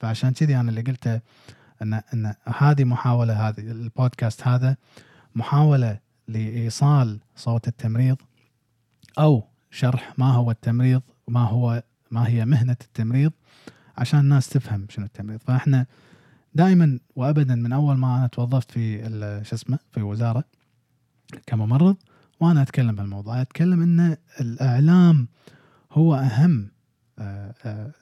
فعشان 0.00 0.30
كذي 0.30 0.56
أنا 0.56 0.70
اللي 0.70 0.80
قلته 0.80 1.20
ان 1.82 1.94
إن 2.14 2.34
هذه 2.58 2.84
محاولة 2.84 3.48
هذه 3.48 3.58
البودكاست 3.60 4.48
هذا 4.48 4.76
محاولة 5.34 5.98
لإيصال 6.28 7.20
صوت 7.36 7.68
التمريض 7.68 8.16
أو 9.18 9.44
شرح 9.70 10.14
ما 10.18 10.32
هو 10.32 10.50
التمريض 10.50 11.02
وما 11.26 11.44
هو 11.44 11.82
ما 12.10 12.28
هي 12.28 12.44
مهنة 12.44 12.76
التمريض 12.80 13.32
عشان 13.98 14.20
الناس 14.20 14.48
تفهم 14.48 14.86
شنو 14.90 15.04
التمريض. 15.04 15.40
فإحنا 15.40 15.86
دائما 16.54 16.98
وابدا 17.16 17.54
من 17.54 17.72
أول 17.72 17.96
ما 17.96 18.18
أنا 18.18 18.26
توظفت 18.26 18.70
في 18.70 19.02
شو 19.44 19.54
اسمه 19.54 19.78
في 19.92 20.02
وزارة 20.02 20.44
كممرض 21.46 21.96
وأنا 22.40 22.62
أتكلم 22.62 22.94
بالموضوع. 22.94 23.42
أتكلم 23.42 23.82
إن 23.82 24.16
الإعلام 24.40 25.28
هو 25.92 26.14
أهم 26.14 26.70
آه، 27.18 27.54
آه، 27.64 27.92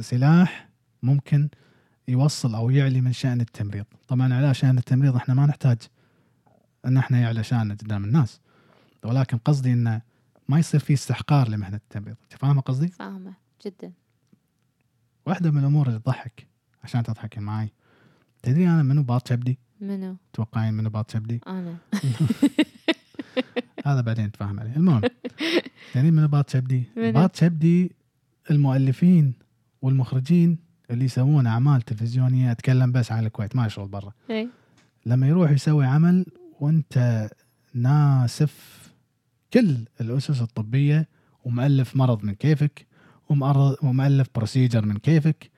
سلاح 0.00 0.68
ممكن 1.02 1.48
يوصل 2.08 2.54
أو 2.54 2.70
يعلي 2.70 3.00
من 3.00 3.12
شأن 3.12 3.40
التمريض. 3.40 3.84
طبعا 4.08 4.34
على 4.34 4.54
شأن 4.54 4.78
التمريض 4.78 5.16
إحنا 5.16 5.34
ما 5.34 5.46
نحتاج 5.46 5.78
إن 6.86 6.96
إحنا 6.96 7.20
يعلى 7.20 7.44
شاننا 7.44 7.74
قدام 7.74 8.04
الناس. 8.04 8.40
ولكن 9.04 9.38
قصدي 9.38 9.72
انه 9.72 10.02
ما 10.48 10.58
يصير 10.58 10.80
في 10.80 10.92
استحقار 10.92 11.48
لمهنة 11.48 11.76
التمريض 11.76 12.16
أنت 12.22 12.40
فاهمة 12.40 12.60
قصدي؟ 12.60 12.88
فاهمة 12.88 13.32
جدا. 13.66 13.92
واحدة 15.26 15.50
من 15.50 15.58
الأمور 15.58 15.86
اللي 15.88 15.98
تضحك 15.98 16.46
عشان 16.84 17.02
تضحكين 17.02 17.42
معي 17.42 17.72
تدري 18.42 18.68
أنا 18.68 18.82
منو 18.82 19.02
باط 19.02 19.28
شبدي؟ 19.28 19.58
منو؟ 19.80 20.16
توقعين 20.32 20.74
منو 20.74 20.90
باط 20.90 21.10
شبدي؟ 21.10 21.40
أنا. 21.46 21.76
هذا 23.86 24.00
بعدين 24.00 24.24
نتفاهم 24.24 24.60
عليه. 24.60 24.76
المهم 24.76 25.02
يعني 25.94 26.10
من 26.10 26.26
باط 26.26 26.50
شبدي؟ 26.50 26.84
منو؟ 26.96 27.12
باط 27.12 27.36
شبدي 27.36 27.92
المؤلفين 28.50 29.34
والمخرجين 29.82 30.58
اللي 30.90 31.04
يسوون 31.04 31.46
أعمال 31.46 31.82
تلفزيونية 31.82 32.50
أتكلم 32.52 32.92
بس 32.92 33.12
عن 33.12 33.26
الكويت 33.26 33.56
ما 33.56 33.68
شغل 33.68 33.88
برا. 33.88 34.12
اي 34.30 34.48
لما 35.06 35.28
يروح 35.28 35.50
يسوي 35.50 35.86
عمل 35.86 36.26
وانت 36.60 37.28
ناسف 37.74 38.80
كل 39.52 39.76
الأسس 40.00 40.40
الطبية 40.42 41.08
ومؤلف 41.44 41.96
مرض 41.96 42.24
من 42.24 42.34
كيفك 42.34 42.86
ومؤلف 43.82 44.26
بروسيجر 44.34 44.86
من 44.86 44.96
كيفك. 44.96 45.50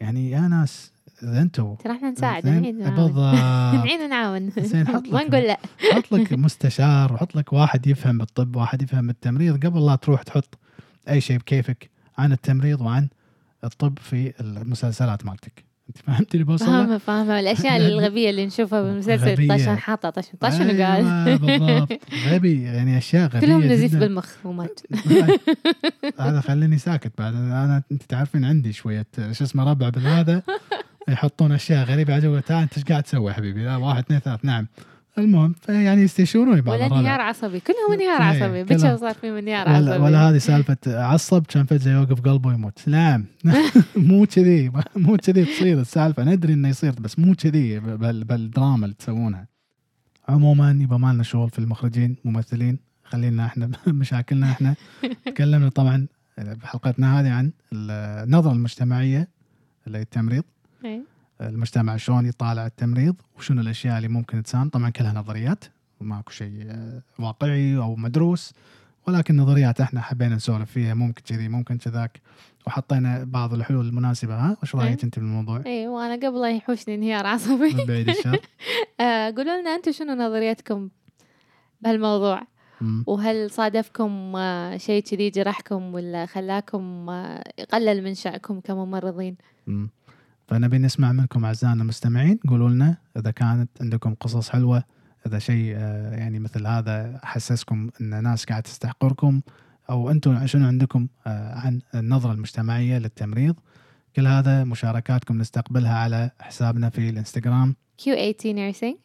يعني 0.00 0.30
يا 0.30 0.40
ناس 0.40 0.92
إذا 1.22 1.42
أنتم 1.42 1.74
ترى 1.74 1.92
إحنا 1.96 2.10
نساعد؟ 2.10 2.46
نعيد 2.48 2.76
بالضبط 2.78 3.16
نعيد 3.84 4.00
ونعاون 4.00 4.50
زين، 4.50 4.86
حط 4.88 5.08
ما 5.12 5.18
لك- 5.18 5.28
نقول 5.30 5.42
لا. 5.42 5.58
حط 5.94 6.12
لك 6.12 6.32
مستشار 6.32 7.12
وحط 7.12 7.36
لك 7.36 7.52
واحد 7.52 7.86
يفهم 7.86 8.18
بالطب 8.18 8.56
واحد 8.56 8.82
يفهم 8.82 9.06
بالتمريض 9.06 9.66
قبل 9.66 9.86
لا 9.86 9.96
تروح 9.96 10.22
تحط 10.22 10.58
أي 11.08 11.20
شيء 11.20 11.38
بكيفك 11.38 11.90
عن 12.18 12.32
التمريض 12.32 12.80
وعن 12.80 13.08
الطب 13.64 13.98
في 13.98 14.40
المسلسلات 14.40 15.24
مالتك. 15.26 15.64
انت 15.90 15.98
فهمت 15.98 16.34
اللي 16.34 16.44
بوصل 16.44 16.64
له؟ 16.66 16.70
فاهمة 16.72 16.98
فاهمة. 16.98 17.40
الأشياء 17.40 17.76
الغبية 17.86 18.30
اللي 18.30 18.46
نشوفها 18.46 18.82
بالمسلسل. 18.82 19.48
طاشن 19.48 19.78
حاطة 19.78 20.10
طاشن 20.10 20.32
طاشن 20.40 20.58
شنو 20.58 20.70
أيوة، 20.70 21.36
بالضبط. 21.36 22.00
غبي 22.28 22.62
يعني 22.62 22.98
أشياء 22.98 23.28
غبية 23.28 23.40
كلهم 23.40 23.62
نزيف. 23.62 23.96
بالمخ 23.96 24.28
ومات 24.44 24.80
هذا 26.20 26.40
خليني 26.40 26.78
ساكت 26.78 27.12
بعد. 27.18 27.34
أنا 27.34 27.82
أنت 27.92 28.02
تعرفين 28.02 28.44
عندي 28.44 28.72
شوية 28.72 29.06
شو 29.32 29.44
اسمه 29.44 29.70
ربع 29.70 29.88
بالهذا 29.88 30.42
يحطون 31.08 31.52
أشياء 31.52 31.84
غريبة 31.84 32.14
عجوة 32.14 32.40
تعال 32.40 32.62
أنت 32.62 32.76
إيش 32.76 32.84
قاعد 32.84 33.02
تسوي 33.02 33.30
يا 33.30 33.36
حبيبي؟ 33.36 33.64
لا 33.64 33.76
واحد 33.76 33.98
اثنين 34.04 34.20
ثلاث 34.20 34.44
نعم. 34.44 34.66
المهم 35.18 35.52
فيعني 35.52 36.02
يستشيروني 36.02 36.60
بعض 36.60 36.74
ولا. 36.80 36.86
انهيار 36.86 37.20
عصبي. 37.20 37.60
كلهم 37.60 37.92
انهيار 37.92 38.22
إيه، 38.22 38.42
عصبي. 38.44 38.62
بكر 38.64 38.96
صار 38.96 39.14
في 39.14 39.38
انهيار 39.38 39.68
ولا, 39.68 39.76
عصبي؟ 39.92 40.04
ولا 40.04 40.18
هذه 40.30 40.38
سالفة 40.38 40.76
عصب 40.86 41.46
كان 41.46 41.66
فجاه 41.66 41.92
يوقف 41.92 42.20
قلبه 42.20 42.48
ويموت 42.48 42.88
نعم. 42.88 43.24
مو 43.96 44.26
كذي 44.26 44.70
مو 44.96 45.16
كذي 45.16 45.44
تصير 45.44 45.80
السالفة. 45.80 46.24
ندري 46.24 46.52
إنه 46.52 46.68
يصير 46.68 46.92
بس 47.00 47.18
مو 47.18 47.34
كذي 47.34 47.80
بال- 47.80 48.24
بالدراما 48.24 48.84
اللي 48.84 48.96
تسوونها. 48.98 49.46
عموما 50.28 50.78
يبقى 50.80 50.98
ما 51.00 51.12
لنا 51.12 51.22
شغل 51.22 51.50
في 51.50 51.58
المخرجين 51.58 52.16
ممثلين. 52.24 52.78
خلينا 53.04 53.46
إحنا 53.46 53.70
مشاكلنا 53.86 54.50
إحنا. 54.50 54.74
تكلمنا 55.26 55.68
طبعا 55.68 56.06
بحلقتنا 56.38 57.20
هذه 57.20 57.30
عن 57.30 57.50
النظرة 57.72 58.52
المجتمعية 58.52 59.28
التمريض 59.86 60.42
إيه. 60.84 61.00
المجتمع 61.40 61.96
شلون 61.96 62.26
يطالع 62.26 62.66
التمريض 62.66 63.16
وشنو 63.38 63.60
الأشياء 63.60 63.96
اللي 63.96 64.08
ممكن 64.08 64.42
تساهم 64.42 64.68
طبعا 64.68 64.90
كلها 64.90 65.12
نظريات 65.12 65.64
وماكو 66.00 66.30
شيء 66.30 66.66
آه، 66.70 67.02
واقعي 67.18 67.76
أو 67.76 67.96
مدروس 67.96 68.54
ولكن 69.08 69.36
نظريات 69.36 69.80
إحنا 69.80 70.00
حبينا 70.00 70.34
نسولف 70.34 70.70
فيها 70.70 70.94
ممكن 70.94 71.22
كذي 71.22 71.48
ممكن 71.48 71.78
كذاك 71.78 72.20
وحطينا 72.66 73.24
بعض 73.24 73.54
الحلول 73.54 73.88
المناسبة 73.88 74.34
ها 74.34 74.56
وش 74.62 74.74
رأيك 74.74 74.98
إيه. 74.98 75.04
أنت 75.04 75.18
بالموضوع؟ 75.18 75.62
اي 75.66 75.88
وأنا 75.88 76.26
قبل 76.26 76.40
لا 76.40 76.50
يحوشني 76.50 76.94
انهيار 76.94 77.26
عصبي 77.26 77.74
من 77.74 77.84
بعيد 77.84 78.08
الشر 78.08 78.40
آه، 79.00 79.30
قولوا 79.30 79.60
لنا 79.60 79.74
أنتم 79.74 79.92
شنو 79.92 80.14
نظريتكم 80.14 80.88
بهالموضوع. 81.80 82.42
وهل 83.06 83.50
صادفكم 83.50 84.36
آه، 84.36 84.76
شيء 84.76 85.02
كذي 85.02 85.30
جرحكم 85.30 85.94
ولا 85.94 86.26
خلاكم 86.26 87.10
يقلل 87.58 88.04
من 88.04 88.14
شأنكم 88.14 88.60
كممرضين 88.60 89.36
مم. 89.66 89.90
فنبي 90.50 90.78
نسمع 90.78 91.12
منكم 91.12 91.44
أعزائنا 91.44 91.82
المستمعين 91.82 92.38
قولوا 92.48 92.68
لنا 92.68 92.96
إذا 93.16 93.30
كانت 93.30 93.70
عندكم 93.80 94.14
قصص 94.14 94.50
حلوة 94.50 94.84
إذا 95.26 95.38
شيء 95.38 95.74
آه، 95.76 96.16
يعني 96.16 96.38
مثل 96.38 96.66
هذا 96.66 97.20
حسسكم 97.22 97.90
إن 98.00 98.22
ناس 98.22 98.44
قاعد 98.44 98.62
تستحقركم 98.62 99.40
أو 99.90 100.10
أنتم 100.10 100.46
شنو 100.46 100.66
عندكم 100.66 101.08
آه، 101.26 101.54
عن 101.54 101.80
النظرة 101.94 102.32
المجتمعية 102.32 102.98
للتمريض. 102.98 103.54
كل 104.16 104.26
هذا 104.26 104.64
مشاركاتكم 104.64 105.38
نستقبلها 105.38 105.98
على 105.98 106.30
حسابنا 106.40 106.90
في 106.90 107.10
الإنستغرام. 107.10 107.76
Q80 108.02 108.44
Nursing. 108.44 108.96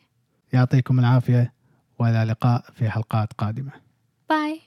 يعطيكم 0.53 0.99
العافية 0.99 1.53
وإلى 1.99 2.23
اللقاء 2.23 2.65
في 2.73 2.89
حلقات 2.89 3.33
قادمة. 3.33 3.71
باي 4.29 4.61